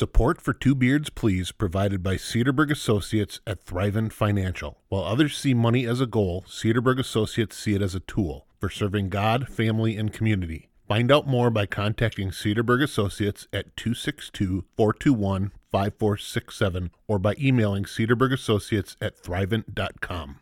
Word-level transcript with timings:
Support 0.00 0.40
for 0.40 0.54
Two 0.54 0.74
Beards 0.74 1.10
Please 1.10 1.52
provided 1.52 2.02
by 2.02 2.14
Cedarburg 2.14 2.70
Associates 2.70 3.38
at 3.46 3.62
Thrivent 3.62 4.14
Financial. 4.14 4.78
While 4.88 5.04
others 5.04 5.36
see 5.36 5.52
money 5.52 5.84
as 5.84 6.00
a 6.00 6.06
goal, 6.06 6.42
Cedarburg 6.48 6.98
Associates 6.98 7.54
see 7.54 7.74
it 7.74 7.82
as 7.82 7.94
a 7.94 8.00
tool 8.00 8.46
for 8.58 8.70
serving 8.70 9.10
God, 9.10 9.46
family, 9.48 9.98
and 9.98 10.10
community. 10.10 10.70
Find 10.88 11.12
out 11.12 11.26
more 11.26 11.50
by 11.50 11.66
contacting 11.66 12.30
Cedarburg 12.30 12.82
Associates 12.82 13.46
at 13.52 13.76
262 13.76 14.64
421 14.74 15.52
5467 15.70 16.90
or 17.06 17.18
by 17.18 17.34
emailing 17.38 17.84
cedarburgassociates 17.84 18.96
at 19.02 19.22
thrivent.com. 19.22 20.38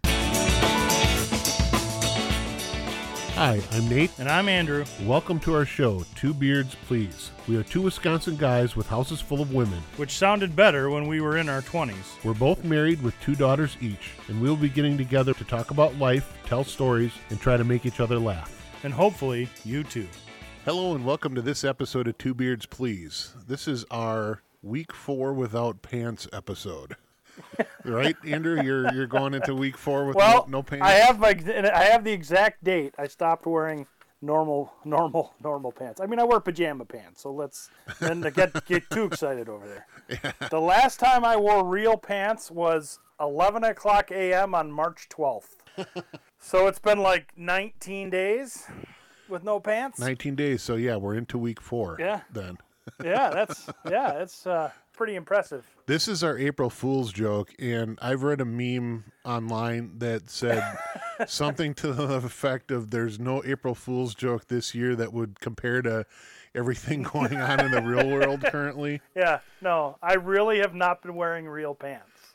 Hi, 3.39 3.62
I'm 3.70 3.89
Nate. 3.89 4.11
And 4.18 4.29
I'm 4.29 4.48
Andrew. 4.48 4.84
Welcome 5.05 5.38
to 5.41 5.55
our 5.55 5.64
show, 5.64 6.05
Two 6.16 6.34
Beards 6.34 6.75
Please. 6.88 7.30
We 7.46 7.55
are 7.55 7.62
two 7.62 7.82
Wisconsin 7.82 8.34
guys 8.37 8.75
with 8.75 8.88
houses 8.88 9.20
full 9.20 9.41
of 9.41 9.55
women. 9.55 9.80
Which 9.96 10.18
sounded 10.18 10.57
better 10.57 10.91
when 10.91 11.07
we 11.07 11.20
were 11.20 11.37
in 11.37 11.48
our 11.48 11.62
20s. 11.62 12.24
We're 12.24 12.34
both 12.34 12.64
married 12.64 13.01
with 13.01 13.14
two 13.20 13.37
daughters 13.37 13.77
each, 13.80 14.11
and 14.27 14.42
we'll 14.42 14.56
be 14.56 14.69
getting 14.69 14.98
together 14.98 15.34
to 15.34 15.45
talk 15.45 15.70
about 15.70 15.97
life, 16.01 16.37
tell 16.47 16.64
stories, 16.64 17.12
and 17.30 17.41
try 17.41 17.56
to 17.56 17.62
make 17.62 17.87
each 17.87 18.01
other 18.01 18.19
laugh. 18.19 18.52
And 18.83 18.92
hopefully, 18.92 19.48
you 19.64 19.84
too. 19.84 20.09
Hello, 20.64 20.97
and 20.97 21.05
welcome 21.05 21.36
to 21.36 21.41
this 21.42 21.62
episode 21.62 22.09
of 22.09 22.19
Two 22.19 22.34
Beards 22.34 22.66
Please. 22.66 23.34
This 23.47 23.69
is 23.69 23.84
our 23.89 24.42
week 24.64 24.92
four 24.92 25.33
without 25.33 25.80
pants 25.80 26.27
episode. 26.33 26.97
right, 27.84 28.16
Andrew? 28.24 28.62
You're 28.62 28.92
you're 28.95 29.06
going 29.06 29.34
into 29.34 29.55
week 29.55 29.77
four 29.77 30.06
with 30.06 30.16
well, 30.16 30.47
no, 30.48 30.59
no 30.59 30.62
pants. 30.62 30.84
I 30.84 30.92
have 30.92 31.19
my 31.19 31.34
I 31.74 31.84
have 31.84 32.05
the 32.05 32.12
exact 32.12 32.64
date. 32.64 32.95
I 32.98 33.06
stopped 33.06 33.47
wearing 33.47 33.87
normal 34.20 34.73
normal 34.84 35.34
normal 35.42 35.73
pants. 35.73 36.01
I 36.01 36.06
mean, 36.06 36.19
I 36.19 36.24
wear 36.24 36.41
pajama 36.41 36.84
pants. 36.84 37.23
So 37.23 37.33
let's 37.33 37.70
then 38.01 38.20
get 38.20 38.64
get 38.66 38.88
too 38.91 39.05
excited 39.05 39.48
over 39.48 39.66
there. 39.66 39.87
Yeah. 40.09 40.48
The 40.48 40.61
last 40.61 40.98
time 40.98 41.24
I 41.24 41.37
wore 41.37 41.64
real 41.64 41.97
pants 41.97 42.51
was 42.51 42.98
11 43.20 43.64
o'clock 43.64 44.11
a.m. 44.11 44.55
on 44.55 44.70
March 44.70 45.09
12th. 45.11 45.56
so 46.41 46.66
it's 46.66 46.78
been 46.78 46.98
like 46.98 47.33
19 47.36 48.11
days 48.11 48.66
with 49.28 49.44
no 49.44 49.61
pants. 49.61 49.98
19 49.98 50.34
days. 50.34 50.62
So 50.62 50.77
yeah, 50.77 50.97
we're 50.97 51.14
into 51.14 51.39
week 51.39 51.61
four. 51.61 51.97
Yeah. 51.98 52.20
Then. 52.33 52.59
yeah, 53.05 53.31
that's 53.31 53.69
yeah, 53.91 54.12
it's 54.12 54.47
uh, 54.47 54.70
pretty 54.98 55.14
impressive. 55.14 55.64
This 55.86 56.08
is 56.08 56.24
our 56.24 56.36
April 56.36 56.68
Fool's 56.68 57.12
joke, 57.12 57.54
and 57.60 57.96
I've 58.02 58.24
read 58.24 58.41
a 58.41 58.44
meme 58.44 59.04
online 59.24 59.92
that 59.98 60.28
said 60.28 60.60
something 61.28 61.72
to 61.74 61.92
the 61.92 62.14
effect 62.14 62.72
of 62.72 62.91
"There's 62.91 63.20
no 63.20 63.42
April 63.44 63.76
Fool's 63.76 64.16
joke 64.16 64.48
this 64.48 64.74
year 64.74 64.96
that 64.96 65.12
would 65.12 65.38
compare 65.38 65.82
to 65.82 66.04
everything 66.52 67.02
going 67.14 67.36
on 67.36 67.60
in 67.60 67.70
the 67.70 67.80
real 67.80 68.10
world 68.10 68.42
currently." 68.42 69.00
Yeah, 69.14 69.38
no, 69.62 69.98
I 70.02 70.14
really 70.14 70.58
have 70.58 70.74
not 70.74 71.00
been 71.00 71.14
wearing 71.14 71.46
real 71.46 71.76
pants. 71.76 72.34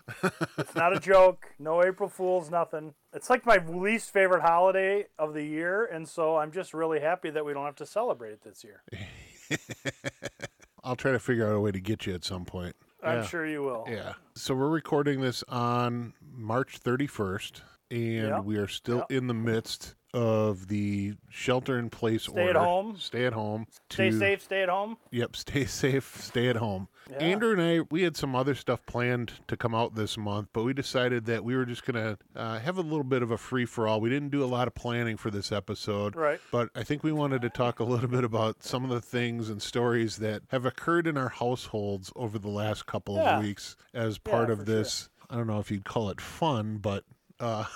it's 0.57 0.73
not 0.73 0.95
a 0.95 0.99
joke. 1.01 1.47
No 1.59 1.83
April 1.83 2.07
Fools, 2.07 2.49
nothing. 2.49 2.93
It's 3.11 3.29
like 3.29 3.45
my 3.45 3.57
least 3.57 4.11
favorite 4.11 4.41
holiday 4.41 5.07
of 5.19 5.33
the 5.33 5.43
year, 5.43 5.83
and 5.83 6.07
so 6.07 6.37
I'm 6.37 6.53
just 6.53 6.73
really 6.73 7.01
happy 7.01 7.29
that 7.29 7.43
we 7.43 7.51
don't 7.51 7.65
have 7.65 7.75
to 7.75 7.85
celebrate 7.85 8.31
it 8.31 8.41
this 8.41 8.63
year. 8.63 8.83
I'll 10.83 10.95
try 10.95 11.11
to 11.11 11.19
figure 11.19 11.47
out 11.47 11.55
a 11.55 11.59
way 11.59 11.71
to 11.71 11.79
get 11.79 12.05
you 12.05 12.13
at 12.13 12.23
some 12.23 12.45
point. 12.45 12.75
I'm 13.03 13.19
yeah. 13.19 13.25
sure 13.25 13.45
you 13.45 13.63
will. 13.63 13.85
Yeah. 13.89 14.13
So 14.35 14.53
we're 14.53 14.69
recording 14.69 15.21
this 15.21 15.43
on 15.47 16.13
March 16.35 16.79
31st, 16.81 17.61
and 17.91 18.29
yep. 18.29 18.43
we 18.43 18.57
are 18.57 18.67
still 18.67 18.97
yep. 18.97 19.11
in 19.11 19.27
the 19.27 19.33
midst 19.33 19.95
of 20.13 20.67
the 20.67 21.15
shelter 21.29 21.79
in 21.79 21.89
place 21.89 22.23
stay 22.23 22.31
order. 22.31 22.43
Stay 22.43 22.49
at 22.49 22.63
home. 22.63 22.95
Stay 22.97 23.25
at 23.25 23.33
home. 23.33 23.67
Stay 23.89 24.09
to, 24.11 24.19
safe. 24.19 24.43
Stay 24.43 24.61
at 24.61 24.69
home. 24.69 24.97
Yep. 25.11 25.35
Stay 25.35 25.65
safe. 25.65 26.17
Stay 26.21 26.47
at 26.47 26.57
home. 26.57 26.87
Yeah. 27.09 27.17
Andrew 27.17 27.51
and 27.51 27.61
I, 27.61 27.85
we 27.89 28.03
had 28.03 28.15
some 28.15 28.35
other 28.35 28.55
stuff 28.55 28.85
planned 28.85 29.33
to 29.47 29.57
come 29.57 29.75
out 29.75 29.95
this 29.95 30.17
month, 30.17 30.49
but 30.53 30.63
we 30.63 30.73
decided 30.73 31.25
that 31.25 31.43
we 31.43 31.55
were 31.55 31.65
just 31.65 31.85
going 31.85 31.95
to 31.95 32.17
uh, 32.39 32.59
have 32.59 32.77
a 32.77 32.81
little 32.81 33.03
bit 33.03 33.23
of 33.23 33.31
a 33.31 33.37
free 33.37 33.65
for 33.65 33.87
all. 33.87 33.99
We 33.99 34.09
didn't 34.09 34.29
do 34.29 34.43
a 34.43 34.45
lot 34.45 34.67
of 34.67 34.75
planning 34.75 35.17
for 35.17 35.31
this 35.31 35.51
episode. 35.51 36.15
Right. 36.15 36.39
But 36.51 36.69
I 36.75 36.83
think 36.83 37.03
we 37.03 37.11
wanted 37.11 37.41
to 37.41 37.49
talk 37.49 37.79
a 37.79 37.83
little 37.83 38.07
bit 38.07 38.23
about 38.23 38.63
some 38.63 38.83
of 38.83 38.89
the 38.91 39.01
things 39.01 39.49
and 39.49 39.61
stories 39.61 40.17
that 40.17 40.43
have 40.49 40.65
occurred 40.65 41.07
in 41.07 41.17
our 41.17 41.29
households 41.29 42.11
over 42.15 42.37
the 42.37 42.49
last 42.49 42.85
couple 42.85 43.15
yeah. 43.15 43.37
of 43.37 43.43
weeks 43.43 43.75
as 43.93 44.17
part 44.19 44.49
yeah, 44.49 44.53
of 44.53 44.65
this. 44.65 45.09
Sure. 45.19 45.27
I 45.31 45.35
don't 45.37 45.47
know 45.47 45.59
if 45.59 45.71
you'd 45.71 45.85
call 45.85 46.09
it 46.09 46.21
fun, 46.21 46.77
but. 46.77 47.03
Uh, 47.39 47.65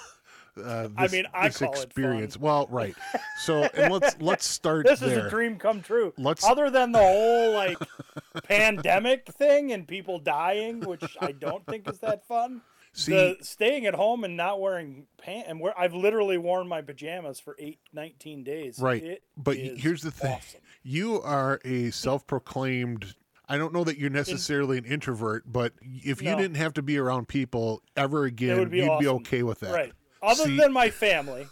uh, 0.57 0.87
this, 0.87 0.91
I 0.97 1.07
mean, 1.07 1.25
I 1.33 1.47
this 1.47 1.57
call 1.57 1.73
experience. 1.73 2.37
Well, 2.37 2.67
right. 2.69 2.95
So, 3.39 3.63
and 3.73 3.93
let's 3.93 4.15
let's 4.19 4.45
start. 4.45 4.85
this 4.85 4.99
there. 4.99 5.09
is 5.09 5.25
a 5.25 5.29
dream 5.29 5.57
come 5.57 5.81
true. 5.81 6.13
Let's 6.17 6.43
other 6.43 6.69
than 6.69 6.91
the 6.91 6.99
whole 6.99 7.53
like 7.53 7.77
pandemic 8.43 9.27
thing 9.27 9.71
and 9.71 9.87
people 9.87 10.19
dying, 10.19 10.81
which 10.81 11.17
I 11.19 11.31
don't 11.31 11.65
think 11.65 11.89
is 11.89 11.99
that 11.99 12.27
fun. 12.27 12.61
See, 12.93 13.11
the 13.11 13.37
staying 13.41 13.85
at 13.85 13.93
home 13.93 14.23
and 14.23 14.35
not 14.35 14.59
wearing 14.59 15.05
pants, 15.17 15.47
and 15.49 15.59
where 15.59 15.77
I've 15.79 15.93
literally 15.93 16.37
worn 16.37 16.67
my 16.67 16.81
pajamas 16.81 17.39
for 17.39 17.55
eight, 17.59 17.79
19 17.93 18.43
days. 18.43 18.79
Right. 18.79 19.03
It 19.03 19.23
but 19.35 19.57
here's 19.57 20.01
the 20.01 20.11
thing: 20.11 20.33
awesome. 20.33 20.61
you 20.83 21.21
are 21.21 21.59
a 21.63 21.91
self-proclaimed 21.91 23.15
I 23.49 23.57
don't 23.57 23.73
know 23.73 23.83
that 23.85 23.97
you're 23.97 24.09
necessarily 24.09 24.77
an 24.77 24.85
introvert, 24.85 25.43
but 25.45 25.73
if 25.81 26.21
you 26.21 26.31
no. 26.31 26.37
didn't 26.37 26.57
have 26.57 26.73
to 26.73 26.81
be 26.81 26.97
around 26.97 27.27
people 27.27 27.81
ever 27.95 28.25
again, 28.25 28.67
be 28.69 28.79
you'd 28.79 28.89
awesome. 28.89 29.03
be 29.03 29.07
okay 29.07 29.43
with 29.43 29.61
that. 29.61 29.73
Right. 29.73 29.93
Other 30.21 30.45
See, 30.45 30.57
than 30.57 30.73
my 30.73 30.89
family, 30.89 31.47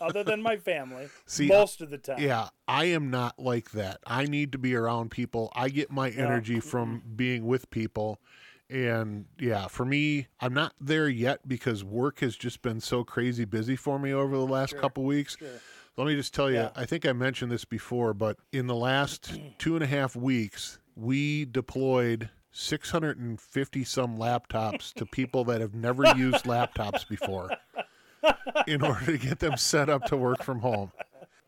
other 0.00 0.24
than 0.24 0.42
my 0.42 0.56
family, 0.56 1.08
See, 1.26 1.46
most 1.46 1.80
of 1.80 1.90
the 1.90 1.98
time. 1.98 2.20
Yeah, 2.20 2.48
I 2.66 2.86
am 2.86 3.10
not 3.10 3.38
like 3.38 3.70
that. 3.72 3.98
I 4.06 4.24
need 4.24 4.52
to 4.52 4.58
be 4.58 4.74
around 4.74 5.10
people. 5.10 5.52
I 5.54 5.68
get 5.68 5.90
my 5.90 6.10
energy 6.10 6.54
yeah. 6.54 6.60
from 6.60 7.02
being 7.16 7.46
with 7.46 7.70
people. 7.70 8.20
And 8.70 9.26
yeah, 9.38 9.66
for 9.68 9.84
me, 9.84 10.26
I'm 10.40 10.52
not 10.52 10.74
there 10.80 11.08
yet 11.08 11.48
because 11.48 11.82
work 11.84 12.20
has 12.20 12.36
just 12.36 12.60
been 12.60 12.80
so 12.80 13.02
crazy 13.02 13.44
busy 13.44 13.76
for 13.76 13.98
me 13.98 14.12
over 14.12 14.36
the 14.36 14.46
last 14.46 14.70
sure. 14.70 14.80
couple 14.80 15.04
weeks. 15.04 15.36
Sure. 15.38 15.48
Let 15.96 16.06
me 16.06 16.14
just 16.14 16.34
tell 16.34 16.50
you, 16.50 16.58
Yeah. 16.58 16.70
I 16.76 16.84
think 16.84 17.06
I 17.06 17.12
mentioned 17.12 17.50
this 17.50 17.64
before, 17.64 18.14
but 18.14 18.36
in 18.52 18.66
the 18.66 18.74
last 18.74 19.38
two 19.58 19.74
and 19.74 19.82
a 19.82 19.86
half 19.86 20.14
weeks, 20.14 20.78
we 20.94 21.44
deployed 21.44 22.30
650 22.52 23.84
some 23.84 24.16
laptops 24.18 24.92
to 24.94 25.06
people 25.06 25.44
that 25.44 25.60
have 25.60 25.74
never 25.74 26.04
used 26.16 26.44
laptops 26.44 27.08
before 27.08 27.50
in 28.66 28.82
order 28.82 29.06
to 29.06 29.18
get 29.18 29.38
them 29.38 29.56
set 29.56 29.88
up 29.88 30.04
to 30.06 30.16
work 30.16 30.42
from 30.42 30.60
home. 30.60 30.92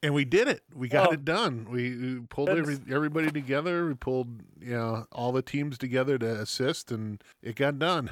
And 0.02 0.14
we 0.14 0.24
did 0.24 0.48
it. 0.48 0.62
We 0.74 0.88
got 0.88 1.08
Oh. 1.08 1.12
it 1.12 1.24
done. 1.26 1.66
We, 1.70 1.94
we 1.96 2.20
pulled 2.20 2.48
every, 2.48 2.78
everybody 2.90 3.30
together. 3.30 3.86
We 3.86 3.94
pulled 3.94 4.28
you 4.60 4.72
know 4.72 5.06
all 5.12 5.30
the 5.32 5.42
teams 5.42 5.76
together 5.76 6.16
to 6.18 6.40
assist, 6.40 6.90
and 6.90 7.22
it 7.42 7.54
got 7.56 7.78
done. 7.78 8.10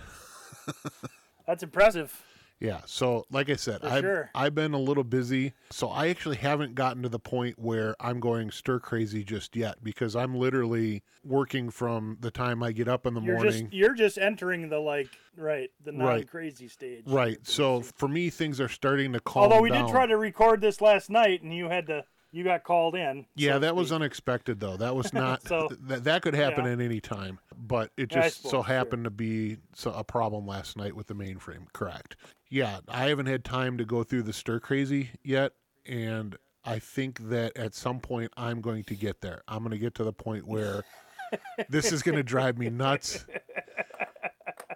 That's 1.46 1.62
impressive. 1.62 2.22
Yeah. 2.60 2.80
So, 2.86 3.24
like 3.30 3.50
I 3.50 3.56
said, 3.56 3.82
For 3.82 3.86
I've, 3.88 4.00
sure. 4.02 4.30
I've 4.34 4.54
been 4.54 4.74
a 4.74 4.78
little 4.78 5.04
busy. 5.04 5.52
So, 5.70 5.88
I 5.90 6.08
actually 6.08 6.36
haven't 6.36 6.74
gotten 6.74 7.02
to 7.02 7.08
the 7.08 7.18
point 7.20 7.58
where 7.58 7.94
I'm 8.00 8.18
going 8.18 8.50
stir 8.50 8.80
crazy 8.80 9.22
just 9.22 9.54
yet 9.54 9.82
because 9.84 10.16
I'm 10.16 10.34
literally 10.34 11.02
working 11.24 11.70
from 11.70 12.16
the 12.20 12.30
time 12.32 12.62
I 12.62 12.72
get 12.72 12.88
up 12.88 13.06
in 13.06 13.14
the 13.14 13.20
You're 13.20 13.36
morning. 13.36 13.52
just 13.66 13.72
you're 13.72 13.94
just 13.94 14.18
entering 14.18 14.68
the 14.68 14.78
like 14.80 15.08
right 15.36 15.70
the 15.84 15.92
non 15.92 16.06
Right. 16.08 16.28
crazy 16.28 16.66
stage. 16.68 17.04
Right. 17.06 17.38
So, 17.46 17.82
for 17.82 18.08
me, 18.08 18.28
things 18.30 18.60
are 18.60 18.68
starting 18.68 19.12
to 19.12 19.20
calm 19.20 19.44
Although 19.44 19.62
we 19.62 19.70
down. 19.70 19.86
did 19.86 19.92
try 19.92 20.06
to 20.06 20.16
record 20.16 20.60
this 20.60 20.80
last 20.80 21.10
night, 21.10 21.42
and 21.42 21.54
you 21.54 21.68
had 21.68 21.86
to 21.86 22.04
you 22.30 22.44
got 22.44 22.62
called 22.64 22.94
in. 22.94 23.24
Yeah, 23.34 23.54
so 23.54 23.58
that 23.60 23.76
was 23.76 23.92
unexpected 23.92 24.60
though. 24.60 24.76
That 24.76 24.94
was 24.94 25.12
not 25.14 25.42
So- 25.46 25.68
that 25.86 26.04
that 26.04 26.22
could 26.22 26.34
happen 26.34 26.64
Yeah. 26.64 26.72
at 26.72 26.80
any 26.80 27.00
time, 27.00 27.38
but 27.56 27.90
it 27.96 28.12
Yeah, 28.12 28.22
just 28.22 28.42
so 28.42 28.48
suppose, 28.48 28.66
sure. 28.66 28.74
happened 28.74 29.04
to 29.04 29.10
be 29.10 29.58
so, 29.74 29.92
a 29.92 30.04
problem 30.04 30.46
last 30.46 30.76
night 30.76 30.94
with 30.94 31.06
the 31.06 31.14
mainframe. 31.14 31.72
Correct. 31.72 32.16
Yeah, 32.50 32.80
I 32.88 33.08
haven't 33.08 33.26
had 33.26 33.44
time 33.44 33.76
to 33.78 33.84
go 33.84 34.02
through 34.02 34.22
the 34.22 34.32
stir 34.32 34.60
crazy 34.60 35.10
yet, 35.22 35.52
and 35.86 36.36
I 36.64 36.78
think 36.78 37.28
that 37.28 37.56
at 37.56 37.74
some 37.74 38.00
point 38.00 38.32
I'm 38.36 38.60
going 38.60 38.84
to 38.84 38.94
get 38.94 39.20
there. 39.20 39.42
I'm 39.48 39.58
going 39.60 39.70
to 39.72 39.78
get 39.78 39.94
to 39.96 40.04
the 40.04 40.12
point 40.12 40.46
where 40.46 40.84
this 41.68 41.92
is 41.92 42.02
going 42.02 42.16
to 42.16 42.22
drive 42.22 42.56
me 42.58 42.70
nuts, 42.70 43.26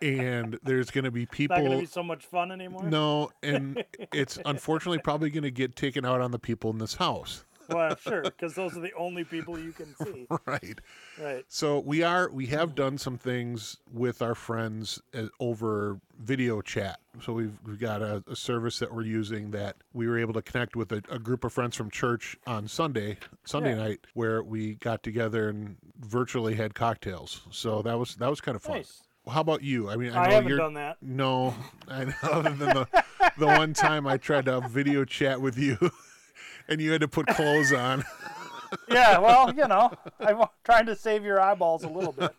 and 0.03 0.59
there's 0.63 0.91
going 0.91 1.05
to 1.05 1.11
be 1.11 1.23
It's 1.23 1.39
not 1.41 1.49
going 1.49 1.65
to 1.65 1.69
people. 1.71 1.81
be 1.81 1.87
so 1.87 2.03
much 2.03 2.27
fun 2.27 2.51
anymore. 2.53 2.85
No, 2.85 3.31
and 3.43 3.83
it's 4.13 4.39
unfortunately 4.45 4.99
probably 4.99 5.31
going 5.31 5.45
to 5.45 5.51
get 5.51 5.77
taken 5.77 6.05
out 6.05 6.21
on 6.21 6.31
the 6.31 6.39
people 6.39 6.71
in 6.71 6.79
this 6.79 6.95
house. 6.95 7.45
Well, 7.69 7.95
sure, 7.97 8.23
because 8.23 8.55
those 8.55 8.77
are 8.77 8.81
the 8.81 8.93
only 8.95 9.23
people 9.25 9.57
you 9.59 9.71
can 9.73 9.95
see. 9.95 10.27
right. 10.47 10.79
Right. 11.19 11.45
So 11.49 11.79
we 11.79 12.03
are 12.03 12.29
we 12.31 12.47
have 12.47 12.75
done 12.75 12.99
some 12.99 13.17
things 13.17 13.79
with 13.93 14.21
our 14.21 14.35
friends 14.35 15.01
uh, 15.15 15.27
over 15.39 16.01
video 16.19 16.61
chat. 16.61 16.99
So 17.23 17.33
we've 17.33 17.57
we've 17.65 17.79
got 17.79 18.03
a, 18.03 18.23
a 18.29 18.35
service 18.35 18.79
that 18.81 18.93
we're 18.93 19.05
using 19.05 19.53
that 19.53 19.77
we 19.95 20.09
were 20.09 20.19
able 20.19 20.35
to 20.35 20.43
connect 20.43 20.75
with 20.75 20.91
a, 20.93 21.03
a 21.09 21.21
group 21.21 21.45
of 21.45 21.53
friends 21.53 21.77
from 21.77 21.89
church 21.89 22.37
on 22.49 22.67
Sunday 22.67 23.17
Sunday 23.45 23.71
Yeah. 23.71 23.77
night 23.85 24.01
where 24.15 24.43
we 24.43 24.75
got 24.75 25.03
together 25.05 25.49
and 25.49 25.77
virtually 26.01 26.57
had 26.57 26.75
cocktails. 26.75 27.43
So 27.53 27.81
that 27.83 27.97
was 27.99 28.17
that 28.17 28.29
was 28.29 28.41
kind 28.41 28.57
of 28.57 28.63
fun. 28.63 28.79
Nice. 28.79 29.03
How 29.29 29.41
about 29.41 29.63
you? 29.63 29.89
I 29.89 29.97
mean, 29.97 30.13
I, 30.13 30.25
I, 30.25 30.27
know 30.29 30.35
haven't 30.35 30.49
you're 30.49 30.59
done 30.59 30.75
that. 30.75 30.97
no, 31.01 31.55
I 31.89 32.05
know, 32.07 32.15
other 32.23 32.51
than 32.51 32.69
the 32.71 33.05
the 33.39 33.47
one 33.47 33.73
time 33.73 34.07
I 34.07 34.17
tried 34.17 34.47
to 34.47 34.61
video 34.69 35.05
chat 35.05 35.41
with 35.41 35.57
you, 35.57 35.79
and 36.69 36.81
you 36.81 36.91
had 36.93 37.03
to 37.03 37.09
put 37.09 37.29
clothes 37.29 37.73
on. 37.73 38.05
yeah, 38.89 39.19
well, 39.19 39.55
you 39.55 39.69
know, 39.69 39.93
I'm 40.19 40.45
trying 40.65 40.87
to 40.87 40.97
save 40.97 41.25
your 41.25 41.41
eyeballs 41.41 41.85
a 41.85 41.89
little 41.89 42.13
bit. 42.13 42.35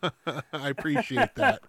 I 0.51 0.69
appreciate 0.69 1.33
that. 1.35 1.61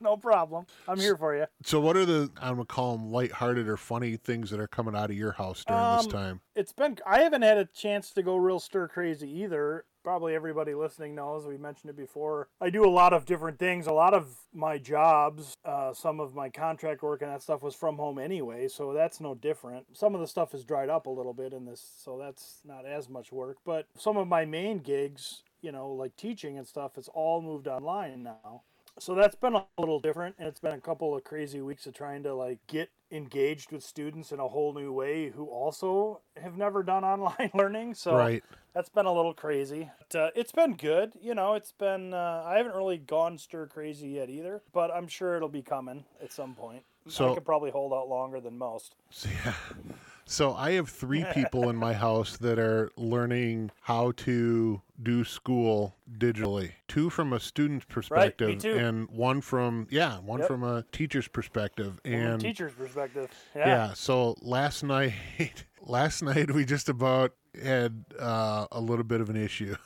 no 0.00 0.16
problem. 0.16 0.66
I'm 0.88 0.98
here 0.98 1.16
for 1.16 1.36
you. 1.36 1.46
So, 1.64 1.80
what 1.80 1.96
are 1.96 2.04
the 2.04 2.28
I'm 2.40 2.54
gonna 2.54 2.64
call 2.64 2.96
them 2.96 3.12
lighthearted 3.12 3.68
or 3.68 3.76
funny 3.76 4.16
things 4.16 4.50
that 4.50 4.58
are 4.58 4.66
coming 4.66 4.96
out 4.96 5.10
of 5.10 5.16
your 5.16 5.32
house 5.32 5.64
during 5.64 5.96
this 5.96 6.06
Um, 6.06 6.10
time? 6.12 6.40
It's 6.56 6.72
been 6.72 6.98
I 7.06 7.20
haven't 7.20 7.42
had 7.42 7.58
a 7.58 7.66
chance 7.66 8.10
to 8.12 8.22
go 8.22 8.34
real 8.36 8.58
stir 8.58 8.88
crazy 8.88 9.30
either. 9.42 9.84
Probably 10.04 10.34
everybody 10.34 10.74
listening 10.74 11.14
knows 11.14 11.46
we 11.46 11.56
mentioned 11.56 11.88
it 11.88 11.96
before. 11.96 12.48
I 12.60 12.68
do 12.68 12.84
a 12.84 12.90
lot 12.90 13.14
of 13.14 13.24
different 13.24 13.58
things. 13.58 13.86
A 13.86 13.92
lot 13.92 14.12
of 14.12 14.36
my 14.52 14.76
jobs, 14.76 15.54
uh, 15.64 15.94
some 15.94 16.20
of 16.20 16.34
my 16.34 16.50
contract 16.50 17.02
work 17.02 17.22
and 17.22 17.30
that 17.30 17.42
stuff 17.42 17.62
was 17.62 17.74
from 17.74 17.96
home 17.96 18.18
anyway, 18.18 18.68
so 18.68 18.92
that's 18.92 19.18
no 19.18 19.34
different. 19.34 19.86
Some 19.96 20.14
of 20.14 20.20
the 20.20 20.26
stuff 20.26 20.52
has 20.52 20.62
dried 20.62 20.90
up 20.90 21.06
a 21.06 21.10
little 21.10 21.32
bit 21.32 21.54
in 21.54 21.64
this, 21.64 21.82
so 21.96 22.18
that's 22.18 22.60
not 22.66 22.84
as 22.84 23.08
much 23.08 23.32
work. 23.32 23.56
But 23.64 23.86
some 23.96 24.18
of 24.18 24.28
my 24.28 24.44
main 24.44 24.80
gigs, 24.80 25.42
you 25.62 25.72
know, 25.72 25.88
like 25.88 26.14
teaching 26.16 26.58
and 26.58 26.66
stuff, 26.66 26.98
it's 26.98 27.08
all 27.08 27.40
moved 27.40 27.66
online 27.66 28.22
now 28.22 28.60
so 28.98 29.14
that's 29.14 29.34
been 29.34 29.54
a 29.54 29.64
little 29.78 30.00
different 30.00 30.36
and 30.38 30.46
it's 30.46 30.60
been 30.60 30.72
a 30.72 30.80
couple 30.80 31.16
of 31.16 31.24
crazy 31.24 31.60
weeks 31.60 31.86
of 31.86 31.94
trying 31.94 32.22
to 32.22 32.34
like 32.34 32.58
get 32.66 32.90
engaged 33.10 33.72
with 33.72 33.82
students 33.82 34.32
in 34.32 34.40
a 34.40 34.48
whole 34.48 34.72
new 34.74 34.92
way 34.92 35.30
who 35.30 35.46
also 35.46 36.20
have 36.40 36.56
never 36.56 36.82
done 36.82 37.04
online 37.04 37.50
learning. 37.54 37.94
So 37.94 38.16
right. 38.16 38.42
that's 38.74 38.88
been 38.88 39.06
a 39.06 39.12
little 39.12 39.34
crazy. 39.34 39.90
But, 40.10 40.18
uh, 40.18 40.30
it's 40.34 40.52
been 40.52 40.74
good. 40.74 41.14
You 41.20 41.34
know 41.34 41.54
it's 41.54 41.72
been 41.72 42.14
uh, 42.14 42.44
i 42.46 42.56
haven't 42.56 42.74
really 42.74 42.98
gone 42.98 43.38
stir 43.38 43.66
crazy 43.66 44.08
yet 44.08 44.30
either 44.30 44.62
but 44.72 44.90
i'm 44.90 45.08
sure 45.08 45.36
it'll 45.36 45.48
be 45.48 45.62
coming 45.62 46.04
at 46.22 46.32
some 46.32 46.54
point. 46.54 46.84
So- 47.08 47.32
i 47.32 47.34
could 47.34 47.44
probably 47.44 47.70
hold 47.70 47.92
out 47.92 48.08
longer 48.08 48.40
than 48.40 48.58
most. 48.58 48.94
Yeah. 49.24 49.54
So 50.26 50.54
I 50.54 50.72
have 50.72 50.88
three 50.88 51.24
people 51.34 51.68
in 51.70 51.76
my 51.76 51.92
house 51.92 52.36
that 52.38 52.58
are 52.58 52.90
learning 52.96 53.70
how 53.82 54.12
to 54.18 54.80
do 55.02 55.24
school 55.24 55.96
digitally. 56.18 56.72
Two 56.88 57.10
from 57.10 57.32
a 57.32 57.40
student's 57.40 57.84
perspective, 57.84 58.58
too. 58.60 58.74
and 58.74 59.08
one 59.10 59.40
from 59.40 59.86
yeah, 59.90 60.18
one 60.20 60.40
Yep. 60.40 60.48
from 60.48 60.62
a 60.62 60.84
teacher's 60.92 61.28
perspective. 61.28 62.00
from 62.02 62.12
a 62.12 62.16
And 62.16 62.40
teacher's 62.40 62.72
perspective 62.72 63.30
yeah. 63.54 63.66
yeah, 63.66 63.92
so 63.94 64.34
last 64.40 64.82
night, 64.82 65.64
last 65.82 66.22
night 66.22 66.50
we 66.52 66.64
just 66.64 66.88
about 66.88 67.32
had 67.62 68.04
uh, 68.18 68.66
a 68.72 68.80
little 68.80 69.04
bit 69.04 69.20
of 69.20 69.30
an 69.30 69.36
issue 69.36 69.76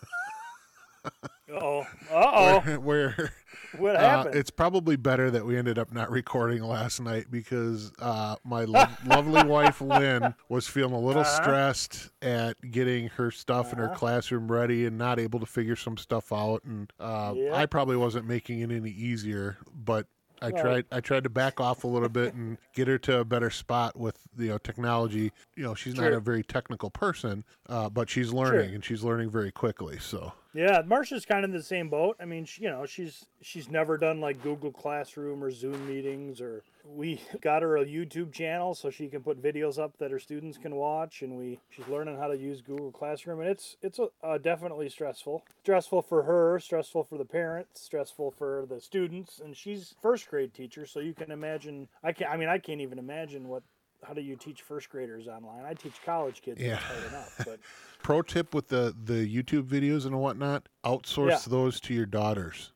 uh-oh 1.05 1.87
uh-oh 2.11 2.61
where, 2.61 2.81
where 2.81 3.33
what 3.79 3.97
Uh, 3.97 4.25
it's 4.33 4.51
probably 4.51 4.97
better 4.97 5.31
that 5.31 5.45
we 5.45 5.57
ended 5.57 5.79
up 5.79 5.93
not 5.93 6.11
recording 6.11 6.63
last 6.63 7.01
night 7.01 7.27
because 7.31 7.93
uh, 7.99 8.37
my 8.45 8.65
lo- 8.65 8.85
lovely 9.07 9.43
wife 9.45 9.81
Lynn 9.81 10.35
was 10.49 10.67
feeling 10.67 10.95
a 10.95 10.99
little 11.01 11.23
Uh-huh. 11.23 11.43
stressed 11.43 12.11
at 12.23 12.57
getting 12.71 13.09
her 13.11 13.31
stuff 13.31 13.73
in 13.73 13.79
her 13.79 13.87
Uh-huh. 13.87 13.95
classroom 13.97 14.51
ready 14.51 14.87
and 14.87 14.97
not 14.99 15.19
able 15.19 15.41
to 15.41 15.47
figure 15.47 15.77
some 15.77 15.97
stuff 15.97 16.33
out. 16.33 16.63
And 16.65 16.93
uh, 16.99 17.35
Yeah. 17.37 17.55
I 17.55 17.67
probably 17.67 17.97
wasn't 17.97 18.27
making 18.27 18.61
it 18.61 18.71
any 18.71 18.91
easier, 18.91 19.59
but. 19.75 20.07
I 20.41 20.47
Right. 20.51 20.57
tried. 20.57 20.85
I 20.93 21.01
tried 21.01 21.25
to 21.25 21.31
back 21.31 21.61
off 21.61 21.85
a 21.85 21.87
little 21.87 22.09
bit 22.09 22.35
and 22.35 22.59
get 22.75 22.89
her 22.89 22.99
to 22.99 23.21
a 23.21 23.25
better 23.25 23.51
spot 23.51 23.97
with 23.99 24.19
you 24.37 24.49
know 24.49 24.59
technology. 24.59 25.33
You 25.57 25.63
know, 25.65 25.75
she's 25.75 25.95
not 25.95 26.13
a 26.13 26.21
very 26.21 26.43
technical 26.43 26.91
person, 26.91 27.45
uh, 27.69 27.89
but 27.89 28.09
she's 28.09 28.33
learning 28.33 28.67
Sure. 28.69 28.75
and 28.77 28.85
she's 28.85 29.03
learning 29.03 29.31
very 29.31 29.51
quickly. 29.53 29.99
So 29.99 30.33
Yeah, 30.55 30.83
Marsha's 30.83 31.25
kind 31.25 31.45
of 31.45 31.51
in 31.51 31.57
the 31.57 31.63
same 31.63 31.89
boat. 31.89 32.17
I 32.21 32.25
mean, 32.25 32.45
she, 32.45 32.63
you 32.63 32.71
know, 32.71 32.87
she's 32.87 33.27
she's 33.43 33.69
never 33.69 33.97
done 33.99 34.21
like 34.21 34.43
Google 34.43 34.73
Classroom 34.73 35.43
or 35.43 35.51
Zoom 35.51 35.87
meetings 35.87 36.41
or 36.41 36.63
we 36.95 37.21
got 37.41 37.63
her 37.63 37.77
a 37.77 37.85
YouTube 37.85 38.33
channel 38.33 38.75
so 38.75 38.91
she 38.91 39.09
can 39.09 39.23
put 39.23 39.43
videos 39.43 39.79
up 39.79 39.97
that 39.99 40.11
her 40.11 40.19
students 40.19 40.59
can 40.59 40.75
watch 40.75 41.23
and 41.23 41.37
we 41.37 41.61
she's 41.71 41.87
learning 41.89 42.17
how 42.17 42.29
to 42.29 42.37
use 42.37 42.61
Google 42.61 42.91
Classroom 42.91 43.41
and 43.41 43.51
it's 43.51 43.77
it's 43.83 43.99
a, 43.99 44.09
uh, 44.23 44.39
definitely 44.39 44.89
stressful. 44.89 45.45
Stressful 45.63 46.03
for 46.03 46.23
her, 46.23 46.59
stressful 46.59 47.05
for 47.05 47.19
the 47.19 47.25
parents, 47.25 47.81
stressful 47.81 48.33
for 48.33 48.67
the 48.69 48.81
students 48.81 49.41
and 49.45 49.57
she's 49.57 49.95
first 50.01 50.29
grade 50.29 50.55
teacher 50.55 50.87
so 50.87 51.01
you 51.01 51.15
can 51.15 51.31
imagine 51.31 51.89
I 52.03 52.13
can 52.13 52.29
I 52.29 52.37
mean 52.37 52.49
I 52.49 52.59
can't 52.59 52.81
even 52.81 52.99
imagine 52.99 53.49
what 53.49 53.63
how 54.03 54.15
do 54.15 54.21
you 54.21 54.37
teach 54.37 54.63
first 54.63 54.91
graders 54.91 55.27
online? 55.27 55.65
I 55.65 55.75
teach 55.75 55.95
college 56.05 56.41
kids. 56.43 56.61
Yeah. 56.61 56.79
Enough, 57.09 57.35
but 57.45 57.59
pro 58.03 58.23
tip 58.23 58.55
with 58.55 58.69
the 58.69 58.95
the 59.05 59.27
YouTube 59.27 59.65
videos 59.65 60.07
and 60.07 60.19
whatnot: 60.21 60.69
outsource 60.85 61.45
those 61.45 61.81
to 61.81 61.95
your 61.95 62.07
daughters. 62.07 62.73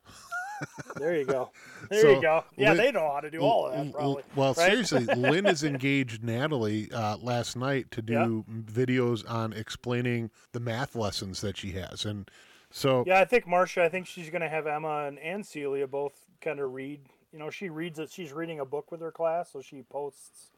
There 0.97 1.17
you 1.17 1.25
go. 1.25 1.50
There 1.91 2.00
So, 2.03 2.11
you 2.14 2.23
go. 2.23 2.44
Yeah, 2.56 2.70
Lin- 2.70 2.76
they 2.79 2.93
know 2.93 3.11
how 3.12 3.20
to 3.20 3.31
do 3.31 3.41
all 3.41 3.67
of 3.67 3.73
that 3.73 3.93
probably. 3.93 4.23
Well, 4.37 4.55
right? 4.55 4.70
seriously, 4.70 5.05
Lynn 5.17 5.44
has 5.47 5.64
engaged 5.64 6.23
Natalie 6.23 6.91
uh, 6.93 7.17
last 7.19 7.56
night 7.56 7.91
to 7.93 8.03
do 8.03 8.44
videos 8.50 9.29
on 9.31 9.53
explaining 9.53 10.31
the 10.53 10.61
math 10.61 10.94
lessons 10.94 11.41
that 11.41 11.56
she 11.56 11.73
has, 11.73 12.05
and 12.05 12.31
so 12.70 13.05
Yeah, 13.06 13.20
I 13.20 13.25
think 13.25 13.47
Marcia. 13.47 13.82
I 13.82 13.88
think 13.88 14.06
she's 14.06 14.31
going 14.31 14.43
to 14.43 14.49
have 14.49 14.67
Emma 14.67 15.06
and, 15.06 15.19
and 15.19 15.44
Celia 15.44 15.87
both 15.87 16.14
kind 16.41 16.61
of 16.61 16.73
read. 16.73 17.00
You 17.32 17.38
know, 17.38 17.50
she 17.50 17.69
reads 17.69 17.99
it. 17.99 18.11
She's 18.11 18.32
reading 18.32 18.61
a 18.61 18.65
book 18.65 18.91
with 18.93 19.00
her 19.00 19.11
class, 19.12 19.50
so 19.53 19.61
she 19.62 19.82
posts 19.82 20.50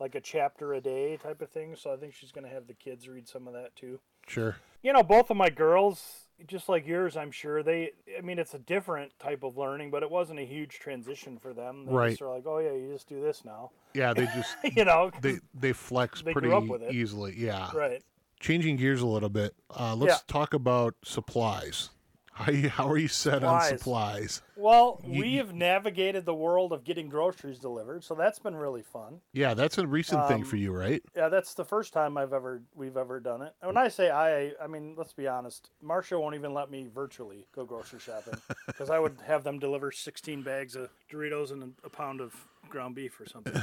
like 0.00 0.14
a 0.14 0.20
chapter 0.20 0.74
a 0.74 0.80
day 0.80 1.16
type 1.16 1.42
of 1.42 1.50
thing. 1.50 1.74
So 1.76 1.92
I 1.92 1.96
think 1.96 2.14
she's 2.14 2.30
going 2.32 2.44
to 2.46 2.50
have 2.52 2.66
the 2.66 2.74
kids 2.74 3.08
read 3.08 3.26
some 3.28 3.48
of 3.48 3.54
that 3.54 3.74
too. 3.74 3.98
sure, 4.28 4.56
You 4.82 4.92
know, 4.92 5.02
both 5.02 5.30
of 5.30 5.36
my 5.36 5.50
girls, 5.50 6.27
just 6.46 6.68
like 6.68 6.86
yours, 6.86 7.16
I'm 7.16 7.30
sure 7.30 7.62
they. 7.62 7.90
I 8.16 8.20
mean, 8.20 8.38
it's 8.38 8.54
a 8.54 8.58
different 8.58 9.12
type 9.18 9.42
of 9.42 9.56
learning, 9.56 9.90
but 9.90 10.02
it 10.02 10.10
wasn't 10.10 10.38
a 10.38 10.44
huge 10.44 10.78
transition 10.78 11.38
for 11.38 11.52
them. 11.52 11.86
They 11.86 11.92
Right. 11.92 12.10
Just 12.10 12.22
are 12.22 12.28
like, 12.34 12.44
oh 12.46 12.58
yeah, 12.58 12.72
you 12.72 12.92
just 12.92 13.08
do 13.08 13.20
this 13.20 13.44
now. 13.44 13.70
yeah, 13.94 14.14
they 14.14 14.26
just 14.26 14.56
you 14.76 14.84
know. 14.84 15.10
they 15.20 15.38
they 15.54 15.72
flex 15.72 16.22
They 16.22 16.32
pretty 16.32 16.48
grew 16.48 16.56
up 16.58 16.66
with 16.66 16.82
it. 16.82 16.92
easily. 16.94 17.34
Yeah, 17.36 17.70
right. 17.74 18.02
changing 18.40 18.76
gears 18.76 19.00
a 19.00 19.06
little 19.06 19.28
bit. 19.28 19.54
Uh, 19.78 19.94
let's 19.96 20.14
Yeah. 20.14 20.18
talk 20.32 20.54
about 20.54 20.94
supplies. 21.04 21.90
How 22.38 22.52
you, 22.52 22.68
how 22.68 22.88
are 22.88 22.96
you 22.96 23.08
set 23.08 23.42
on 23.42 23.60
Supplies. 23.60 23.68
supplies? 23.80 24.42
Well, 24.54 25.00
You- 25.04 25.20
we 25.20 25.34
have 25.36 25.52
navigated 25.52 26.24
the 26.24 26.34
world 26.34 26.72
of 26.72 26.84
getting 26.84 27.08
groceries 27.08 27.58
delivered, 27.58 28.04
so 28.04 28.14
that's 28.14 28.38
been 28.38 28.54
really 28.54 28.82
fun. 28.84 29.20
Yeah, 29.32 29.54
that's 29.54 29.76
a 29.76 29.86
recent 29.86 30.26
thing 30.28 30.42
Um, 30.42 30.48
for 30.48 30.54
you, 30.54 30.70
right? 30.72 31.02
Yeah, 31.16 31.28
that's 31.30 31.54
the 31.54 31.64
first 31.64 31.92
time 31.92 32.16
I've 32.16 32.32
ever 32.32 32.62
we've 32.76 32.96
ever 32.96 33.18
done 33.18 33.42
it. 33.42 33.54
When 33.60 33.76
I 33.76 33.88
say 33.88 34.10
I, 34.10 34.52
I 34.62 34.68
mean 34.68 34.94
let's 34.96 35.12
be 35.12 35.26
honest, 35.26 35.70
Marcia 35.82 36.18
won't 36.18 36.36
even 36.36 36.54
let 36.54 36.70
me 36.70 36.86
virtually 36.94 37.44
go 37.52 37.64
grocery 37.64 37.98
shopping 37.98 38.34
because 38.66 38.88
I 38.88 39.00
would 39.00 39.16
have 39.26 39.42
them 39.42 39.58
deliver 39.58 39.90
16 39.90 40.42
bags 40.42 40.76
of 40.76 40.90
Doritos 41.10 41.50
and 41.50 41.74
a 41.82 41.90
pound 41.90 42.20
of 42.20 42.34
ground 42.68 42.94
beef 42.94 43.20
or 43.20 43.26
something. 43.26 43.52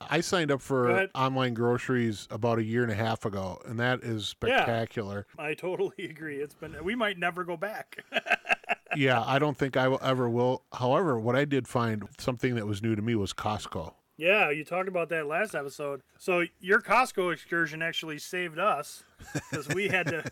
I 0.00 0.20
signed 0.20 0.50
up 0.50 0.60
for 0.60 1.08
online 1.14 1.54
groceries 1.54 2.28
about 2.30 2.58
a 2.58 2.64
year 2.64 2.82
and 2.82 2.92
a 2.92 2.94
half 2.94 3.24
ago, 3.24 3.60
and 3.66 3.78
that 3.80 4.02
is 4.02 4.26
spectacular. 4.28 5.26
Yeah. 5.38 5.44
I 5.44 5.54
totally 5.54 6.04
agree. 6.10 6.36
It's 6.36 6.54
been 6.54 6.76
we 6.84 6.94
might 6.94 7.18
never 7.18 7.44
go 7.44 7.56
back. 7.56 8.04
yeah, 8.96 9.22
I 9.26 9.38
don't 9.38 9.56
think 9.58 9.76
I 9.76 9.88
will, 9.88 10.00
ever 10.02 10.28
will. 10.30 10.62
However, 10.72 11.18
what 11.18 11.34
I 11.36 11.44
did 11.44 11.66
find 11.66 12.08
something 12.18 12.54
that 12.54 12.66
was 12.66 12.82
new 12.82 12.94
to 12.94 13.02
me 13.02 13.14
was 13.16 13.32
Costco. 13.32 13.94
yeah, 14.16 14.50
you 14.50 14.64
talked 14.64 14.88
about 14.88 15.08
that 15.10 15.26
last 15.26 15.54
episode. 15.54 16.02
So 16.18 16.44
your 16.60 16.80
Costco 16.80 17.32
excursion 17.32 17.82
actually 17.82 18.18
saved 18.18 18.58
us 18.58 19.02
because 19.50 19.68
we 19.68 19.88
had 19.88 20.06
to 20.08 20.24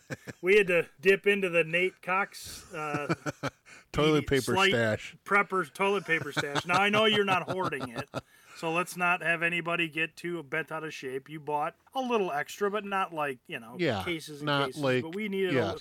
we 0.43 0.57
had 0.59 0.69
to 0.69 0.87
dip 1.01 1.27
into 1.27 1.49
the 1.49 1.65
Nate 1.65 2.01
Cox 2.03 2.65
uh, 2.73 3.13
Toilet 3.97 4.27
paper 4.27 4.57
stash. 4.69 5.17
prepper's 5.25 5.71
toilet 5.71 6.05
paper 6.07 6.33
stash. 6.33 6.67
Now 6.67 6.79
I 6.81 6.89
know 6.89 7.05
you're 7.07 7.25
not 7.25 7.51
hoarding 7.51 7.89
it, 7.89 8.09
so 8.57 8.73
let's 8.73 8.97
not 8.97 9.23
have 9.23 9.43
anybody 9.43 9.89
get 9.89 10.17
too 10.17 10.43
bent 10.45 10.71
out 10.73 10.85
of 10.85 10.93
shape. 10.95 11.29
You 11.29 11.41
bought 11.41 11.75
a 11.95 12.01
little 12.01 12.31
extra, 12.33 12.71
but 12.71 12.85
not 12.85 13.13
like 13.15 13.39
you 13.47 13.59
know 13.61 13.75
Yeah, 13.79 14.03
cases 14.05 14.41
and 14.41 14.47
not 14.47 14.67
cases. 14.67 14.83
like 14.83 15.03
but 15.03 15.15
we 15.15 15.29
needed. 15.29 15.55
yes. 15.55 15.75
A, 15.75 15.81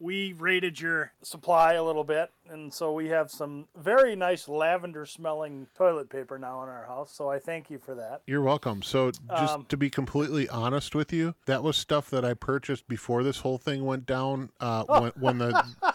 we 0.00 0.32
rated 0.34 0.80
your 0.80 1.12
supply 1.22 1.74
a 1.74 1.82
little 1.84 2.02
bit, 2.04 2.30
and 2.50 2.74
so 2.74 2.92
we 2.92 3.08
have 3.08 3.30
some 3.30 3.68
very 3.76 4.16
nice 4.16 4.48
lavender 4.48 5.06
smelling 5.06 5.68
toilet 5.74 6.10
paper 6.10 6.36
now 6.36 6.62
in 6.64 6.68
our 6.68 6.84
house. 6.84 7.14
So 7.14 7.30
I 7.30 7.38
thank 7.38 7.70
you 7.70 7.78
for 7.78 7.94
that. 7.94 8.20
You're 8.26 8.42
welcome. 8.42 8.82
So, 8.82 9.12
just 9.12 9.54
Um, 9.54 9.66
to 9.68 9.76
be 9.76 9.88
completely 9.88 10.48
honest 10.48 10.94
with 10.96 11.12
you, 11.12 11.36
that 11.46 11.62
was 11.62 11.76
stuff 11.76 12.10
that 12.10 12.24
I 12.24 12.34
purchased 12.34 12.88
before 12.88 13.22
this 13.22 13.38
whole 13.38 13.56
thing 13.56 13.84
went 13.84 14.04
down. 14.04 14.50
Uh, 14.60 14.82
when, 14.84 15.12
when 15.20 15.38
the 15.38 15.64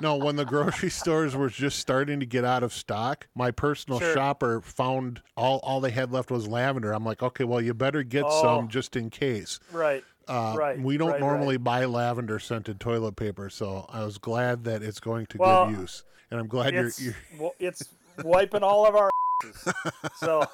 no, 0.00 0.16
when 0.16 0.36
the 0.36 0.44
grocery 0.44 0.90
stores 1.02 1.34
were 1.36 1.48
just 1.48 1.78
starting 1.78 2.20
to 2.20 2.26
get 2.26 2.44
out 2.44 2.62
of 2.62 2.72
stock, 2.72 3.26
my 3.34 3.50
personal 3.50 3.98
Sure. 4.00 4.14
shopper 4.14 4.60
found 4.60 5.22
all 5.36 5.58
all 5.62 5.80
they 5.80 5.90
had 5.90 6.12
left 6.12 6.30
was 6.30 6.46
lavender. 6.48 6.92
I'm 6.92 7.04
like, 7.04 7.22
okay, 7.22 7.44
well, 7.44 7.60
you 7.60 7.74
better 7.74 8.02
get 8.02 8.24
Oh. 8.26 8.42
some 8.42 8.68
just 8.68 8.96
in 8.96 9.10
case. 9.10 9.58
Right. 9.72 10.04
Uh, 10.26 10.54
Right, 10.58 10.78
We 10.78 10.98
don't 10.98 11.12
right, 11.12 11.20
normally 11.20 11.56
buy 11.56 11.84
lavender 11.86 12.38
scented 12.38 12.78
toilet 12.80 13.16
paper, 13.16 13.48
so 13.48 13.86
I 13.88 14.04
was 14.04 14.18
glad 14.18 14.64
that 14.64 14.82
it's 14.82 15.00
going 15.00 15.24
to 15.26 15.38
Well, 15.38 15.66
good 15.70 15.78
use, 15.80 16.04
and 16.30 16.38
I'm 16.38 16.48
glad 16.48 16.74
you're, 16.74 16.86
It's 16.88 17.00
you're 17.00 17.14
well, 17.38 17.54
it's 17.58 17.82
wiping 18.22 18.62
all 18.62 18.86
of 18.86 18.94
our. 18.94 19.08
asses. 19.44 19.72
so 20.16 20.44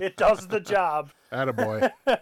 it 0.00 0.16
does 0.16 0.46
the 0.46 0.60
job. 0.60 1.10
attaboy. 1.32 1.90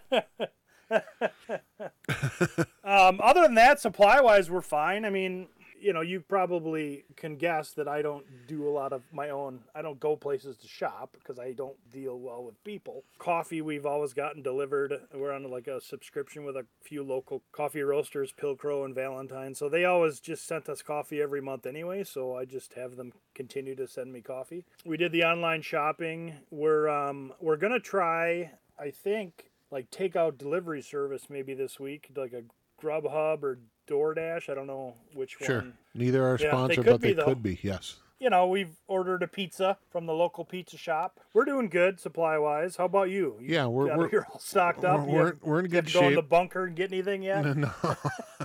Um, 2.84 3.20
other 3.22 3.42
than 3.42 3.54
that, 3.56 3.80
supply 3.80 4.20
wise, 4.22 4.50
we're 4.50 4.62
fine. 4.62 5.04
I 5.04 5.10
mean, 5.10 5.48
you 5.80 5.92
know, 5.92 6.00
you 6.00 6.20
probably 6.20 7.04
can 7.16 7.36
guess 7.36 7.72
that 7.72 7.88
I 7.88 8.02
don't 8.02 8.24
do 8.46 8.68
a 8.68 8.70
lot 8.70 8.92
of 8.92 9.02
my 9.12 9.30
own. 9.30 9.60
I 9.74 9.82
don't 9.82 10.00
go 10.00 10.16
places 10.16 10.56
to 10.58 10.68
shop 10.68 11.16
because 11.18 11.38
I 11.38 11.52
don't 11.52 11.76
deal 11.90 12.18
well 12.18 12.44
with 12.44 12.62
people. 12.64 13.04
Coffee 13.18 13.62
we've 13.62 13.86
always 13.86 14.12
gotten 14.12 14.42
delivered. 14.42 14.94
We're 15.14 15.32
on 15.32 15.50
like 15.50 15.66
a 15.66 15.80
subscription 15.80 16.44
with 16.44 16.56
a 16.56 16.66
few 16.82 17.02
local 17.02 17.42
coffee 17.52 17.82
roasters, 17.82 18.32
Pilcrow 18.32 18.84
and 18.84 18.94
Valentine. 18.94 19.54
So 19.54 19.68
they 19.68 19.84
always 19.84 20.20
just 20.20 20.46
sent 20.46 20.68
us 20.68 20.82
coffee 20.82 21.20
every 21.20 21.40
month 21.40 21.66
anyway. 21.66 22.04
So 22.04 22.36
I 22.36 22.44
just 22.44 22.74
have 22.74 22.96
them 22.96 23.12
continue 23.34 23.74
to 23.76 23.86
send 23.86 24.12
me 24.12 24.20
coffee. 24.20 24.64
We 24.84 24.96
did 24.96 25.12
the 25.12 25.24
online 25.24 25.62
shopping. 25.62 26.34
We're 26.50 26.88
um 26.88 27.32
we're 27.40 27.56
gonna 27.56 27.80
try. 27.80 28.52
I 28.78 28.90
think 28.90 29.50
like 29.70 29.90
takeout 29.90 30.38
delivery 30.38 30.82
service 30.82 31.26
maybe 31.28 31.54
this 31.54 31.78
week, 31.78 32.08
like 32.16 32.32
a 32.32 32.42
Grubhub 32.82 33.42
or 33.42 33.58
DoorDash. 33.88 34.48
I 34.48 34.54
don't 34.54 34.66
know 34.66 34.94
which 35.14 35.36
Sure. 35.40 35.56
one. 35.58 35.74
Neither 35.94 36.24
are 36.26 36.32
Yeah, 36.32 36.36
they 36.36 36.48
sponsored, 36.48 36.84
could 36.84 36.92
but 36.92 37.00
they 37.00 37.12
though. 37.14 37.24
could 37.24 37.42
be. 37.42 37.58
Yes. 37.62 37.96
You 38.20 38.30
know, 38.30 38.48
we've 38.48 38.74
ordered 38.88 39.22
a 39.22 39.28
pizza 39.28 39.78
from 39.92 40.06
the 40.06 40.12
local 40.12 40.44
pizza 40.44 40.76
shop. 40.76 41.20
We're 41.32 41.44
doing 41.44 41.68
good 41.68 42.00
supply 42.00 42.36
wise. 42.36 42.74
How 42.76 42.86
about 42.86 43.10
you? 43.10 43.36
you 43.40 43.54
Yeah, 43.54 43.66
we're- 43.66 43.96
we're- 43.96 44.08
you're 44.12 44.26
all 44.32 44.40
stocked 44.40 44.84
up. 44.84 45.00
We're, 45.00 45.06
You 45.06 45.12
we're, 45.12 45.36
we're 45.42 45.58
in 45.60 45.66
you 45.70 45.76
have 45.76 45.84
good 45.84 45.92
to 45.92 46.00
go 46.00 46.08
in 46.08 46.14
the 46.16 46.22
bunker 46.22 46.64
and 46.64 46.74
get 46.74 46.92
anything 46.92 47.22
yet? 47.22 47.56
no. 47.56 47.70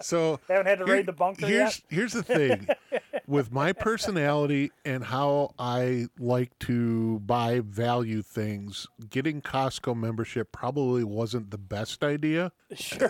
so 0.00 0.40
Haven't 0.48 0.66
had 0.66 0.78
to 0.78 0.84
Here- 0.84 0.94
raid 0.94 1.06
the 1.06 1.12
bunker 1.12 1.46
here's 1.46 1.78
yet. 1.78 1.82
here's 1.88 2.12
the 2.12 2.22
thing 2.22 2.68
with 3.26 3.50
my 3.52 3.72
personality 3.72 4.70
and 4.84 5.04
how 5.04 5.54
I 5.58 6.06
like 6.18 6.58
to 6.60 7.20
buy 7.20 7.60
value 7.60 8.20
things 8.22 8.86
getting 9.08 9.40
Costco 9.40 9.96
membership 9.96 10.52
probably 10.52 11.04
wasn't 11.04 11.50
the 11.50 11.58
best 11.58 12.04
idea 12.04 12.52
Sure. 12.74 13.08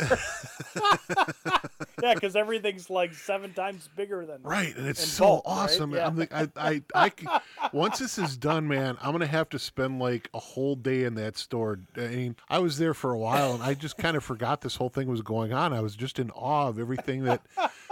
yeah, 2.03 2.15
because 2.15 2.37
everything's 2.37 2.91
like 2.91 3.15
seven 3.15 3.53
times 3.55 3.89
bigger 3.97 4.27
than 4.27 4.43
right 4.43 4.77
and 4.77 4.87
it's 4.87 5.03
so 5.07 5.25
bulk, 5.25 5.47
right? 5.47 5.53
awesome 5.55 5.95
Yeah. 5.95 6.07
I'm 6.07 6.17
like 6.17 6.33
I, 6.35 6.49
I 6.57 6.83
I 6.95 7.09
c- 7.11 7.27
once 7.73 7.99
this 7.99 8.19
is 8.19 8.37
done 8.37 8.69
man 8.69 8.97
I'm 9.03 9.13
gonna 9.13 9.27
have 9.27 9.49
to 9.51 9.59
spend 9.59 9.99
like 10.01 10.29
a 10.35 10.39
whole 10.39 10.77
day 10.77 11.05
in 11.05 11.15
that 11.15 11.37
store 11.37 11.79
I 11.97 12.01
mean 12.09 12.37
I 12.49 12.59
was 12.59 12.79
there 12.79 12.95
for 12.95 13.13
a 13.13 13.19
while 13.19 13.55
and 13.55 13.63
I 13.63 13.75
just 13.75 13.97
kind 13.97 14.17
of 14.17 14.25
forgot 14.25 14.61
this 14.61 14.77
whole 14.77 14.89
thing 14.91 15.09
was 15.09 15.23
going 15.23 15.53
on 15.53 15.73
I 15.73 15.81
was 15.81 15.97
just 15.97 16.19
in 16.19 16.31
awe 16.33 16.69
of 16.69 16.79
everything 16.79 17.25
that 17.25 17.41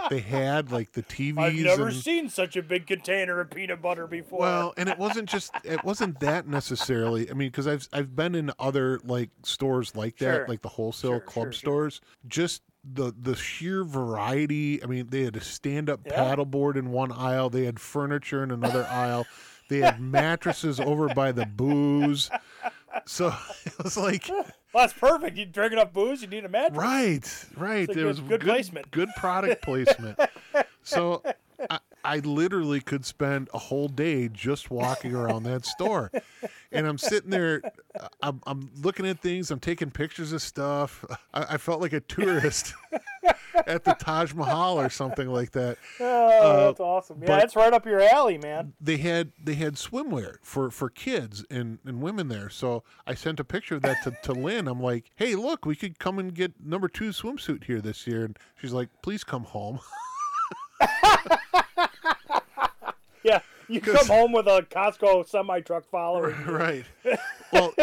they 0.09 0.19
had 0.19 0.71
like 0.71 0.91
the 0.91 1.03
TVs 1.03 1.39
I've 1.39 1.55
never 1.55 1.87
and 1.87 1.95
seen 1.95 2.12
such 2.29 2.55
a 2.55 2.61
big 2.63 2.87
container 2.87 3.39
of 3.39 3.49
peanut 3.51 3.81
butter 3.81 4.07
before. 4.07 4.39
Well, 4.39 4.73
and 4.77 4.87
it 4.89 4.97
wasn't 4.97 5.29
just 5.29 5.51
it 5.63 5.83
wasn't 5.83 6.19
that 6.21 6.47
necessarily. 6.47 7.29
I 7.29 7.33
mean, 7.33 7.49
because 7.49 7.67
I've 7.67 7.87
I've 7.93 8.15
been 8.15 8.35
in 8.35 8.51
other 8.59 8.99
like 9.03 9.29
stores 9.43 9.95
like 9.95 10.17
that, 10.17 10.35
Sure. 10.35 10.45
like 10.47 10.61
the 10.61 10.69
wholesale 10.69 11.11
Sure, 11.11 11.19
club 11.19 11.45
sure, 11.47 11.53
stores. 11.53 12.01
Just 12.27 12.61
the 12.83 13.13
the 13.19 13.35
sheer 13.35 13.83
variety. 13.83 14.81
I 14.83 14.87
mean, 14.87 15.07
they 15.09 15.23
had 15.23 15.35
a 15.35 15.41
stand 15.41 15.89
up 15.89 16.01
Yeah. 16.05 16.13
paddleboard 16.35 16.75
in 16.75 16.91
one 16.91 17.11
aisle. 17.11 17.49
They 17.49 17.65
had 17.65 17.79
furniture 17.79 18.43
in 18.43 18.51
another 18.51 18.85
aisle. 18.89 19.25
They 19.69 19.79
had 19.79 19.99
mattresses 20.01 20.79
over 20.79 21.07
by 21.13 21.31
the 21.31 21.45
booze. 21.45 22.29
So 23.05 23.33
it 23.65 23.73
was 23.83 23.97
like 23.97 24.27
well, 24.29 24.45
that's 24.73 24.93
perfect. 24.93 25.37
You 25.37 25.45
drink 25.45 25.73
enough 25.73 25.93
booze, 25.93 26.21
you 26.21 26.27
need 26.27 26.45
a 26.45 26.49
mattress. 26.49 26.77
Right, 26.77 27.45
right. 27.57 27.89
It 27.89 27.93
good- 27.93 28.05
was 28.05 28.19
good 28.19 28.41
placement. 28.41 28.91
Good 28.91 29.09
product 29.17 29.63
placement. 29.63 30.19
so 30.83 31.23
I, 31.69 31.79
I 32.03 32.17
literally 32.19 32.81
could 32.81 33.05
spend 33.05 33.49
a 33.53 33.57
whole 33.57 33.87
day 33.87 34.27
just 34.27 34.69
walking 34.69 35.15
around 35.15 35.43
that 35.43 35.65
store, 35.75 36.11
and 36.71 36.85
I'm 36.87 36.97
sitting 36.97 37.29
there. 37.29 37.61
uh, 37.99 38.07
I'm, 38.21 38.41
I'm 38.45 38.69
looking 38.81 39.07
at 39.07 39.19
things. 39.19 39.51
I'm 39.51 39.59
taking 39.59 39.89
pictures 39.91 40.33
of 40.33 40.41
stuff. 40.41 41.05
I, 41.33 41.53
I 41.53 41.57
felt 41.57 41.81
like 41.81 41.93
a 41.93 41.99
tourist 42.01 42.73
at 43.67 43.83
the 43.83 43.93
Taj 43.93 44.33
Mahal 44.33 44.79
or 44.79 44.89
something 44.89 45.27
like 45.29 45.51
that. 45.51 45.77
Oh, 45.99 46.65
that's 46.67 46.79
awesome. 46.79 47.21
Yeah, 47.23 47.35
Uh, 47.37 47.39
it's 47.39 47.55
right 47.55 47.71
up 47.73 47.85
your 47.85 48.01
alley, 48.01 48.37
man. 48.37 48.73
They 48.81 48.97
had 48.97 49.31
they 49.41 49.53
had 49.55 49.75
swimwear 49.75 50.37
for 50.41 50.69
for 50.71 50.89
kids 50.89 51.45
and 51.49 51.79
and 51.85 52.01
women 52.01 52.27
there. 52.27 52.49
So 52.49 52.83
I 53.07 53.13
sent 53.13 53.39
a 53.39 53.43
picture 53.43 53.75
of 53.75 53.81
that 53.83 54.03
to, 54.03 54.11
to 54.23 54.33
Lynn. 54.39 54.67
I'm 54.67 54.81
like, 54.81 55.11
hey, 55.15 55.35
look, 55.35 55.65
we 55.65 55.75
could 55.75 55.99
come 55.99 56.19
and 56.19 56.33
get 56.33 56.53
number 56.63 56.87
two 56.87 57.09
swimsuit 57.11 57.63
here 57.63 57.79
this 57.81 58.05
year. 58.07 58.25
And 58.25 58.37
she's 58.59 58.73
like, 58.73 58.89
please 59.01 59.23
come 59.23 59.43
home. 59.43 59.79
Yeah, 63.25 63.39
You 63.67 63.79
come 63.81 64.07
home 64.07 64.31
with 64.33 64.47
a 64.47 64.61
Costco 64.69 65.27
semi 65.27 65.61
truck 65.61 65.89
following. 65.89 66.35
right. 66.45 66.85
Well, 67.51 67.75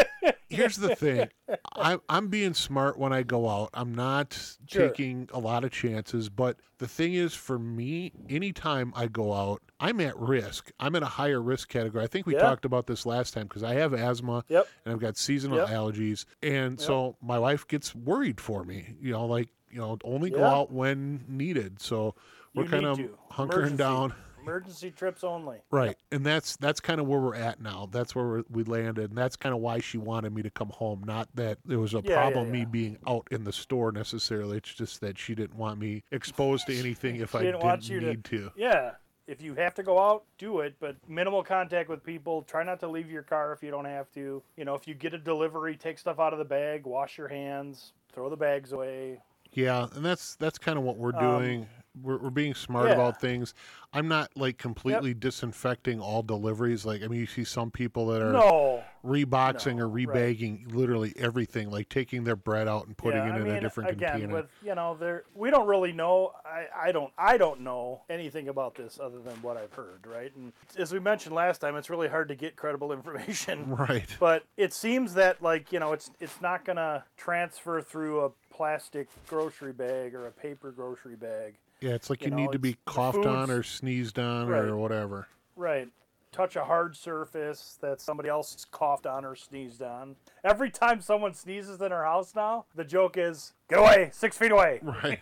here's 0.49 0.75
the 0.79 0.97
thing. 0.97 1.29
I, 1.77 1.99
I'm 2.09 2.27
being 2.27 2.55
smart 2.55 2.99
when 2.99 3.13
I 3.13 3.23
go 3.23 3.49
out. 3.49 3.71
I'm 3.73 3.95
not 3.95 4.33
Sure. 4.67 4.89
taking 4.89 5.29
a 5.33 5.39
lot 5.39 5.63
of 5.63 5.71
chances. 5.71 6.29
But 6.29 6.57
the 6.79 6.89
thing 6.89 7.15
is, 7.15 7.35
for 7.35 7.57
me, 7.57 8.11
anytime 8.29 8.93
I 8.97 9.07
go 9.07 9.33
out, 9.33 9.63
I'm 9.79 10.01
at 10.01 10.19
risk. 10.19 10.73
I'm 10.81 10.97
in 10.97 11.05
a 11.05 11.07
higher 11.07 11.41
risk 11.41 11.69
category. 11.69 12.03
I 12.03 12.09
think 12.09 12.27
we 12.27 12.35
Yeah. 12.35 12.41
talked 12.41 12.65
about 12.65 12.89
this 12.89 13.07
last 13.07 13.33
time 13.33 13.47
because 13.47 13.63
I 13.63 13.75
have 13.75 13.95
asthma 13.95 14.45
Yep. 14.49 14.67
and 14.85 14.93
I've 14.93 15.01
got 15.01 15.17
seasonal 15.17 15.59
Yep. 15.59 15.69
allergies. 15.69 16.25
And 16.43 16.81
so 16.81 17.15
my 17.23 17.39
wife 17.39 17.69
gets 17.69 17.95
worried 17.95 18.41
for 18.41 18.65
me. 18.65 18.97
You 19.01 19.13
know, 19.13 19.27
like, 19.27 19.51
you 19.71 19.79
know, 19.79 19.99
only 20.03 20.31
go 20.31 20.45
out 20.45 20.73
when 20.73 21.25
needed. 21.29 21.81
So 21.81 22.17
we're 22.57 22.65
kind 22.65 22.87
of 22.87 22.99
hunkering 23.31 23.77
down. 23.77 24.15
Emergency 24.43 24.91
trips 24.91 25.23
only. 25.25 25.59
Right, 25.71 25.97
and 26.13 26.25
that's 26.25 26.57
that's 26.57 26.81
kind 26.81 27.01
of 27.01 27.07
where 27.07 27.21
we're 27.21 27.35
at 27.35 27.61
now. 27.61 27.89
That's 27.91 28.15
where 28.15 28.25
we're, 28.27 28.43
we 28.51 28.65
landed, 28.65 29.11
and 29.11 29.19
that's 29.19 29.37
kind 29.37 29.55
of 29.55 29.61
why 29.61 29.81
she 29.81 29.99
wanted 29.99 30.35
me 30.35 30.43
to 30.43 30.51
come 30.51 30.71
home. 30.71 31.03
Not 31.07 31.29
that 31.35 31.59
there 31.65 31.79
was 31.79 31.95
a 31.95 31.99
Yeah, 31.99 32.11
yeah, 32.11 32.21
problem 32.21 32.51
me 32.51 32.65
being 32.65 32.99
out 33.07 33.29
in 33.31 33.45
the 33.45 33.53
store 33.53 33.93
necessarily. 33.93 34.57
It's 34.59 34.73
just 34.75 35.01
that 35.01 35.19
she 35.19 35.35
didn't 35.35 35.57
want 35.57 35.79
me 35.79 36.03
exposed 36.11 36.67
to 36.67 36.77
anything 36.79 37.17
if 37.17 37.35
I 37.35 37.43
didn't 37.43 37.89
you 37.89 38.01
to- 38.01 38.07
need 38.07 38.25
to. 38.25 38.51
Yeah. 38.57 38.93
If 39.27 39.41
you 39.41 39.55
have 39.55 39.75
to 39.77 39.85
go 39.85 39.97
out, 40.01 40.25
do 40.39 40.59
it, 40.59 40.75
but 40.81 40.97
minimal 41.09 41.45
contact 41.45 41.89
with 41.89 42.03
people. 42.03 42.43
Try 42.43 42.65
not 42.65 42.81
to 42.81 42.89
leave 42.89 43.09
your 43.09 43.23
car 43.23 43.53
if 43.53 43.63
you 43.63 43.71
don't 43.71 43.85
have 43.85 44.11
to. 44.15 44.43
You 44.57 44.65
know, 44.65 44.75
if 44.75 44.89
you 44.89 44.95
get 44.95 45.15
a 45.15 45.19
delivery, 45.19 45.77
take 45.77 45.99
stuff 46.01 46.19
out 46.19 46.33
of 46.33 46.41
the 46.41 46.45
bag, 46.45 46.85
wash 46.85 47.17
your 47.17 47.29
hands, 47.29 47.93
throw 48.13 48.29
the 48.29 48.37
bags 48.37 48.73
away. 48.73 49.21
Yeah, 49.53 49.87
and 49.95 50.05
that's 50.05 50.35
that's 50.35 50.59
kind 50.59 50.77
of 50.79 50.83
what 50.83 50.97
we're 50.97 51.15
Um, 51.15 51.21
doing. 51.43 51.69
We're, 52.03 52.19
we're 52.19 52.31
being 52.31 52.55
smart 52.55 52.89
yeah. 52.89 52.95
about 52.95 53.21
things. 53.21 53.55
I'm 53.93 54.07
not 54.07 54.31
like 54.37 54.57
completely 54.57 55.15
disinfecting 55.15 56.01
all 56.01 56.23
deliveries. 56.23 56.85
Like 56.85 57.03
I 57.03 57.09
mean, 57.09 57.21
you 57.21 57.27
see 57.27 57.45
some 57.45 57.71
people 57.71 58.07
that 58.09 58.23
are 58.23 58.33
No. 58.33 58.85
reboxing 59.05 59.77
No, 59.77 59.85
or 59.85 59.89
right. 59.89 60.07
rebagging 60.07 60.73
literally 60.73 61.13
everything, 61.17 61.71
like 61.71 61.89
taking 61.89 62.23
their 62.23 62.37
bread 62.37 62.69
out 62.69 62.87
and 62.87 62.97
putting 62.97 63.19
yeah, 63.19 63.31
it 63.31 63.33
I 63.33 63.37
in 63.39 63.45
mean, 63.45 63.55
a 63.57 63.61
different 63.61 63.91
again, 63.91 64.13
container. 64.13 64.35
with 64.35 64.47
you 64.65 64.75
know, 64.77 64.97
there 64.99 65.25
we 65.35 65.51
don't 65.51 65.67
really 65.67 65.93
know. 65.93 66.33
I, 66.45 66.89
I 66.89 66.93
don't 66.93 67.13
I 67.19 67.37
don't 67.37 67.63
know 67.63 68.03
anything 68.09 68.49
about 68.49 68.77
this 68.77 69.01
other 69.03 69.19
than 69.21 69.35
what 69.43 69.57
I've 69.57 69.73
heard, 69.73 70.07
right? 70.07 70.33
And 70.37 70.53
as 70.79 70.93
we 70.93 71.01
mentioned 71.01 71.35
last 71.35 71.61
time, 71.61 71.75
it's 71.75 71.91
really 71.91 72.09
hard 72.09 72.29
to 72.29 72.37
get 72.37 72.55
credible 72.55 72.93
information. 73.01 73.71
right. 73.75 74.07
But 74.21 74.45
it 74.57 74.73
seems 74.73 75.15
that 75.15 75.43
like 75.43 75.73
you 75.73 75.81
know, 75.81 75.93
it's 75.93 76.13
it's 76.21 76.41
not 76.41 76.65
gonna 76.65 77.05
transfer 77.17 77.81
through 77.83 78.25
a 78.25 78.31
plastic 78.55 79.09
grocery 79.27 79.73
bag 79.73 80.15
or 80.15 80.27
a 80.29 80.31
paper 80.31 80.71
grocery 80.71 81.17
bag. 81.17 81.55
Yeah, 81.81 81.93
it's 81.93 82.11
like 82.11 82.23
you 82.23 82.27
you, 82.27 82.31
know, 82.33 82.37
need 82.37 82.53
to 82.53 82.59
be 82.59 82.77
coughed 82.85 83.27
on 83.27 83.51
or 83.51 83.63
sneezed 83.63 84.19
on 84.19 84.49
Right. 84.49 84.65
or 84.65 84.77
whatever. 84.77 85.29
Right. 85.57 85.89
Touch 86.33 86.55
a 86.55 86.65
hard 86.65 86.95
surface 86.97 87.77
that 87.81 88.01
somebody 88.01 88.29
else 88.29 88.65
coughed 88.71 89.07
on 89.07 89.25
or 89.25 89.35
sneezed 89.35 89.83
on. 89.83 90.15
Every 90.45 90.71
time 90.71 91.01
someone 91.01 91.35
sneezes 91.35 91.81
in 91.81 91.91
our 91.91 92.05
house 92.05 92.35
now, 92.37 92.67
the 92.77 92.85
joke 92.85 93.17
is, 93.17 93.53
"Get 93.69 93.81
away, 93.81 94.11
six 94.13 94.39
feet 94.39 94.53
away." 94.53 94.81
Right. 95.03 95.19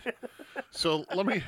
so 0.70 1.04
let 1.14 1.24
me 1.24 1.42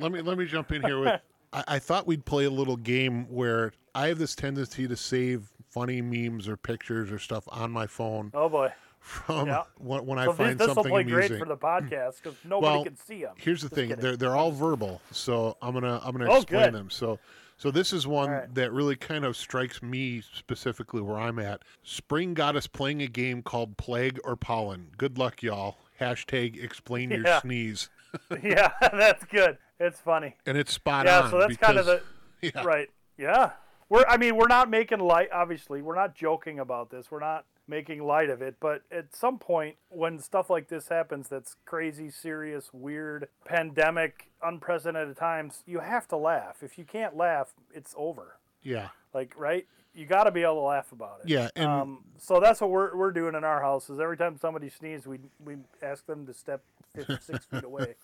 let 0.00 0.12
me 0.12 0.20
let 0.20 0.36
me 0.36 0.44
jump 0.44 0.70
in 0.72 0.82
here 0.82 1.00
with 1.00 1.20
I, 1.52 1.64
I 1.68 1.78
thought 1.78 2.06
we'd 2.06 2.24
play 2.26 2.44
a 2.44 2.50
little 2.50 2.76
game 2.76 3.26
where 3.30 3.72
I 3.94 4.08
have 4.08 4.18
this 4.18 4.34
tendency 4.34 4.86
to 4.86 4.96
save 4.96 5.50
funny 5.70 6.02
memes 6.02 6.46
or 6.46 6.56
pictures 6.56 7.10
or 7.10 7.18
stuff 7.18 7.44
on 7.48 7.70
my 7.70 7.86
phone 7.86 8.32
Oh 8.34 8.48
boy. 8.48 8.70
From 9.04 9.46
Yeah. 9.48 9.62
when, 9.76 10.06
when 10.06 10.18
I 10.18 10.24
So 10.24 10.32
find 10.32 10.58
this 10.58 10.66
will 10.68 10.74
something 10.76 10.90
play 10.92 11.02
amusing. 11.02 11.28
great 11.28 11.38
for 11.38 11.44
the 11.46 11.56
podcast 11.58 12.22
because 12.22 12.38
nobody 12.44 12.74
Well, 12.76 12.84
can 12.84 12.96
see 12.96 13.22
them. 13.22 13.34
Here's 13.36 13.60
the 13.62 13.68
thing: 13.68 13.90
they're 13.90 14.16
they're 14.16 14.34
all 14.34 14.50
verbal, 14.50 15.02
so 15.10 15.56
I'm 15.60 15.74
gonna 15.74 16.00
I'm 16.02 16.12
gonna 16.16 16.30
Oh, 16.30 16.36
explain 16.36 16.64
good. 16.64 16.74
them. 16.74 16.90
So 16.90 17.18
so 17.58 17.70
this 17.70 17.92
is 17.92 18.06
one 18.06 18.30
right. 18.30 18.54
that 18.54 18.72
really 18.72 18.96
kind 18.96 19.24
of 19.24 19.36
strikes 19.36 19.82
me 19.82 20.22
specifically 20.34 21.02
where 21.02 21.18
I'm 21.18 21.38
at. 21.38 21.62
Spring 21.82 22.32
got 22.34 22.56
us 22.56 22.66
playing 22.66 23.02
a 23.02 23.06
game 23.06 23.42
called 23.42 23.76
Plague 23.76 24.18
or 24.24 24.36
Pollen. 24.36 24.88
Good 24.96 25.18
luck, 25.18 25.42
y'all. 25.42 25.76
Hashtag 26.00 26.60
explain 26.62 27.10
your 27.10 27.40
sneeze, 27.40 27.90
yeah, 28.42 28.72
that's 28.80 29.24
good. 29.26 29.58
It's 29.78 30.00
funny. 30.00 30.34
and 30.46 30.56
it's 30.56 30.72
spot 30.72 31.06
Yeah, 31.06 31.20
on. 31.20 31.30
so 31.30 31.38
that's 31.40 31.56
kind 31.58 31.78
of 31.78 31.84
the 31.86 32.02
yeah. 32.42 32.62
right. 32.64 32.88
Yeah, 33.18 33.50
we're. 33.90 34.04
I 34.08 34.16
mean, 34.16 34.34
we're 34.36 34.48
not 34.48 34.70
making 34.70 34.98
light. 35.00 35.28
Obviously, 35.32 35.82
we're 35.82 35.94
not 35.94 36.14
joking 36.16 36.58
about 36.58 36.90
this. 36.90 37.10
We're 37.10 37.20
not 37.20 37.44
making 37.66 38.04
light 38.04 38.30
of 38.30 38.42
it. 38.42 38.56
But 38.60 38.82
at 38.90 39.14
some 39.14 39.38
point, 39.38 39.76
when 39.88 40.18
stuff 40.18 40.50
like 40.50 40.68
this 40.68 40.88
happens, 40.88 41.28
that's 41.28 41.56
crazy, 41.64 42.10
serious, 42.10 42.70
weird, 42.72 43.28
pandemic, 43.44 44.30
unprecedented 44.42 45.16
times, 45.16 45.62
you 45.66 45.80
have 45.80 46.08
to 46.08 46.16
laugh. 46.16 46.62
If 46.62 46.78
you 46.78 46.84
can't 46.84 47.16
laugh, 47.16 47.54
it's 47.72 47.94
over. 47.96 48.38
Yeah. 48.62 48.88
Like, 49.12 49.34
right? 49.38 49.66
You 49.94 50.06
got 50.06 50.24
to 50.24 50.32
be 50.32 50.42
able 50.42 50.54
to 50.54 50.60
laugh 50.60 50.90
about 50.90 51.20
it. 51.22 51.28
Yeah, 51.28 51.48
and 51.54 51.70
Um, 51.70 52.04
so 52.18 52.40
that's 52.40 52.60
what 52.60 52.70
we're, 52.70 52.96
we're 52.96 53.12
doing 53.12 53.36
in 53.36 53.44
our 53.44 53.60
house. 53.60 53.88
Is 53.88 54.00
every 54.00 54.16
time 54.16 54.36
somebody 54.38 54.68
sneezes, 54.68 55.06
we 55.06 55.20
we 55.44 55.56
ask 55.82 56.04
them 56.06 56.26
to 56.26 56.34
step 56.34 56.62
50, 56.96 57.18
six 57.20 57.44
feet 57.44 57.62
away. 57.62 57.94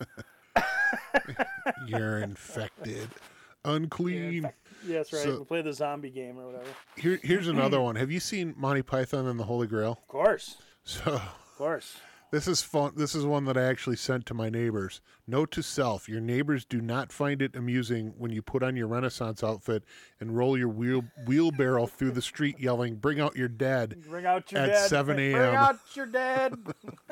you're 1.87 2.19
infected. 2.19 3.09
Unclean. 3.65 4.49
Yeah, 4.85 4.97
that's 4.97 5.13
right. 5.13 5.23
So- 5.23 5.39
we 5.39 5.45
play 5.45 5.61
the 5.61 5.73
zombie 5.73 6.09
game 6.09 6.37
or 6.39 6.47
whatever. 6.47 6.65
Here, 6.95 7.19
here's 7.23 7.47
another 7.47 7.79
one. 7.81 7.95
Have 7.95 8.11
you 8.11 8.19
seen 8.19 8.53
Monty 8.57 8.81
Python 8.81 9.27
and 9.27 9.39
the 9.39 9.43
Holy 9.45 9.67
Grail? 9.67 9.99
Of 10.01 10.07
course, 10.07 10.57
So 10.83 11.01
of 11.13 11.55
course. 11.57 11.97
this 12.31 12.47
is 12.47 12.61
fun. 12.61 12.93
This 12.95 13.13
is 13.15 13.25
one 13.25 13.45
that 13.45 13.57
I 13.57 13.63
actually 13.63 13.95
sent 13.97 14.25
to 14.27 14.33
my 14.33 14.49
neighbors. 14.49 15.01
Note 15.27 15.51
to 15.51 15.61
self: 15.61 16.09
Your 16.09 16.21
neighbors 16.21 16.65
do 16.65 16.81
not 16.81 17.11
find 17.11 17.41
it 17.41 17.55
amusing 17.55 18.13
when 18.17 18.31
you 18.31 18.41
put 18.41 18.63
on 18.63 18.75
your 18.75 18.87
Renaissance 18.87 19.43
outfit 19.43 19.83
and 20.19 20.35
roll 20.37 20.57
your 20.57 20.69
wheel 20.69 21.03
wheelbarrow 21.27 21.85
through 21.85 22.11
the 22.11 22.21
street, 22.21 22.59
yelling, 22.59 22.95
"Bring 22.95 23.19
out 23.19 23.35
your 23.35 23.47
dead!" 23.49 24.03
Bring 24.09 24.25
out 24.25 24.51
your 24.51 24.61
At. 24.61 24.89
7 24.89 25.15
Bring 25.15 25.33
a.m.. 25.35 25.55
out 25.55 25.79
your 25.93 26.05
dad. 26.07 26.55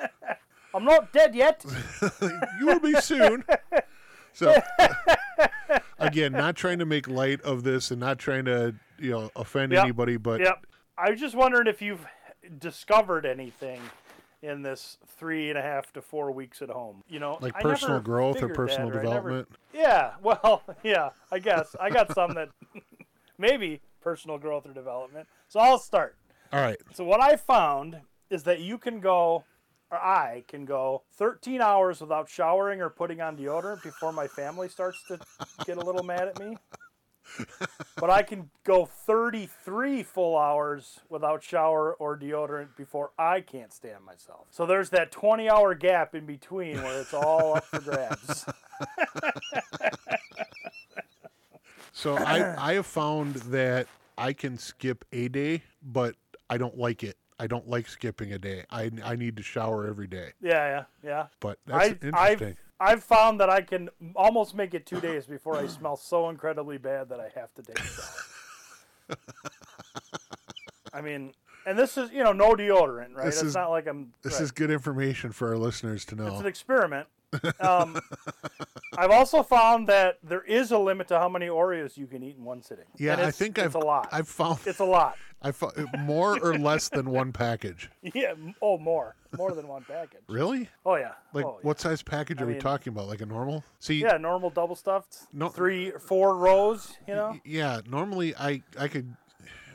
I'm 0.73 0.85
not 0.85 1.11
dead 1.13 1.33
yet. 1.35 1.65
you 2.59 2.65
will 2.67 2.79
be 2.79 2.93
soon. 3.01 3.43
So, 4.33 4.55
again, 5.99 6.31
not 6.31 6.55
trying 6.55 6.79
to 6.79 6.85
make 6.85 7.07
light 7.07 7.41
of 7.41 7.63
this 7.63 7.91
and 7.91 7.99
not 7.99 8.19
trying 8.19 8.45
to, 8.45 8.75
you 8.97 9.11
know, 9.11 9.29
offend 9.35 9.71
Yep. 9.71 9.83
anybody, 9.83 10.17
but 10.17 10.39
Yep. 10.41 10.65
I 10.97 11.09
was 11.11 11.19
just 11.19 11.35
wondering 11.35 11.67
if 11.67 11.81
you've 11.81 12.05
discovered 12.57 13.25
anything 13.25 13.81
in 14.41 14.61
this 14.61 14.97
three 15.05 15.49
and 15.49 15.57
a 15.57 15.61
half 15.61 15.91
to 15.93 16.01
four 16.01 16.31
weeks 16.31 16.61
at 16.61 16.69
home. 16.69 17.03
You 17.09 17.19
know, 17.19 17.37
like 17.41 17.55
I 17.55 17.61
personal 17.61 17.99
growth 17.99 18.41
or 18.41 18.49
personal 18.49 18.89
that, 18.89 18.95
or 18.97 18.99
I 19.01 19.03
never- 19.03 19.29
development. 19.29 19.49
Yeah. 19.73 20.13
Well, 20.21 20.63
yeah. 20.83 21.09
I 21.31 21.39
guess 21.39 21.75
I 21.79 21.89
got 21.89 22.13
some 22.13 22.33
that 22.35 22.49
maybe 23.37 23.81
personal 24.01 24.37
growth 24.37 24.65
or 24.65 24.73
development. 24.73 25.27
So 25.47 25.59
I'll 25.59 25.77
start. 25.79 26.15
All 26.53 26.61
right. 26.61 26.77
So 26.93 27.03
what 27.03 27.21
I 27.21 27.35
found 27.35 27.99
is 28.29 28.43
that 28.43 28.59
you 28.61 28.77
can 28.77 28.99
go, 28.99 29.43
or 29.91 29.97
I 29.97 30.43
can 30.47 30.65
go, 30.65 31.03
13 31.13 31.61
hours 31.61 32.01
without 32.01 32.29
showering 32.29 32.81
or 32.81 32.89
putting 32.89 33.21
on 33.21 33.37
deodorant 33.37 33.83
before 33.83 34.11
my 34.11 34.27
family 34.27 34.69
starts 34.69 35.03
to 35.07 35.19
get 35.65 35.77
a 35.77 35.81
little 35.81 36.03
mad 36.03 36.27
at 36.27 36.39
me. 36.39 36.57
But 37.97 38.09
I 38.09 38.23
can 38.23 38.49
go 38.63 38.85
33 38.85 40.03
full 40.03 40.37
hours 40.37 40.99
without 41.09 41.43
shower 41.43 41.93
or 41.93 42.17
deodorant 42.17 42.75
before 42.75 43.11
I 43.19 43.41
can't 43.41 43.71
stand 43.71 44.03
myself. 44.03 44.47
So 44.49 44.65
there's 44.65 44.89
that 44.91 45.11
20 45.11 45.49
hour 45.49 45.75
gap 45.75 46.15
in 46.15 46.25
between 46.25 46.81
where 46.81 47.01
it's 47.01 47.13
all 47.13 47.57
up 47.57 47.65
for 47.65 47.81
grabs. 47.81 48.45
So 51.99 52.15
I, 52.15 52.69
I 52.69 52.73
have 52.75 52.85
found 52.85 53.35
that 53.35 53.87
I 54.17 54.31
can 54.31 54.57
skip 54.57 55.03
a 55.11 55.27
day, 55.27 55.63
but 55.83 56.15
I 56.49 56.57
don't 56.57 56.77
like 56.77 57.03
it. 57.03 57.17
I 57.39 57.47
don't 57.47 57.67
like 57.69 57.87
skipping 57.87 58.33
a 58.33 58.37
day. 58.37 58.65
I, 58.69 58.91
I 59.03 59.15
need 59.15 59.37
to 59.37 59.43
shower 59.43 59.87
every 59.87 60.07
day. 60.07 60.33
Yeah, 60.41 60.51
yeah, 60.51 60.83
yeah. 61.03 61.25
But 61.39 61.57
that's 61.65 61.83
I, 61.83 61.87
interesting. 61.87 62.57
I've, 62.79 62.91
I've 62.91 63.03
found 63.03 63.39
that 63.39 63.49
I 63.49 63.61
can 63.61 63.89
almost 64.15 64.53
make 64.55 64.73
it 64.73 64.85
two 64.85 64.99
days 64.99 65.25
before 65.25 65.57
I 65.57 65.67
smell 65.67 65.95
so 65.95 66.29
incredibly 66.29 66.77
bad 66.77 67.09
that 67.09 67.19
I 67.19 67.29
have 67.39 67.53
to 67.55 67.61
take 67.61 67.79
a 67.79 67.83
shower. 67.83 69.17
I 70.93 71.01
mean, 71.01 71.33
and 71.65 71.77
this 71.77 71.97
is 71.97 72.11
you 72.11 72.23
know 72.23 72.33
no 72.33 72.55
deodorant, 72.55 73.15
right? 73.15 73.25
This 73.25 73.35
it's 73.35 73.43
is- 73.43 73.55
not 73.55 73.69
like 73.69 73.87
I'm. 73.87 74.13
this 74.21 74.33
right. 74.33 74.41
is 74.41 74.51
good 74.51 74.71
information 74.71 75.31
for 75.31 75.49
our 75.49 75.57
listeners 75.57 76.05
to 76.05 76.15
know. 76.15 76.27
it's 76.27 76.39
an 76.39 76.45
experiment. 76.45 77.07
Um, 77.59 77.99
I've 78.97 79.11
also 79.11 79.43
found 79.43 79.87
that 79.87 80.17
there 80.23 80.43
is 80.43 80.71
a 80.71 80.77
limit 80.77 81.07
to 81.09 81.19
how 81.19 81.29
many 81.29 81.47
Oreos 81.47 81.95
you 81.97 82.07
can 82.07 82.23
eat 82.23 82.37
in 82.37 82.43
one 82.43 82.61
sitting. 82.61 82.85
Yeah, 82.97 83.15
I 83.19 83.31
think 83.31 83.57
it's 83.57 83.65
I've 83.65 83.75
a 83.75 83.79
lot. 83.85 84.09
I've 84.11 84.27
found 84.27 84.59
It's 84.65 84.79
a 84.79 84.85
lot. 84.85 85.15
I 85.41 85.51
found 85.51 85.73
more 85.99 86.37
or 86.43 86.57
less 86.57 86.89
than 86.89 87.09
one 87.11 87.31
package. 87.31 87.89
Yeah. 88.13 88.33
Oh, 88.61 88.77
more, 88.77 89.15
more 89.37 89.51
than 89.53 89.67
one 89.67 89.85
package. 89.87 90.21
Really? 90.27 90.67
Oh 90.85 90.95
yeah. 90.95 91.11
Like 91.33 91.45
oh, 91.45 91.59
yeah. 91.61 91.67
what 91.67 91.79
size 91.79 92.01
package 92.01 92.41
are 92.41 92.45
we 92.47 92.55
talking 92.55 92.91
about? 92.91 93.07
Like 93.07 93.21
a 93.21 93.25
normal? 93.25 93.63
See, 93.79 94.01
Yeah, 94.01 94.17
normal 94.17 94.49
double 94.49 94.75
stuffed. 94.75 95.17
No- 95.31 95.49
Three, 95.49 95.91
four 95.91 96.35
rows. 96.35 96.97
You 97.07 97.15
know. 97.15 97.39
yeah. 97.45 97.81
Normally, 97.89 98.35
I 98.35 98.63
I 98.77 98.87
could. 98.87 99.15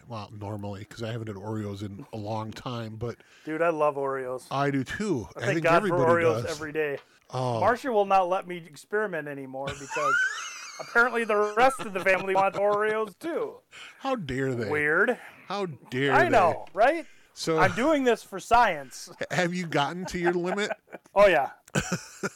Well, 0.08 0.30
normally 0.38 0.80
because 0.80 1.02
I 1.02 1.10
haven't 1.12 1.28
had 1.28 1.36
Oreos 1.36 1.82
in 1.82 2.04
a 2.12 2.16
long 2.16 2.50
time, 2.52 2.96
but 2.96 3.16
Dude, 3.44 3.62
I 3.62 3.70
love 3.70 3.96
Oreos. 3.96 4.44
I 4.50 4.70
do 4.70 4.84
too. 4.84 5.28
I, 5.36 5.40
Thank 5.40 5.52
think 5.54 5.62
God 5.64 5.70
for 5.70 5.94
everybody 5.94 6.24
Oreos 6.24 6.42
does. 6.42 6.50
every 6.50 6.72
day. 6.72 6.98
oh, 7.30 7.60
Marcia 7.60 7.90
will 7.92 8.04
not 8.06 8.28
let 8.28 8.46
me 8.46 8.56
experiment 8.58 9.28
anymore 9.28 9.66
because 9.68 10.14
apparently 10.80 11.24
the 11.24 11.54
rest 11.56 11.80
of 11.80 11.92
the 11.94 12.00
family 12.00 12.34
wants 12.34 12.58
Oreos 12.58 13.18
too. 13.18 13.54
how 14.00 14.14
dare 14.16 14.54
they? 14.54 14.68
Weird. 14.68 15.18
How 15.48 15.66
dare 15.66 16.12
they 16.12 16.18
I 16.18 16.22
they? 16.24 16.28
know, 16.30 16.66
right? 16.74 17.06
So, 17.36 17.58
I'm 17.58 17.72
doing 17.72 18.04
this 18.04 18.22
for 18.22 18.38
science. 18.38 19.10
have 19.32 19.52
you 19.52 19.66
gotten 19.66 20.04
to 20.06 20.18
your 20.18 20.32
limit? 20.34 20.70
Oh 21.16 21.28
yeah, 21.28 21.50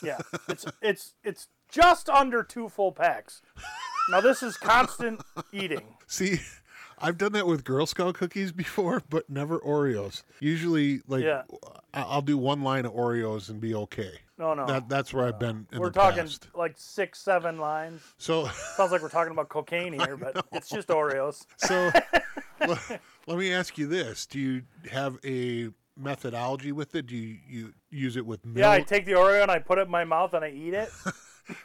yeah. 0.04 0.18
It's 0.48 0.64
it's 0.80 1.14
it's 1.24 1.48
just 1.68 2.08
under 2.08 2.44
two 2.44 2.68
full 2.68 2.92
packs. 2.92 3.42
Now 4.08 4.20
this 4.20 4.40
is 4.40 4.56
constant 4.56 5.20
eating. 5.52 5.96
See, 6.06 6.38
I've 7.00 7.18
done 7.18 7.32
that 7.32 7.46
with 7.46 7.64
Girl 7.64 7.86
Scout 7.86 8.14
cookies 8.14 8.52
before, 8.64 9.02
but 9.08 9.28
never 9.30 9.58
Oreos. 9.60 10.22
Usually, 10.40 11.00
like 11.06 11.24
Yeah. 11.24 11.42
I'll 11.94 12.22
do 12.22 12.36
one 12.38 12.62
line 12.62 12.84
of 12.86 12.92
Oreos 12.92 13.48
and 13.48 13.60
be 13.60 13.74
okay. 13.74 14.12
No, 14.38 14.54
no. 14.54 14.66
That 14.66 14.88
that's 14.88 15.12
where 15.12 15.26
I've 15.26 15.38
been 15.40 15.66
in 15.72 15.80
we're 15.80 15.90
talking 15.90 16.22
past. 16.24 16.48
like 16.54 16.74
six, 16.76 17.18
seven 17.20 17.58
lines. 17.58 18.02
So, 18.18 18.46
Sounds 18.76 18.92
like 18.92 19.02
we're 19.02 19.08
talking 19.08 19.32
about 19.32 19.48
cocaine 19.48 19.92
here, 19.94 20.16
but 20.16 20.46
it's 20.52 20.68
just 20.68 20.88
Oreos. 20.88 21.44
so 21.56 21.90
le- 22.66 22.78
let 23.26 23.38
me 23.38 23.52
ask 23.52 23.76
you 23.78 23.86
this: 23.88 24.26
Do 24.26 24.38
you 24.38 24.62
have 24.90 25.18
a 25.24 25.70
methodology 25.96 26.70
with 26.70 26.94
it? 26.94 27.06
Do 27.06 27.16
you, 27.16 27.38
you 27.48 27.74
use 27.90 28.16
it 28.16 28.24
with 28.24 28.44
milk? 28.46 28.58
Yeah, 28.58 28.70
I 28.70 28.80
take 28.82 29.06
the 29.06 29.12
Oreo 29.12 29.42
and 29.42 29.50
I 29.50 29.58
put 29.58 29.78
it 29.78 29.82
in 29.86 29.90
my 29.90 30.04
mouth 30.04 30.32
and 30.34 30.44
I 30.44 30.50
eat 30.50 30.74
it. 30.74 30.90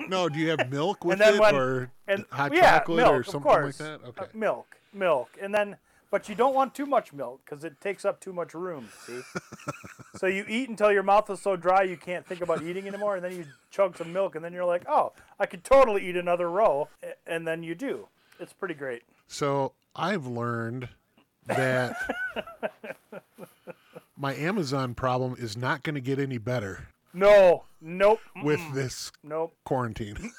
no, 0.08 0.28
do 0.30 0.40
you 0.40 0.50
have 0.50 0.72
milk 0.72 1.06
with 1.06 1.22
it 1.22 1.40
when- 1.40 1.56
or 1.56 1.92
and 2.08 2.26
hot 2.32 2.54
yeah, 2.56 2.80
chocolate 2.80 2.98
milk, 2.98 3.14
or 3.14 3.24
something 3.24 3.52
like 3.52 3.76
that? 3.78 4.00
Okay. 4.04 4.24
Uh, 4.24 4.28
milk, 4.34 4.78
milk, 4.94 5.30
and 5.42 5.54
then, 5.54 5.78
but 6.12 6.30
you 6.30 6.36
don't 6.36 6.54
want 6.54 6.76
too 6.76 6.86
much 6.86 7.14
milk 7.14 7.42
because 7.44 7.64
it 7.64 7.80
takes 7.82 8.06
up 8.06 8.20
too 8.20 8.34
much 8.34 8.54
room. 8.54 8.90
See, 9.06 9.22
so 10.16 10.28
you 10.28 10.46
eat 10.48 10.70
until 10.70 10.92
your 10.92 11.04
mouth 11.04 11.30
is 11.30 11.42
so 11.42 11.56
dry 11.56 11.84
you 11.84 11.98
can't 11.98 12.26
think 12.26 12.42
about 12.42 12.62
eating 12.64 12.88
anymore, 12.88 13.16
and 13.16 13.24
then 13.24 13.36
you 13.36 13.46
chug 13.72 13.98
some 13.98 14.14
milk, 14.14 14.36
and 14.36 14.44
then 14.44 14.54
you're 14.54 14.66
like, 14.66 14.84
oh, 14.88 15.14
I 15.40 15.46
could 15.46 15.64
totally 15.64 16.08
eat 16.08 16.16
another 16.16 16.50
row, 16.50 16.90
and 17.26 17.48
then 17.48 17.64
you 17.64 17.76
do. 17.76 18.08
It's 18.40 18.54
pretty 18.54 18.74
great. 18.76 19.04
So 19.28 19.74
I've 19.96 20.26
learned 20.26 20.90
that 21.46 21.96
my 24.18 24.34
Amazon 24.36 24.94
problem 24.96 25.36
is 25.38 25.58
not 25.58 25.84
going 25.84 25.96
to 25.96 26.02
get 26.02 26.20
any 26.20 26.38
better 26.38 26.88
No, 27.14 27.66
nope, 27.82 28.20
with 28.44 28.62
this 28.74 29.12
nope, 29.24 29.54
quarantine. 29.66 30.32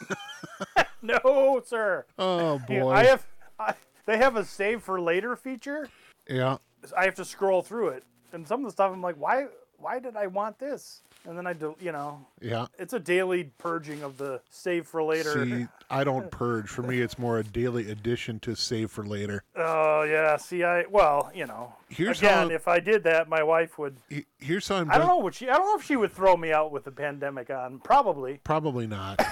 no, 1.03 1.62
sir. 1.64 2.05
oh 2.19 2.59
boy. 2.61 2.90
I 2.90 3.05
have, 3.05 3.27
I, 3.59 3.75
they 4.07 4.17
have 4.19 4.37
a 4.37 4.45
save 4.45 4.83
for 4.83 5.01
later 5.01 5.37
feature. 5.37 5.88
yeah. 6.29 6.59
I 6.97 7.05
have 7.07 7.14
to 7.14 7.25
scroll 7.25 7.62
through 7.62 7.88
it, 7.88 8.05
and 8.33 8.47
some 8.47 8.61
of 8.61 8.67
the 8.67 8.73
stuff 8.73 8.93
I'm 8.93 9.01
like, 9.01 9.17
why, 9.17 9.47
why 9.79 9.99
did 9.99 10.17
I 10.17 10.27
want 10.27 10.59
this? 10.59 11.01
And 11.27 11.38
then 11.38 11.47
I 11.47 11.55
do, 11.55 11.75
you 11.81 11.90
know, 11.93 12.27
Yeah. 12.43 12.67
it's 12.79 12.93
a 12.93 13.01
daily 13.01 13.45
purging 13.57 14.03
of 14.03 14.19
the 14.19 14.43
save 14.51 14.87
for 14.87 15.03
later. 15.03 15.47
See, 15.47 15.67
I 15.88 16.05
don't 16.05 16.31
purge. 16.31 16.69
For 16.69 16.83
me, 16.83 17.01
it's 17.01 17.19
more 17.19 17.38
a 17.38 17.43
daily 17.43 17.90
addition 17.90 18.38
to 18.40 18.55
save 18.55 18.90
for 18.90 19.07
later. 19.07 19.43
Oh 19.57 20.03
yeah, 20.03 20.37
see, 20.37 20.62
I 20.62 20.85
well, 20.90 21.31
you 21.35 21.47
know, 21.47 21.73
Here's 21.88 22.19
again, 22.19 22.51
how- 22.51 22.55
if 22.55 22.69
I 22.69 22.81
did 22.81 23.05
that, 23.05 23.27
my 23.31 23.43
wife 23.43 23.79
would. 23.79 23.97
He- 24.11 24.27
Here's 24.38 24.69
how 24.69 24.77
I'm 24.77 24.90
I 24.90 24.99
don't 24.99 25.07
know 25.07 25.17
what 25.17 25.35
she. 25.35 25.49
I 25.49 25.57
don't 25.57 25.64
know 25.64 25.79
if 25.79 25.85
she 25.87 25.97
would 25.97 26.12
throw 26.12 26.37
me 26.37 26.53
out 26.53 26.71
with 26.71 26.85
the 26.85 26.90
pandemic 26.93 27.49
on. 27.49 27.79
Probably. 27.79 28.40
Probably 28.45 28.87
not. 28.87 29.25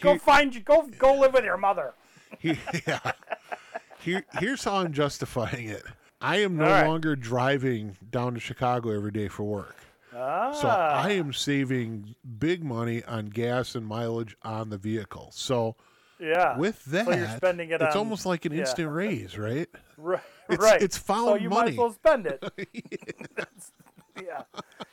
Go 0.00 0.16
find 0.16 0.54
you. 0.54 0.62
Go 0.62 0.88
go 0.98 1.12
live 1.16 1.34
with 1.34 1.44
your 1.44 1.58
mother. 1.58 1.92
He- 2.38 2.58
yeah. 2.86 3.12
Here, 4.06 4.24
here's 4.38 4.62
how 4.62 4.76
I'm 4.76 4.92
justifying 4.92 5.68
it. 5.68 5.82
I 6.20 6.36
am 6.36 6.56
no 6.56 6.64
right. 6.64 6.86
longer 6.86 7.16
driving 7.16 7.96
down 8.08 8.34
to 8.34 8.40
Chicago 8.40 8.94
every 8.94 9.10
day 9.10 9.26
for 9.26 9.42
work. 9.42 9.74
Ah. 10.14 10.52
So 10.52 10.68
I 10.68 11.10
am 11.10 11.32
saving 11.32 12.14
big 12.38 12.62
money 12.62 13.02
on 13.02 13.26
gas 13.26 13.74
and 13.74 13.84
mileage 13.84 14.36
on 14.42 14.70
the 14.70 14.78
vehicle. 14.78 15.30
So 15.32 15.74
yeah. 16.20 16.56
with 16.56 16.84
that, 16.84 17.06
so 17.06 17.14
you're 17.14 17.36
spending 17.36 17.70
it 17.70 17.82
it's 17.82 17.96
on- 17.96 17.98
almost 17.98 18.26
like 18.26 18.44
an 18.44 18.52
yeah. 18.52 18.60
instant 18.60 18.90
raise, 18.92 19.36
right? 19.36 19.68
right. 19.98 20.20
it's- 20.48 20.60
right. 20.60 20.80
it's 20.80 20.96
So 20.96 21.02
found 21.02 21.42
you 21.42 21.50
might 21.50 21.70
as 21.70 21.76
well 21.76 21.92
spend 21.92 22.28
it. 22.28 22.40
That's- 23.34 23.72
yeah. 24.22 24.42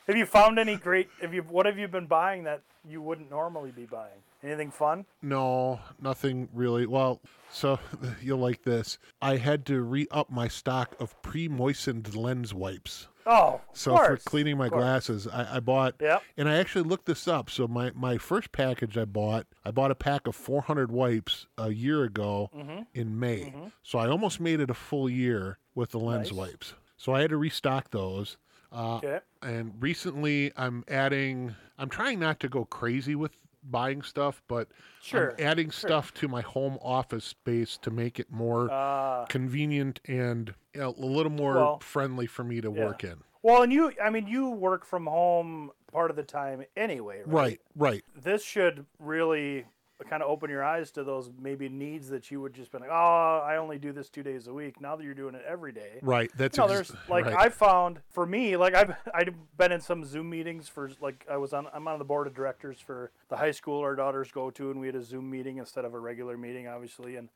Have 0.08 0.16
you 0.16 0.26
found 0.26 0.58
any 0.58 0.74
great? 0.74 1.08
Have 1.22 1.32
you? 1.32 1.42
What 1.42 1.66
have 1.66 1.78
you 1.78 1.86
been 1.86 2.06
buying 2.06 2.44
that 2.44 2.62
you 2.86 3.00
wouldn't 3.00 3.30
normally 3.30 3.70
be 3.70 3.86
buying? 3.86 4.20
Anything 4.44 4.70
fun? 4.70 5.06
No, 5.22 5.80
nothing 6.00 6.48
really. 6.52 6.86
Well, 6.86 7.20
so 7.50 7.78
you'll 8.22 8.38
like 8.38 8.62
this. 8.62 8.98
I 9.22 9.36
had 9.38 9.64
to 9.66 9.80
re 9.82 10.06
up 10.10 10.30
my 10.30 10.48
stock 10.48 10.94
of 11.00 11.20
pre 11.22 11.48
moistened 11.48 12.14
lens 12.14 12.52
wipes. 12.52 13.08
Oh, 13.26 13.62
So 13.72 13.96
for 13.96 14.18
cleaning 14.18 14.58
my 14.58 14.68
glasses, 14.68 15.26
I, 15.26 15.56
I 15.56 15.60
bought, 15.60 15.94
Yep. 15.98 16.22
and 16.36 16.46
I 16.46 16.56
actually 16.58 16.86
looked 16.86 17.06
this 17.06 17.26
up. 17.26 17.48
So 17.48 17.66
my 17.66 17.90
my 17.94 18.18
first 18.18 18.52
package 18.52 18.98
I 18.98 19.06
bought, 19.06 19.46
I 19.64 19.70
bought 19.70 19.90
a 19.90 19.94
pack 19.94 20.26
of 20.26 20.36
400 20.36 20.92
wipes 20.92 21.46
a 21.56 21.70
year 21.70 22.04
ago 22.04 22.50
Mm-hmm. 22.54 22.82
in 22.92 23.18
May. 23.18 23.54
So 23.82 23.98
I 23.98 24.08
almost 24.08 24.40
made 24.40 24.60
it 24.60 24.68
a 24.68 24.74
full 24.74 25.08
year 25.08 25.56
with 25.74 25.92
the 25.92 25.98
lens 25.98 26.28
Nice. 26.30 26.32
wipes. 26.36 26.74
So 26.98 27.14
I 27.14 27.22
had 27.22 27.30
to 27.30 27.38
restock 27.38 27.90
those. 27.92 28.36
Uh, 28.70 28.96
Okay. 28.96 29.20
and 29.40 29.72
recently 29.80 30.52
I'm 30.54 30.84
adding. 30.88 31.54
I'm 31.78 31.88
trying 31.88 32.18
not 32.18 32.40
to 32.40 32.48
go 32.50 32.66
crazy 32.66 33.14
with 33.14 33.32
buying 33.64 34.02
stuff, 34.02 34.42
but 34.48 34.68
Sure, 35.00 35.30
I'm 35.38 35.44
adding 35.46 35.70
sure. 35.70 35.88
stuff 35.88 36.14
to 36.14 36.28
my 36.28 36.40
home 36.42 36.78
office 36.82 37.24
space 37.24 37.76
to 37.78 37.90
make 37.90 38.18
it 38.20 38.30
more 38.30 38.70
Uh, 38.70 39.24
convenient 39.26 40.00
and 40.06 40.54
a 40.74 40.88
little 40.90 41.32
more 41.32 41.54
Well, 41.54 41.78
friendly 41.80 42.26
for 42.26 42.44
me 42.44 42.60
to 42.60 42.70
yeah. 42.70 42.84
work 42.84 43.04
in. 43.04 43.22
well, 43.42 43.62
and 43.62 43.72
you, 43.72 43.92
I 44.02 44.10
mean, 44.10 44.26
you 44.26 44.50
work 44.50 44.84
from 44.84 45.06
home 45.06 45.70
part 45.92 46.10
of 46.10 46.16
the 46.16 46.22
time 46.22 46.64
anyway, 46.76 47.18
right? 47.24 47.26
Right, 47.26 47.60
right. 47.76 48.04
This 48.14 48.42
should 48.42 48.86
really 48.98 49.66
kind 50.02 50.22
of 50.22 50.28
open 50.28 50.50
your 50.50 50.64
eyes 50.64 50.90
to 50.92 51.04
those 51.04 51.30
maybe 51.40 51.68
needs 51.68 52.08
that 52.08 52.30
you 52.30 52.40
would 52.40 52.52
just 52.52 52.72
be 52.72 52.78
like, 52.78 52.90
oh, 52.90 53.42
I 53.46 53.56
only 53.56 53.78
do 53.78 53.92
this 53.92 54.08
two 54.08 54.22
days 54.22 54.48
a 54.48 54.52
week. 54.52 54.80
Now 54.80 54.96
that 54.96 55.04
you're 55.04 55.14
doing 55.14 55.34
it 55.34 55.44
every 55.46 55.72
day. 55.72 55.98
Right. 56.02 56.30
That's 56.36 56.58
No, 56.58 56.64
ex- 56.64 56.72
there's 56.72 56.92
like 57.08 57.26
right. 57.26 57.36
I 57.36 57.48
found 57.48 58.00
for 58.10 58.26
me, 58.26 58.56
like 58.56 58.74
I've 58.74 58.94
I've 59.14 59.34
been 59.56 59.72
in 59.72 59.80
some 59.80 60.04
Zoom 60.04 60.30
meetings 60.30 60.68
for 60.68 60.90
like 61.00 61.24
I 61.30 61.36
was 61.36 61.52
on 61.52 61.68
I'm 61.72 61.86
on 61.86 61.98
the 61.98 62.04
board 62.04 62.26
of 62.26 62.34
directors 62.34 62.80
for 62.80 63.12
the 63.28 63.36
high 63.36 63.52
school 63.52 63.80
our 63.80 63.94
daughters 63.94 64.30
go 64.32 64.50
to, 64.50 64.70
and 64.70 64.80
we 64.80 64.86
had 64.86 64.96
a 64.96 65.02
Zoom 65.02 65.30
meeting 65.30 65.58
instead 65.58 65.84
of 65.84 65.94
a 65.94 65.98
regular 65.98 66.36
meeting, 66.36 66.66
obviously. 66.66 67.16
And 67.16 67.28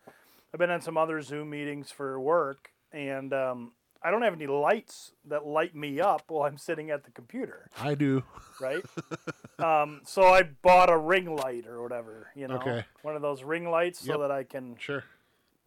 I've 0.53 0.59
been 0.59 0.71
on 0.71 0.81
some 0.81 0.97
other 0.97 1.23
Zoom 1.23 1.51
meetings 1.51 1.91
for 1.93 2.19
work, 2.19 2.71
and 2.93 3.33
um, 3.33 3.73
I 4.03 4.11
don't 4.11 4.23
have 4.23 4.35
any 4.35 4.47
lights 4.47 5.13
that 5.27 5.47
light 5.47 5.75
me 5.75 6.01
up 6.01 6.25
while 6.29 6.47
I'm 6.49 6.59
sitting 6.59 6.91
at 6.91 7.05
the 7.05 7.11
computer, 7.11 7.69
I 7.79 7.95
do. 7.95 8.25
right? 8.61 8.83
um, 9.59 10.01
so 10.05 10.23
I 10.23 10.43
bought 10.43 10.91
a 10.91 10.97
ring 10.99 11.35
light 11.37 11.67
or 11.67 11.83
whatever, 11.83 12.29
you 12.35 12.47
know, 12.49 12.57
Okay. 12.57 12.85
one 13.03 13.17
of 13.17 13.23
those 13.23 13.43
ring 13.43 13.69
lights 13.71 14.01
so 14.01 14.13
Yep. 14.13 14.21
that 14.21 14.31
I 14.31 14.45
can 14.45 14.77
Sure. 14.79 15.05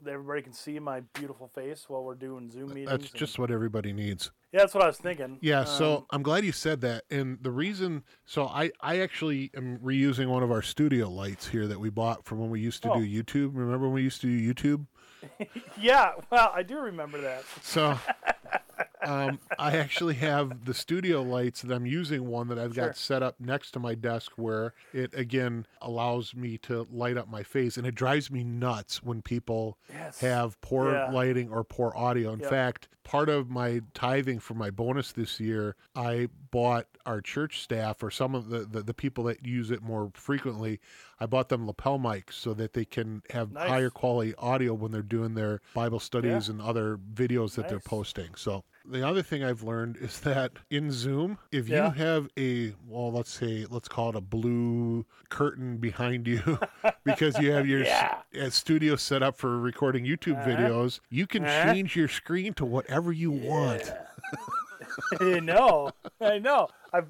everybody 0.07 0.41
can 0.41 0.53
see 0.53 0.79
my 0.79 1.01
beautiful 1.13 1.47
face 1.47 1.87
while 1.87 2.03
we're 2.03 2.15
doing 2.15 2.49
Zoom 2.49 2.69
meetings. 2.69 2.89
That's 2.89 3.11
and- 3.11 3.15
just 3.15 3.37
what 3.37 3.51
everybody 3.51 3.93
needs. 3.93 4.31
yeah, 4.51 4.59
that's 4.61 4.73
what 4.73 4.83
I 4.83 4.87
was 4.87 4.97
thinking. 4.97 5.37
Yeah, 5.41 5.63
so 5.65 5.97
Um, 5.97 6.05
I'm 6.11 6.23
glad 6.23 6.43
you 6.43 6.51
said 6.51 6.81
that. 6.81 7.03
And 7.11 7.37
the 7.43 7.51
reason, 7.51 8.03
so 8.25 8.47
I, 8.47 8.71
I 8.81 8.99
actually 8.99 9.51
am 9.55 9.77
reusing 9.79 10.27
one 10.27 10.41
of 10.43 10.51
our 10.51 10.61
studio 10.63 11.07
lights 11.09 11.47
here 11.49 11.67
that 11.67 11.79
we 11.79 11.89
bought 11.89 12.25
from 12.25 12.39
when 12.39 12.49
we 12.49 12.59
used 12.59 12.81
to 12.83 12.91
Oh. 12.91 12.99
do 12.99 13.05
YouTube. 13.05 13.51
Remember 13.53 13.85
when 13.85 13.93
we 13.93 14.01
used 14.03 14.21
to 14.21 14.27
do 14.27 14.53
YouTube? 14.53 14.87
Yeah, 15.79 16.13
well, 16.31 16.51
I 16.53 16.63
do 16.63 16.79
remember 16.79 17.21
that. 17.21 17.43
So 17.61 17.97
um, 19.03 19.39
I 19.57 19.77
actually 19.77 20.15
have 20.15 20.65
the 20.65 20.73
studio 20.73 21.21
lights 21.21 21.61
that 21.61 21.73
I'm 21.73 21.85
using 21.85 22.25
one 22.27 22.47
that 22.49 22.59
I've 22.59 22.73
Sure. 22.73 22.87
got 22.87 22.97
set 22.97 23.23
up 23.23 23.35
next 23.39 23.71
to 23.71 23.79
my 23.79 23.95
desk 23.95 24.33
where 24.35 24.73
it 24.93 25.13
again 25.13 25.65
allows 25.81 26.35
me 26.35 26.57
to 26.59 26.87
light 26.91 27.17
up 27.17 27.27
my 27.29 27.43
face. 27.43 27.77
And 27.77 27.85
it 27.87 27.95
drives 27.95 28.29
me 28.31 28.43
nuts 28.43 29.01
when 29.03 29.21
people 29.21 29.77
Yes. 29.89 30.19
have 30.19 30.59
poor 30.61 30.93
Yeah. 30.93 31.11
lighting 31.11 31.49
or 31.49 31.63
poor 31.63 31.93
audio. 31.95 32.33
In 32.33 32.39
Yep. 32.39 32.49
fact, 32.49 32.87
part 33.03 33.29
of 33.29 33.49
my 33.49 33.81
tithing 33.93 34.39
for 34.39 34.53
my 34.53 34.69
bonus 34.69 35.11
this 35.11 35.39
year, 35.39 35.75
I 35.95 36.29
bought 36.51 36.87
our 37.05 37.21
church 37.21 37.61
staff 37.61 38.03
or 38.03 38.11
some 38.11 38.35
of 38.35 38.49
the, 38.49 38.59
the, 38.65 38.83
the 38.83 38.93
people 38.93 39.23
that 39.25 39.45
use 39.45 39.71
it 39.71 39.81
more 39.81 40.11
frequently, 40.13 40.79
I 41.19 41.25
bought 41.25 41.49
them 41.49 41.65
lapel 41.65 41.97
mics 41.97 42.33
so 42.33 42.53
that 42.53 42.73
they 42.73 42.85
can 42.85 43.23
have 43.31 43.51
Nice. 43.51 43.67
higher 43.67 43.89
quality 43.89 44.35
audio 44.37 44.73
when 44.73 44.91
they're 44.91 45.01
doing 45.01 45.33
their 45.33 45.61
Bible 45.73 45.99
studies 45.99 46.47
and 46.49 46.61
other 46.61 46.97
videos 46.97 47.55
that 47.55 47.67
they're 47.69 47.79
posting. 47.79 48.35
So 48.35 48.63
the 48.85 49.07
other 49.07 49.21
thing 49.21 49.43
I've 49.43 49.63
learned 49.63 49.97
is 49.97 50.19
that 50.21 50.51
in 50.69 50.91
Zoom, 50.91 51.37
if 51.51 51.67
Yeah. 51.69 51.85
you 51.87 51.91
have 51.93 52.27
a 52.37 52.73
well, 52.87 53.11
let's 53.11 53.31
say 53.31 53.65
let's 53.69 53.87
call 53.87 54.09
it 54.09 54.15
a 54.15 54.21
blue 54.21 55.05
curtain 55.29 55.77
behind 55.77 56.27
you 56.27 56.59
because 57.03 57.37
you 57.39 57.51
have 57.51 57.65
your 57.65 57.83
Yeah. 57.83 58.49
studio 58.49 58.95
set 58.95 59.21
up 59.23 59.37
for 59.37 59.57
recording 59.59 60.05
YouTube 60.05 60.39
Uh-huh. 60.41 60.49
videos, 60.49 60.99
you 61.09 61.27
can 61.27 61.43
Uh-huh. 61.43 61.73
change 61.73 61.95
your 61.95 62.07
screen 62.07 62.53
to 62.55 62.65
whatever 62.65 63.11
you 63.11 63.31
want. 63.31 63.93
I 65.19 65.39
know, 65.39 65.91
I 66.19 66.39
know. 66.39 66.67
I've, 66.93 67.07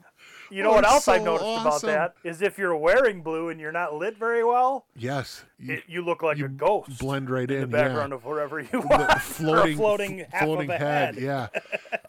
you 0.52 0.62
know 0.64 0.70
Oh, 0.72 0.76
what 0.76 0.84
it's 0.84 0.94
else 0.94 1.08
I 1.08 1.18
so 1.18 1.24
noticed 1.26 1.46
awesome. 1.46 1.90
about 1.90 2.14
that 2.24 2.30
is 2.30 2.42
if 2.42 2.58
you're 2.58 2.76
wearing 2.76 3.22
blue 3.22 3.50
and 3.50 3.60
you're 3.60 3.72
not 3.72 3.96
lit 3.96 4.18
very 4.18 4.44
well, 4.44 4.86
Yes, 4.96 5.44
you 5.58 5.76
it, 5.76 5.84
you 5.88 6.02
look 6.04 6.22
like 6.22 6.38
a 6.40 6.48
ghost 6.48 7.00
blend 7.00 7.30
right 7.30 7.50
in 7.50 7.56
in. 7.56 7.62
the 7.62 7.68
background 7.68 8.12
yeah. 8.12 8.16
of 8.18 8.26
wherever 8.26 8.60
you 8.60 8.84
are. 8.92 9.20
floating, 9.20 9.56
or 9.56 9.68
a 9.72 9.76
floating 9.76 10.22
f- 10.22 10.28
half 10.32 10.44
floating 10.44 10.70
of 10.70 10.76
a 10.76 10.78
head. 10.78 11.16
head. 11.16 11.24
Yeah. 11.24 11.48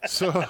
So, 0.05 0.43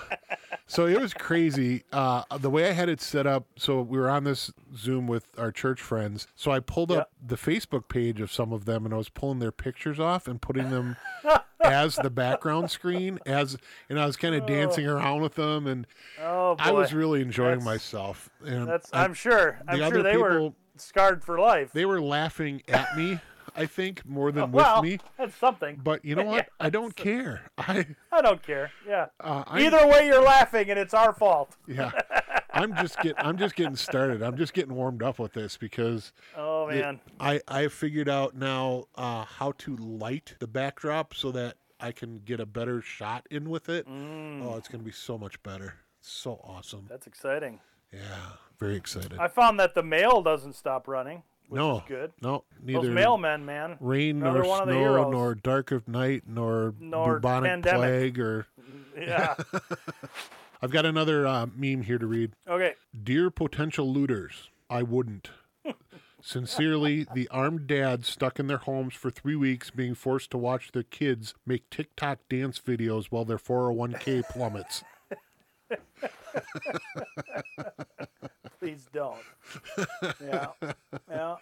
so 0.66 0.88
it 0.88 1.00
was 1.00 1.14
crazy. 1.14 1.84
Uh, 1.92 2.24
the 2.40 2.50
way 2.50 2.68
I 2.68 2.72
had 2.72 2.90
it 2.90 3.00
set 3.00 3.28
up. 3.28 3.46
So 3.56 3.82
we 3.84 4.00
were 4.00 4.10
on 4.10 4.24
this 4.24 4.52
Zoom 4.76 5.06
with 5.06 5.28
our 5.38 5.52
church 5.52 5.80
friends. 5.80 6.26
So 6.36 6.50
I 6.50 6.60
pulled 6.60 6.92
up 6.92 7.12
the 7.24 7.36
Facebook 7.36 7.88
page 7.88 8.20
of 8.20 8.32
some 8.32 8.52
of 8.52 8.66
them, 8.66 8.84
and 8.84 8.96
I 8.96 8.98
was 8.98 9.10
pulling 9.10 9.38
their 9.38 9.52
pictures 9.52 10.00
off 10.00 10.28
and 10.28 10.42
putting 10.42 10.72
them 10.72 10.96
as 11.64 11.96
the 11.96 12.10
background 12.10 12.70
screen. 12.72 13.20
As 13.26 13.58
and 13.90 14.00
I 14.00 14.06
was 14.06 14.16
kind 14.18 14.36
of 14.36 14.46
dancing 14.46 14.88
around 14.88 15.22
with 15.22 15.36
them, 15.36 15.68
and 15.68 15.88
Oh 16.22 16.56
I 16.60 16.72
was 16.72 16.94
really 16.94 17.22
enjoying 17.22 17.60
That's- 17.60 17.66
myself. 17.66 18.30
And 18.46 18.68
that's. 18.68 18.90
I- 18.94 19.04
I'm 19.04 19.14
sure. 19.14 19.60
I'm 19.68 19.78
sure 19.80 20.04
they 20.04 20.18
were 20.18 20.30
people- 20.32 20.56
scarred 20.78 21.24
for 21.24 21.40
life. 21.40 21.72
they 21.74 21.86
were 21.86 22.02
laughing 22.02 22.62
at 22.68 22.96
me. 22.98 23.20
I 23.56 23.68
think 23.68 24.04
more 24.08 24.32
than 24.32 24.46
with 24.52 24.64
well, 24.66 24.82
me. 24.82 24.98
that's 25.16 25.36
something. 25.36 25.80
But 25.84 26.04
you 26.04 26.16
know 26.16 26.24
what? 26.26 26.50
I 26.60 26.72
don't 26.72 26.96
care. 26.96 27.42
I, 27.58 27.86
I 28.12 28.22
don't 28.24 28.42
care. 28.42 28.72
Yeah. 28.88 29.08
uh, 29.20 29.44
Either 29.48 29.86
way, 29.88 30.08
you're 30.08 30.24
laughing, 30.24 30.72
and 30.72 30.80
it's 30.80 30.94
our 30.96 31.14
fault. 31.14 31.56
yeah, 31.68 31.92
I'm 32.54 32.76
just 32.76 33.00
get. 33.02 33.16
I'm 33.18 33.38
just 33.38 33.56
getting 33.56 33.76
started. 33.76 34.22
I'm 34.22 34.38
just 34.38 34.54
getting 34.54 34.74
warmed 34.76 35.02
up 35.04 35.20
with 35.20 35.34
this 35.34 35.58
because 35.58 36.14
Oh 36.38 36.68
it- 36.70 36.80
man. 36.82 37.00
I 37.20 37.42
I 37.48 37.68
figured 37.68 38.10
out 38.10 38.36
now 38.36 38.86
uh, 38.96 39.26
how 39.26 39.54
to 39.60 39.76
light 39.78 40.36
the 40.40 40.48
backdrop 40.48 41.14
so 41.14 41.32
that 41.32 41.56
I 41.80 41.92
can 41.92 42.20
get 42.26 42.40
a 42.40 42.46
better 42.46 42.82
shot 42.82 43.26
in 43.32 43.50
with 43.50 43.70
it. 43.70 43.88
Mm. 43.88 44.44
Oh, 44.46 44.56
it's 44.58 44.68
gonna 44.68 44.84
be 44.84 44.92
so 44.92 45.18
much 45.18 45.42
better. 45.44 45.76
It's 46.00 46.10
So 46.12 46.40
awesome. 46.44 46.86
That's 46.90 47.08
exciting. 47.08 47.60
Yeah, 47.92 48.00
very 48.60 48.76
excited. 48.76 49.18
I 49.20 49.28
found 49.28 49.60
that 49.60 49.74
the 49.76 49.84
mail 49.84 50.22
doesn't 50.22 50.54
stop 50.54 50.88
running, 50.88 51.22
which 51.48 51.60
no, 51.60 51.78
is 51.78 51.84
good. 51.88 52.12
no, 52.22 52.44
Those 52.60 52.84
neither 52.86 52.90
mailmen, 52.90 53.44
man. 53.44 53.78
rain 53.80 54.22
Another 54.22 54.40
nor 54.44 54.48
one 54.50 54.62
of 54.62 54.68
the 54.68 54.74
snow 54.74 55.10
nor 55.12 55.36
dark 55.36 55.72
of 55.72 55.88
night 55.88 56.24
nor, 56.28 56.74
Nor 56.80 57.20
bubonic 57.20 57.50
pandemic. 57.52 57.80
plague 57.80 58.20
or. 58.20 58.48
Yeah. 58.98 59.34
I've 60.64 60.72
got 60.72 60.86
another 60.86 61.28
uh, 61.28 61.48
meme 61.54 61.82
here 61.82 61.98
to 61.98 62.08
read. 62.08 62.32
okay. 62.48 62.76
Dear 63.04 63.30
potential 63.30 63.92
looters, 63.92 64.50
I 64.70 64.82
wouldn't. 64.82 65.30
Sincerely, 66.22 67.06
the 67.14 67.28
armed 67.28 67.68
dads 67.68 68.08
stuck 68.08 68.40
in 68.40 68.48
their 68.48 68.60
homes 68.60 68.94
for 68.94 69.12
three 69.12 69.36
weeks 69.36 69.72
being 69.72 69.94
forced 69.94 70.32
to 70.32 70.38
watch 70.38 70.72
their 70.72 70.84
kids 70.84 71.34
make 71.46 71.70
TikTok 71.70 72.20
dance 72.30 72.62
videos 72.66 73.08
while 73.10 73.26
their 73.26 73.38
401k 73.38 74.24
plummets. 74.30 74.86
Please 78.62 78.88
don't. 78.94 79.20
Yeah. 80.26 80.48
Yeah. 81.12 81.36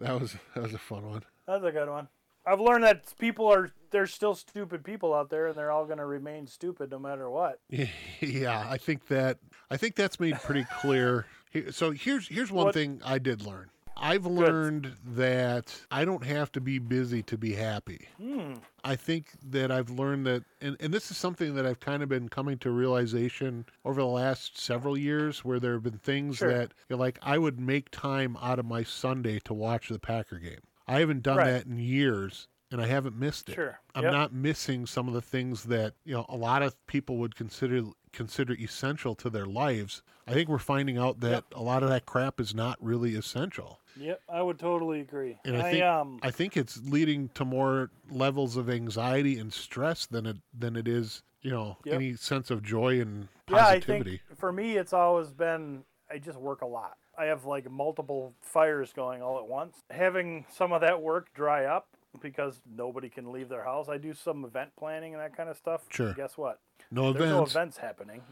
That 0.00 0.20
was 0.20 0.34
that 0.54 0.62
was 0.64 0.74
a 0.74 0.78
fun 0.78 1.08
one. 1.08 1.22
That's 1.46 1.62
a 1.62 1.70
good 1.70 1.88
one. 1.88 2.08
I've 2.46 2.60
learned 2.60 2.84
that 2.84 3.12
people 3.18 3.46
are 3.52 3.70
there's 3.90 4.12
still 4.12 4.34
stupid 4.34 4.84
people 4.84 5.14
out 5.14 5.30
there 5.30 5.46
and 5.46 5.56
they're 5.56 5.70
all 5.70 5.84
going 5.86 5.98
to 5.98 6.06
remain 6.06 6.46
stupid 6.46 6.90
no 6.90 6.98
matter 6.98 7.30
what. 7.30 7.60
Yeah, 8.20 8.66
I 8.68 8.76
think 8.78 9.06
that 9.08 9.38
I 9.70 9.76
think 9.76 9.94
that's 9.94 10.18
made 10.18 10.34
pretty 10.42 10.64
clear. 10.80 11.26
So 11.70 11.90
here's 11.92 12.28
here's 12.28 12.50
one 12.52 12.66
What- 12.66 12.74
thing 12.74 13.00
I 13.04 13.18
did 13.18 13.46
learn. 13.46 13.70
I've 13.96 14.26
learned 14.26 14.96
that 15.12 15.72
I 15.88 16.04
don't 16.04 16.24
have 16.24 16.50
to 16.52 16.60
be 16.60 16.80
busy 16.80 17.22
to 17.22 17.38
be 17.38 17.52
happy. 17.54 18.08
Hmm. 18.20 18.54
I 18.82 18.96
think 18.96 19.28
that 19.50 19.70
I've 19.70 19.88
learned 19.88 20.26
that, 20.26 20.42
and, 20.60 20.76
and 20.80 20.92
this 20.92 21.12
is 21.12 21.16
something 21.16 21.54
that 21.54 21.64
I've 21.64 21.78
kind 21.78 22.02
of 22.02 22.08
been 22.08 22.28
coming 22.28 22.58
to 22.58 22.72
realization 22.72 23.66
over 23.84 24.00
the 24.00 24.06
last 24.08 24.58
several 24.58 24.98
years, 24.98 25.44
where 25.44 25.60
there 25.60 25.74
have 25.74 25.84
been 25.84 25.98
things 25.98 26.38
Sure. 26.38 26.52
that, 26.52 26.74
you 26.88 26.96
know, 26.96 27.00
like, 27.00 27.20
I 27.22 27.38
would 27.38 27.60
make 27.60 27.88
time 27.92 28.36
out 28.42 28.58
of 28.58 28.66
my 28.66 28.82
Sunday 28.82 29.38
to 29.44 29.54
watch 29.54 29.88
the 29.90 30.00
Packer 30.00 30.40
game. 30.40 30.60
I 30.86 31.00
haven't 31.00 31.22
done 31.22 31.38
Right. 31.38 31.50
that 31.52 31.66
in 31.66 31.78
years, 31.78 32.48
and 32.70 32.80
I 32.80 32.86
haven't 32.86 33.16
missed 33.16 33.48
it. 33.48 33.54
Sure. 33.54 33.80
I'm 33.94 34.04
Yep. 34.04 34.12
not 34.12 34.32
missing 34.32 34.86
some 34.86 35.08
of 35.08 35.14
the 35.14 35.22
things 35.22 35.64
that 35.64 35.94
you 36.04 36.14
know 36.14 36.26
a 36.28 36.36
lot 36.36 36.62
of 36.62 36.74
people 36.86 37.16
would 37.18 37.34
consider 37.36 37.82
consider 38.12 38.54
essential 38.54 39.14
to 39.16 39.28
their 39.30 39.46
lives. 39.46 40.02
I 40.26 40.32
think 40.34 40.48
we're 40.48 40.58
finding 40.58 40.96
out 40.98 41.20
that 41.20 41.30
Yep. 41.30 41.44
a 41.54 41.62
lot 41.62 41.82
of 41.82 41.88
that 41.88 42.06
crap 42.06 42.40
is 42.40 42.54
not 42.54 42.76
really 42.80 43.14
essential. 43.16 43.80
Yep, 43.96 44.20
I 44.28 44.42
would 44.42 44.58
totally 44.58 45.00
agree. 45.00 45.38
And 45.44 45.56
I 45.56 45.60
I, 45.66 45.70
think 45.70 45.84
um 45.84 46.18
I 46.22 46.30
think 46.30 46.56
it's 46.56 46.80
leading 46.82 47.28
to 47.30 47.44
more 47.44 47.90
levels 48.10 48.56
of 48.56 48.68
anxiety 48.70 49.38
and 49.38 49.52
stress 49.52 50.06
than 50.06 50.26
it 50.26 50.36
than 50.56 50.76
it 50.76 50.86
is, 50.88 51.22
you 51.42 51.50
know, 51.50 51.78
Yep. 51.84 51.94
any 51.94 52.14
sense 52.16 52.50
of 52.50 52.62
joy 52.62 53.00
and 53.00 53.28
yeah, 53.48 53.56
I 53.56 53.80
positivity. 53.80 54.20
think 54.28 54.38
for 54.38 54.52
me 54.52 54.76
it's 54.76 54.92
always 54.92 55.32
been 55.32 55.84
I 56.10 56.18
just 56.18 56.38
work 56.38 56.62
a 56.62 56.66
lot. 56.66 56.96
I 57.18 57.24
have 57.26 57.44
like 57.44 57.70
multiple 57.70 58.32
fires 58.40 58.92
going 58.92 59.22
all 59.22 59.38
at 59.38 59.46
once. 59.46 59.76
Having 59.90 60.46
some 60.50 60.72
of 60.72 60.80
that 60.80 61.00
work 61.02 61.32
dry 61.34 61.64
up 61.64 61.88
because 62.20 62.60
nobody 62.76 63.08
can 63.08 63.32
leave 63.32 63.48
their 63.48 63.64
house. 63.64 63.88
I 63.88 63.98
do 63.98 64.14
some 64.14 64.44
event 64.44 64.70
planning 64.78 65.14
and 65.14 65.22
that 65.22 65.36
kind 65.36 65.48
of 65.48 65.56
stuff. 65.56 65.82
Sure. 65.90 66.12
Guess 66.14 66.36
what? 66.38 66.60
No 66.90 67.12
There's 67.12 67.30
events. 67.30 67.54
no 67.54 67.60
events 67.60 67.76
happening. 67.78 68.22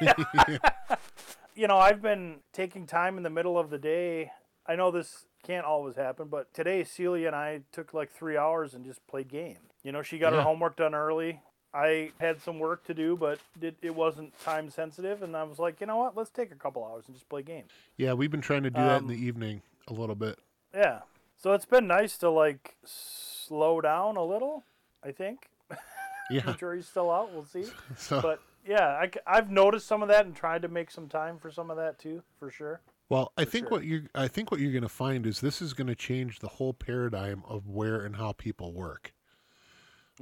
you 1.54 1.66
know, 1.66 1.76
I've 1.78 2.00
been 2.02 2.36
taking 2.52 2.86
time 2.86 3.16
in 3.16 3.22
the 3.22 3.30
middle 3.30 3.58
of 3.58 3.70
the 3.70 3.78
day. 3.78 4.30
I 4.66 4.76
know 4.76 4.90
this 4.90 5.26
can't 5.44 5.64
always 5.66 5.96
happen, 5.96 6.28
but 6.28 6.52
today 6.54 6.84
Celia 6.84 7.26
and 7.26 7.36
I 7.36 7.62
took 7.72 7.92
like 7.92 8.12
three 8.12 8.36
hours 8.36 8.74
and 8.74 8.84
just 8.84 9.04
played 9.08 9.28
games. 9.28 9.58
You 9.82 9.90
know, 9.92 10.02
she 10.02 10.18
got 10.18 10.32
Yeah. 10.32 10.38
her 10.38 10.44
homework 10.44 10.76
done 10.76 10.94
early. 10.94 11.40
I 11.74 12.10
had 12.20 12.40
some 12.40 12.58
work 12.58 12.84
to 12.86 12.94
do, 12.94 13.16
but 13.16 13.38
it, 13.60 13.76
it 13.82 13.94
wasn't 13.94 14.38
time 14.40 14.68
sensitive, 14.70 15.22
and 15.22 15.36
I 15.36 15.42
was 15.44 15.58
like, 15.58 15.80
you 15.80 15.86
know 15.86 15.96
what? 15.96 16.16
Let's 16.16 16.30
take 16.30 16.52
a 16.52 16.56
couple 16.56 16.84
hours 16.84 17.04
and 17.06 17.16
just 17.16 17.28
play 17.28 17.42
games. 17.42 17.70
Yeah, 17.96 18.12
we've 18.12 18.30
been 18.30 18.40
trying 18.42 18.62
to 18.64 18.70
do 18.70 18.80
that 18.80 18.98
in 18.98 19.04
Um, 19.04 19.08
the 19.08 19.16
evening 19.16 19.62
a 19.88 19.92
little 19.92 20.14
bit. 20.14 20.38
Yeah. 20.74 21.00
So 21.36 21.52
it's 21.52 21.64
been 21.64 21.86
nice 21.86 22.16
to 22.18 22.30
like 22.30 22.76
slow 22.84 23.80
down 23.80 24.16
a 24.16 24.24
little. 24.24 24.64
I 25.02 25.10
think 25.12 25.50
Yeah. 26.30 26.42
the 26.42 26.52
jury's 26.54 26.86
still 26.86 27.10
out. 27.10 27.32
We'll 27.32 27.44
see. 27.44 27.64
So 27.96 28.20
But 28.20 28.40
yeah, 28.66 29.04
I, 29.26 29.34
have 29.34 29.50
noticed 29.50 29.86
some 29.86 30.02
of 30.02 30.08
that 30.08 30.24
and 30.24 30.36
tried 30.36 30.62
to 30.62 30.68
make 30.68 30.90
some 30.90 31.08
time 31.08 31.38
for 31.38 31.50
some 31.50 31.70
of 31.70 31.76
that 31.78 31.98
too, 31.98 32.22
for 32.38 32.50
sure. 32.50 32.80
Well, 33.08 33.32
I 33.36 33.44
think 33.44 33.64
sure. 33.64 33.70
what 33.78 33.84
you're, 33.84 34.02
I 34.14 34.28
think 34.28 34.50
what 34.50 34.60
you're 34.60 34.72
going 34.72 34.82
to 34.82 34.88
find 34.88 35.26
is 35.26 35.40
this 35.40 35.60
is 35.60 35.74
going 35.74 35.88
to 35.88 35.94
change 35.96 36.38
the 36.38 36.48
whole 36.48 36.72
paradigm 36.72 37.42
of 37.48 37.68
where 37.68 38.00
and 38.04 38.16
how 38.16 38.32
people 38.32 38.72
work. 38.72 39.12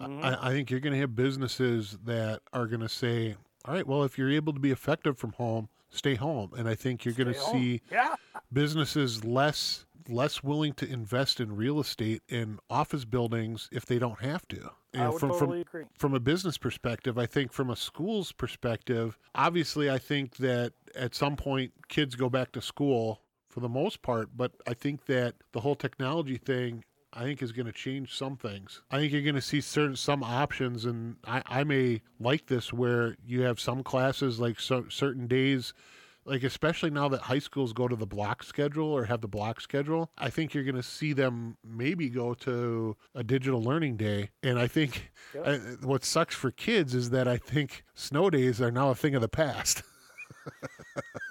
I- 0.01 0.07
Mhm. 0.07 0.25
I, 0.25 0.49
I 0.49 0.53
think 0.53 0.71
you're 0.71 0.81
going 0.81 0.93
to 0.95 0.99
have 1.01 1.15
businesses 1.15 1.99
that 2.05 2.41
are 2.53 2.67
going 2.67 2.81
to 2.81 2.89
say, 2.89 3.37
"All 3.65 3.75
right, 3.75 3.87
well, 3.87 4.03
if 4.05 4.17
you're 4.19 4.31
able 4.31 4.53
to 4.53 4.61
be 4.61 4.71
effective 4.71 5.19
from 5.19 5.33
home, 5.33 5.69
stay 5.91 6.15
home." 6.15 6.53
And 6.57 6.69
I 6.69 6.75
think 6.75 7.05
you're 7.05 7.15
going 7.15 7.33
to 7.33 7.39
see 7.41 7.83
Yeah. 7.91 8.15
businesses 8.53 9.25
less 9.25 9.87
less 10.09 10.43
willing 10.43 10.73
to 10.73 10.91
invest 10.91 11.39
in 11.41 11.55
real 11.55 11.79
estate 11.79 12.21
in 12.29 12.59
office 12.69 13.05
buildings 13.05 13.69
if 13.71 13.87
they 13.87 13.97
don't 13.99 14.19
have 14.21 14.49
to. 14.49 14.71
I 14.93 15.09
would 15.09 15.21
from, 15.21 15.29
totally 15.31 15.63
from 15.63 15.81
agree. 15.83 15.85
from 15.99 16.15
a 16.15 16.19
business 16.21 16.59
perspective, 16.59 17.17
I 17.17 17.27
think 17.27 17.53
from 17.53 17.71
a 17.71 17.77
school's 17.77 18.33
perspective, 18.33 19.17
obviously, 19.37 19.89
I 19.89 19.99
think 19.99 20.37
that 20.39 20.73
at 20.97 21.15
some 21.15 21.37
point 21.37 21.73
kids 21.89 22.17
go 22.17 22.29
back 22.29 22.51
to 22.53 22.63
school 22.63 23.21
for 23.49 23.61
the 23.61 23.69
most 23.69 24.03
part, 24.03 24.31
but 24.37 24.53
I 24.67 24.75
think 24.75 25.05
that 25.07 25.37
the 25.53 25.61
whole 25.61 25.77
technology 25.77 26.39
thing. 26.39 26.83
I 27.13 27.25
think 27.25 27.43
is 27.43 27.53
going 27.53 27.67
to 27.67 27.73
change 27.73 28.15
some 28.17 28.37
things. 28.37 28.83
I 28.91 28.99
think 28.99 29.13
you're 29.13 29.23
going 29.23 29.35
to 29.35 29.41
see 29.41 29.61
certain 29.61 29.97
some 29.97 30.23
options, 30.23 30.85
and 30.85 31.17
I, 31.27 31.43
I 31.47 31.65
may 31.65 32.03
like 32.19 32.47
this 32.47 32.73
where 32.73 33.17
you 33.27 33.43
have 33.43 33.59
some 33.59 33.83
classes 33.83 34.39
like 34.39 34.61
so, 34.61 34.87
certain 34.89 35.27
days 35.27 35.73
like 36.27 36.43
especially 36.45 36.91
now 36.91 37.09
that 37.09 37.23
high 37.23 37.39
schools 37.39 37.73
go 37.73 37.89
to 37.89 37.97
the 37.97 38.07
block 38.07 38.43
schedule 38.43 38.87
or 38.93 39.07
have 39.07 39.23
the 39.23 39.27
block 39.27 39.59
schedule 39.59 40.11
i 40.19 40.29
think 40.29 40.53
you're 40.53 40.63
going 40.65 40.75
to 40.77 40.83
see 40.83 41.15
them 41.15 41.57
maybe 41.65 42.11
go 42.11 42.35
to 42.35 42.95
a 43.15 43.25
digital 43.25 43.63
learning 43.63 43.97
day 43.97 44.29
and 44.43 44.59
i 44.59 44.67
think 44.67 45.11
Yep. 45.35 45.45
uh, 45.47 45.59
what 45.87 46.05
sucks 46.05 46.35
for 46.35 46.51
kids 46.51 46.95
is 46.95 47.09
that 47.09 47.27
i 47.27 47.39
think 47.39 47.85
snow 47.95 48.29
days 48.29 48.61
are 48.61 48.71
now 48.71 48.91
a 48.91 48.95
thing 48.95 49.15
of 49.15 49.23
the 49.23 49.29
past 49.31 49.83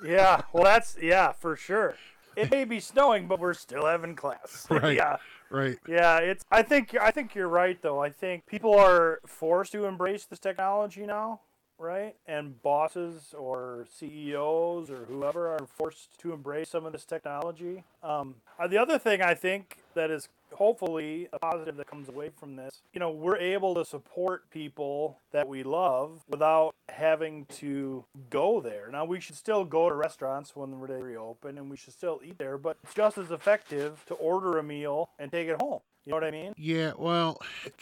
Yeah. 0.03 0.41
Well, 0.53 0.63
that's 0.63 0.97
yeah 1.01 1.31
for 1.33 1.55
sure. 1.55 1.95
It 2.39 2.51
may 2.51 2.63
be 2.63 2.79
snowing, 2.79 3.27
but 3.27 3.39
we're 3.39 3.53
still 3.53 3.85
having 3.85 4.15
class. 4.15 4.67
Right. 4.69 4.95
yeah. 4.95 5.17
right 5.49 5.77
Yeah, 5.87 6.19
it's. 6.19 6.45
I 6.51 6.61
think. 6.61 6.95
I 6.99 7.11
think 7.11 7.35
you're 7.35 7.49
right, 7.49 7.81
though. 7.81 8.01
I 8.01 8.09
think 8.09 8.45
people 8.45 8.73
are 8.75 9.19
forced 9.25 9.71
to 9.73 9.85
embrace 9.85 10.25
this 10.25 10.39
technology 10.39 11.05
now, 11.05 11.41
right? 11.79 12.15
And 12.27 12.61
bosses 12.61 13.33
or 13.37 13.85
CEOs 13.89 14.89
or 14.89 15.05
whoever 15.05 15.47
are 15.47 15.65
forced 15.77 16.19
to 16.19 16.33
embrace 16.33 16.69
some 16.69 16.85
of 16.85 16.91
this 16.91 17.05
technology. 17.05 17.83
Um, 18.03 18.35
uh, 18.59 18.67
the 18.67 18.77
other 18.77 18.99
thing 18.99 19.21
I 19.21 19.33
think 19.33 19.79
that 19.95 20.11
is 20.11 20.29
hopefully 20.53 21.27
a 21.31 21.39
positive 21.39 21.77
that 21.77 21.87
comes 21.87 22.09
away 22.09 22.29
from 22.37 22.55
this, 22.55 22.81
you 22.93 22.99
know, 22.99 23.11
we're 23.11 23.37
able 23.37 23.75
to 23.75 23.85
support 23.85 24.49
people 24.49 25.19
that 25.31 25.47
we 25.47 25.63
love 25.63 26.21
without 26.27 26.73
having 26.89 27.45
to 27.45 28.03
go 28.29 28.59
there. 28.59 28.89
Now 28.91 29.05
we 29.05 29.19
should 29.19 29.35
still 29.35 29.63
go 29.63 29.89
to 29.89 29.95
restaurants 29.95 30.55
when 30.55 30.71
they 30.87 31.01
reopen, 31.01 31.57
and 31.57 31.69
we 31.69 31.77
should 31.77 31.93
still 31.93 32.19
eat 32.23 32.37
there, 32.37 32.57
but 32.57 32.77
it's 32.83 32.93
just 32.93 33.17
as 33.17 33.31
effective 33.31 34.03
to 34.07 34.15
order 34.15 34.57
a 34.57 34.63
meal 34.63 35.09
and 35.17 35.31
take 35.31 35.47
it 35.47 35.61
home. 35.61 35.81
You 36.05 36.11
know 36.11 36.17
what 36.17 36.23
I 36.23 36.31
mean? 36.31 36.53
yeah 36.57 36.93
well 36.97 37.37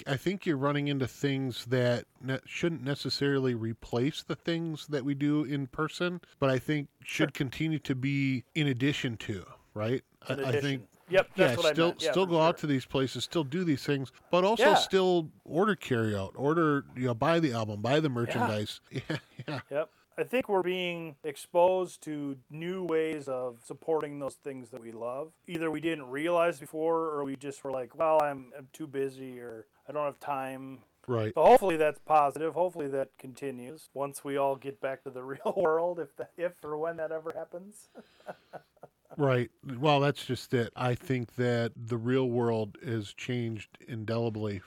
i 0.05 0.17
think 0.17 0.45
you're 0.45 0.57
running 0.57 0.87
into 0.89 1.07
things 1.07 1.65
that 1.65 2.05
ne- 2.21 2.39
shouldn't 2.45 2.83
necessarily 2.83 3.53
replace 3.55 4.21
the 4.23 4.35
things 4.35 4.85
that 4.87 5.05
we 5.05 5.13
do 5.13 5.43
in 5.45 5.67
person 5.67 6.19
but 6.39 6.49
i 6.49 6.59
think 6.59 6.89
should 7.05 7.33
continue 7.33 7.79
to 7.79 7.95
be 7.95 8.43
in 8.55 8.67
addition 8.67 9.15
to 9.17 9.45
right 9.73 10.03
In 10.29 10.39
I, 10.39 10.43
I 10.43 10.49
addition. 10.49 10.61
think 10.61 10.81
Yep, 11.09 11.27
that's 11.37 11.51
yeah, 11.51 11.55
what 11.55 11.65
I 11.67 11.71
still. 11.71 11.95
Yeah, 11.99 12.11
still 12.11 12.25
go 12.25 12.41
out 12.41 12.57
to 12.57 12.67
these 12.67 12.83
places, 12.85 13.23
still 13.23 13.45
do 13.45 13.63
these 13.63 13.81
things, 13.81 14.11
but 14.29 14.43
also 14.43 14.63
Yeah. 14.65 14.73
still 14.73 15.29
order 15.45 15.73
carry 15.73 16.13
out, 16.13 16.33
order 16.35 16.83
you 16.97 17.05
know, 17.07 17.13
buy 17.13 17.39
the 17.39 17.53
album, 17.53 17.81
buy 17.81 18.01
the 18.01 18.09
merchandise. 18.09 18.81
Yeah, 18.91 19.17
yeah, 19.47 19.59
Yep. 19.71 19.89
I 20.17 20.23
think 20.23 20.49
we're 20.49 20.63
being 20.63 21.15
exposed 21.23 22.01
to 22.03 22.37
new 22.49 22.83
ways 22.83 23.27
of 23.27 23.59
supporting 23.63 24.19
those 24.19 24.35
things 24.35 24.69
that 24.69 24.81
we 24.81 24.91
love. 24.91 25.31
Either 25.47 25.69
we 25.69 25.79
didn't 25.79 26.09
realize 26.09 26.59
before, 26.59 27.05
or 27.05 27.23
we 27.23 27.35
just 27.35 27.63
were 27.63 27.71
like, 27.71 27.95
"Well, 27.95 28.21
I'm, 28.21 28.51
I'm 28.57 28.67
too 28.73 28.87
busy," 28.87 29.39
or 29.39 29.67
"I 29.87 29.91
don't 29.91 30.05
have 30.05 30.19
time." 30.19 30.79
right. 31.07 31.33
So 31.35 31.43
hopefully 31.43 31.77
that's 31.77 31.99
positive. 31.99 32.53
Hopefully 32.53 32.87
that 32.87 33.09
continues 33.19 33.89
once 33.93 34.23
we 34.23 34.37
all 34.37 34.55
get 34.55 34.81
back 34.81 35.03
to 35.03 35.09
the 35.09 35.23
real 35.35 35.53
world, 35.55 35.99
if 35.99 36.15
that, 36.17 36.31
if 36.35 36.53
or 36.63 36.77
when 36.77 36.97
that 36.97 37.11
ever 37.11 37.31
happens. 37.35 37.89
Right. 39.15 39.49
Well, 39.79 39.99
that's 39.99 40.25
just 40.25 40.53
it. 40.53 40.71
I 40.75 40.93
think 40.93 41.35
that 41.35 41.71
the 41.75 41.97
real 41.97 42.29
world 42.29 42.77
has 42.85 43.13
changed 43.13 43.77
indelibly 43.87 44.59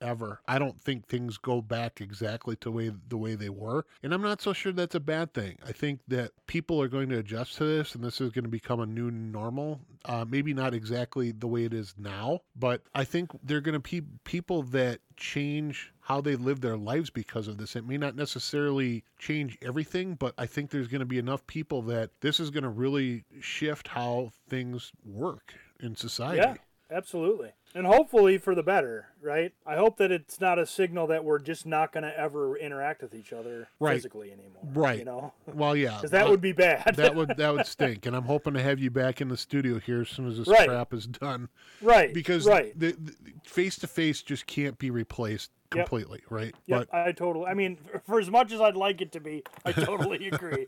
forever. 0.00 0.40
I 0.48 0.58
don't 0.58 0.80
think 0.80 1.06
things 1.06 1.36
go 1.36 1.60
back 1.60 2.00
exactly 2.00 2.56
to 2.56 2.70
way 2.70 2.92
the 3.08 3.16
way 3.16 3.34
they 3.34 3.48
were, 3.48 3.84
and 4.02 4.12
I'm 4.12 4.22
not 4.22 4.40
so 4.40 4.52
sure 4.52 4.72
that's 4.72 4.94
a 4.94 5.00
bad 5.00 5.34
thing. 5.34 5.58
I 5.66 5.72
think 5.72 6.00
that 6.08 6.32
people 6.46 6.80
are 6.80 6.88
going 6.88 7.08
to 7.10 7.18
adjust 7.18 7.56
to 7.56 7.64
this, 7.64 7.94
and 7.94 8.02
this 8.02 8.20
is 8.20 8.30
going 8.30 8.44
to 8.44 8.50
become 8.50 8.80
a 8.80 8.86
new 8.86 9.10
normal. 9.10 9.80
Uh, 10.06 10.24
maybe 10.28 10.54
not 10.54 10.72
exactly 10.72 11.30
the 11.30 11.46
way 11.46 11.64
it 11.64 11.74
is 11.74 11.94
now, 11.98 12.40
but 12.56 12.82
I 12.94 13.04
think 13.04 13.30
they're 13.42 13.60
going 13.60 13.80
to 13.80 13.80
be 13.80 14.02
people 14.24 14.62
that 14.64 15.00
change 15.16 15.92
how 16.00 16.20
they 16.20 16.34
live 16.34 16.60
their 16.60 16.78
lives 16.78 17.10
because 17.10 17.46
of 17.46 17.58
this. 17.58 17.76
It 17.76 17.86
may 17.86 17.98
not 17.98 18.16
necessarily 18.16 19.04
change 19.18 19.58
everything, 19.62 20.14
but 20.14 20.34
I 20.38 20.46
think 20.46 20.70
there's 20.70 20.88
going 20.88 21.00
to 21.00 21.06
be 21.06 21.18
enough 21.18 21.46
people 21.46 21.82
that 21.82 22.10
this 22.20 22.40
is 22.40 22.50
going 22.50 22.64
to 22.64 22.70
really 22.70 23.24
shift 23.40 23.88
how 23.88 24.30
things 24.48 24.90
work 25.04 25.54
in 25.78 25.94
society. 25.94 26.38
Yeah, 26.38 26.54
absolutely. 26.90 27.52
And 27.72 27.86
hopefully 27.86 28.36
for 28.36 28.56
the 28.56 28.64
better, 28.64 29.06
right? 29.22 29.52
I 29.64 29.76
hope 29.76 29.96
that 29.98 30.10
it's 30.10 30.40
not 30.40 30.58
a 30.58 30.66
signal 30.66 31.06
that 31.06 31.24
we're 31.24 31.38
just 31.38 31.64
not 31.66 31.92
going 31.92 32.02
to 32.02 32.18
ever 32.18 32.56
interact 32.56 33.00
with 33.00 33.14
each 33.14 33.32
other 33.32 33.68
Right. 33.78 33.94
physically 33.94 34.32
anymore. 34.32 34.62
Right. 34.74 34.98
You 34.98 35.04
know, 35.04 35.32
Well, 35.46 35.76
yeah. 35.76 35.94
because 35.96 36.10
that 36.10 36.28
would 36.28 36.40
be 36.40 36.50
bad. 36.50 36.96
that 36.96 37.14
would 37.14 37.36
that 37.36 37.52
would 37.54 37.66
stink, 37.76 38.06
and 38.06 38.16
I'm 38.16 38.24
hoping 38.24 38.54
to 38.54 38.62
have 38.62 38.80
you 38.80 38.90
back 38.90 39.20
in 39.20 39.28
the 39.28 39.36
studio 39.36 39.78
here 39.78 40.00
as 40.00 40.08
soon 40.08 40.26
as 40.26 40.38
this 40.38 40.48
Right. 40.48 40.68
crap 40.68 40.92
is 40.92 41.06
done, 41.06 41.48
right. 41.80 42.12
because 42.12 42.44
right. 42.44 42.76
the 42.76 42.96
face 43.44 43.76
to 43.78 43.86
face 43.86 44.20
just 44.22 44.46
can't 44.46 44.76
be 44.78 44.90
replaced 44.90 45.50
Yep. 45.72 45.86
completely, 45.86 46.22
right? 46.28 46.52
Yep, 46.66 46.88
But 46.90 46.98
I 46.98 47.12
totally. 47.12 47.46
I 47.46 47.54
mean, 47.54 47.78
for 48.04 48.18
as 48.18 48.28
much 48.28 48.50
as 48.50 48.60
I'd 48.60 48.74
like 48.74 49.00
it 49.00 49.12
to 49.12 49.20
be, 49.20 49.44
I 49.64 49.70
totally 49.70 50.26
agree. 50.32 50.66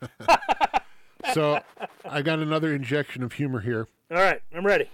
so 1.35 1.59
I 2.05 2.23
got 2.23 2.38
another 2.38 2.73
injection 2.73 3.25
of 3.25 3.33
humor 3.33 3.59
here. 3.61 3.88
All 4.12 4.19
right, 4.19 4.41
I'm 4.55 4.65
ready. 4.65 4.88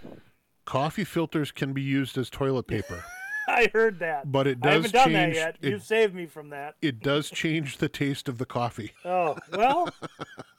Coffee 0.68 1.04
filters 1.04 1.50
can 1.50 1.72
be 1.72 1.80
used 1.80 2.18
as 2.18 2.28
toilet 2.28 2.66
paper, 2.66 3.02
I 3.48 3.70
heard 3.72 4.00
that. 4.00 4.30
but 4.30 4.46
it 4.46 4.58
I 4.62 4.66
does 4.66 4.74
haven't 4.74 4.92
done 4.92 5.08
change. 5.08 5.34
that 5.36 5.40
yet. 5.40 5.56
It, 5.62 5.70
You've 5.70 5.82
saved 5.82 6.14
me 6.14 6.26
from 6.26 6.50
that. 6.50 6.74
it 6.82 7.00
does 7.00 7.30
change 7.30 7.78
the 7.78 7.88
taste 7.88 8.28
of 8.28 8.36
the 8.36 8.44
coffee. 8.44 8.92
Oh 9.04 9.36
well, 9.52 9.88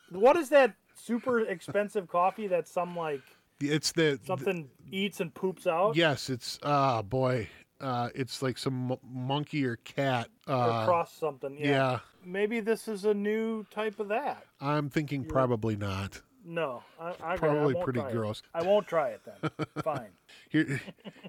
what 0.10 0.36
is 0.36 0.50
that 0.50 0.74
super 0.96 1.42
expensive 1.42 2.08
coffee 2.08 2.48
that 2.48 2.68
some 2.68 2.96
like 2.96 3.22
It's 3.62 3.92
the, 3.92 4.20
something 4.26 4.68
eats 4.92 5.20
and 5.20 5.32
poops 5.34 5.68
out 5.68 5.96
yes, 5.96 6.30
it's 6.32 6.58
ah 6.64 7.04
boy, 7.04 7.48
uh, 7.80 8.10
it's 8.16 8.42
like 8.42 8.58
some 8.58 8.88
mo- 8.88 9.00
monkey 9.08 9.64
or 9.66 9.76
cat. 9.78 10.28
or 10.48 10.56
Uh, 10.56 10.86
cross 10.86 11.14
something? 11.14 11.56
Yeah, 11.60 12.00
Maybe 12.26 12.60
this 12.62 12.88
is 12.88 13.06
a 13.06 13.14
new 13.14 13.64
type 13.72 14.00
of 14.00 14.08
that. 14.10 14.44
I'm 14.60 14.90
thinking 14.90 15.24
probably 15.24 15.76
not. 15.76 16.22
No, 16.46 16.84
I, 17.00 17.14
I, 17.22 17.38
Probably 17.38 17.76
I 17.78 17.84
pretty 17.84 18.00
try 18.00 18.10
it. 18.10 18.14
gross. 18.14 18.42
I 18.54 18.64
won't 18.64 18.88
try 18.88 19.10
it 19.10 19.22
then. 19.26 19.52
Fine. 19.84 20.08
Here, 20.50 20.82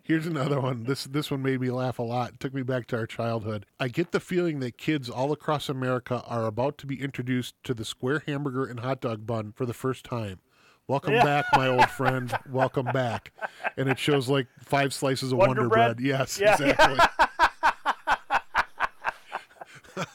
here's 0.05 0.27
another 0.27 0.61
one. 0.61 0.85
This 0.85 1.05
this 1.05 1.31
one 1.31 1.43
made 1.43 1.61
me 1.61 1.71
laugh 1.71 1.99
a 1.99 2.03
lot. 2.03 2.31
It 2.35 2.41
took 2.41 2.55
me 2.55 2.63
back 2.63 2.87
to 2.89 2.97
our 2.97 3.07
childhood. 3.07 3.67
I 3.81 3.89
get 3.89 4.13
the 4.13 4.21
feeling 4.21 4.61
that 4.61 4.79
kids 4.79 5.11
all 5.11 5.33
across 5.33 5.69
America 5.69 6.23
are 6.27 6.47
about 6.47 6.79
to 6.79 6.87
be 6.87 7.01
introduced 7.03 7.55
to 7.65 7.75
the 7.75 7.85
square 7.85 8.23
hamburger 8.27 8.65
and 8.65 8.81
hot 8.81 9.01
dog 9.01 9.27
bun 9.27 9.53
for 9.57 9.67
the 9.67 9.75
first 9.75 10.05
time. 10.05 10.39
Welcome 10.87 11.13
Yeah. 11.15 11.25
back, 11.25 11.45
my 11.55 11.69
old 11.69 11.89
friend. 11.91 12.33
Welcome 12.51 12.87
back. 12.87 13.33
And 13.77 13.89
it 13.89 13.99
shows 13.99 14.29
like 14.29 14.47
five 14.61 14.93
slices 14.95 15.33
of 15.33 15.39
Wonder 15.39 15.63
Wonder, 15.63 15.69
Bread? 15.69 15.97
Bread. 15.99 16.07
Yes, 16.07 16.39
Yeah. 16.41 16.53
exactly. 16.55 16.99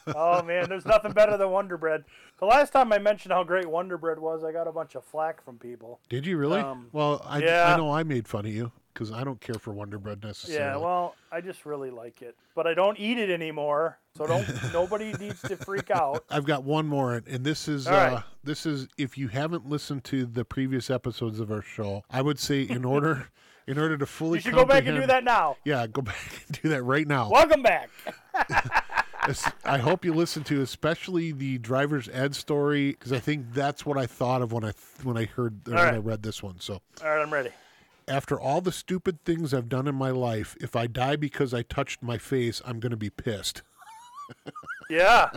Oh 0.07 0.43
man, 0.43 0.69
there's 0.69 0.85
nothing 0.85 1.11
better 1.11 1.37
than 1.37 1.49
Wonder 1.49 1.77
Bread. 1.77 2.03
The 2.39 2.45
last 2.45 2.71
time 2.71 2.91
I 2.93 2.97
mentioned 2.99 3.33
how 3.33 3.43
great 3.43 3.65
Wonder 3.65 3.97
Bread 3.97 4.19
was, 4.19 4.43
I 4.43 4.51
got 4.51 4.67
a 4.67 4.71
bunch 4.71 4.95
of 4.95 5.03
flack 5.03 5.43
from 5.43 5.57
people. 5.57 5.99
Did 6.09 6.25
you 6.25 6.37
really? 6.37 6.59
Um, 6.59 6.87
well, 6.91 7.25
I, 7.25 7.39
yeah. 7.39 7.73
I 7.73 7.77
know 7.77 7.91
I 7.91 8.03
made 8.03 8.27
fun 8.27 8.45
of 8.45 8.53
you. 8.53 8.71
because 8.93 9.11
I 9.11 9.23
don't 9.25 9.41
care 9.41 9.55
for 9.55 9.73
Wonder 9.73 9.99
Bread 9.99 10.23
necessarily. 10.23 10.63
Yeah, 10.63 10.77
well, 10.77 11.15
I 11.31 11.41
just 11.41 11.65
really 11.65 11.91
like 11.91 12.21
it, 12.21 12.35
but 12.55 12.65
I 12.65 12.73
don't 12.73 12.97
eat 12.97 13.17
it 13.17 13.29
anymore. 13.29 13.99
So 14.17 14.25
don't. 14.25 14.47
nobody 14.73 15.13
needs 15.13 15.41
to 15.43 15.57
freak 15.57 15.91
out. 15.91 16.23
I've 16.29 16.45
got 16.45 16.63
one 16.63 16.87
more, 16.87 17.21
and 17.27 17.43
this 17.43 17.67
is 17.67 17.87
uh, 17.87 17.91
right. 17.91 18.23
this 18.43 18.65
is 18.65 18.87
if 18.97 19.17
you 19.17 19.27
haven't 19.27 19.67
listened 19.67 20.03
to 20.05 20.25
the 20.25 20.45
previous 20.45 20.89
episodes 20.89 21.39
of 21.39 21.51
our 21.51 21.61
show, 21.61 22.03
I 22.09 22.21
would 22.21 22.39
say 22.39 22.61
in 22.61 22.85
order 22.85 23.29
in 23.67 23.77
order 23.77 23.97
to 23.97 24.05
fully 24.05 24.37
You 24.37 24.41
should 24.43 24.53
go 24.53 24.65
back 24.65 24.85
and 24.85 24.99
do 24.99 25.07
that 25.07 25.23
now. 25.23 25.57
Yeah, 25.65 25.85
go 25.87 26.01
back 26.03 26.43
and 26.47 26.61
do 26.61 26.69
that 26.69 26.83
right 26.83 27.07
now. 27.07 27.29
Welcome 27.29 27.61
back. 27.63 27.89
I 29.63 29.77
hope 29.79 30.05
you 30.05 30.13
listen 30.13 30.43
to 30.45 30.61
especially 30.61 31.31
the 31.31 31.57
driver's 31.57 32.09
ed 32.09 32.35
story 32.35 32.91
because 32.91 33.11
I 33.11 33.19
think 33.19 33.53
that's 33.53 33.85
what 33.85 33.97
I 33.97 34.05
thought 34.05 34.41
of 34.41 34.51
when 34.51 34.63
I 34.63 34.73
when 35.03 35.17
I 35.17 35.25
heard 35.25 35.67
or 35.67 35.75
when 35.75 35.95
I 35.95 35.97
read 35.97 36.23
this 36.23 36.41
one. 36.43 36.59
So 36.59 36.81
All 37.03 37.09
right, 37.09 37.21
I'm 37.21 37.33
ready. 37.33 37.49
after 38.07 38.39
all 38.39 38.61
the 38.61 38.71
stupid 38.71 39.23
things 39.25 39.53
I've 39.53 39.69
done 39.69 39.87
in 39.87 39.95
my 39.95 40.11
life, 40.11 40.55
if 40.61 40.75
I 40.75 40.87
die 40.87 41.15
because 41.15 41.53
I 41.53 41.61
touched 41.63 42.03
my 42.03 42.17
face, 42.17 42.61
I'm 42.65 42.79
going 42.79 42.91
to 42.91 42.97
be 42.97 43.09
pissed. 43.09 43.61
Yeah. 44.89 45.31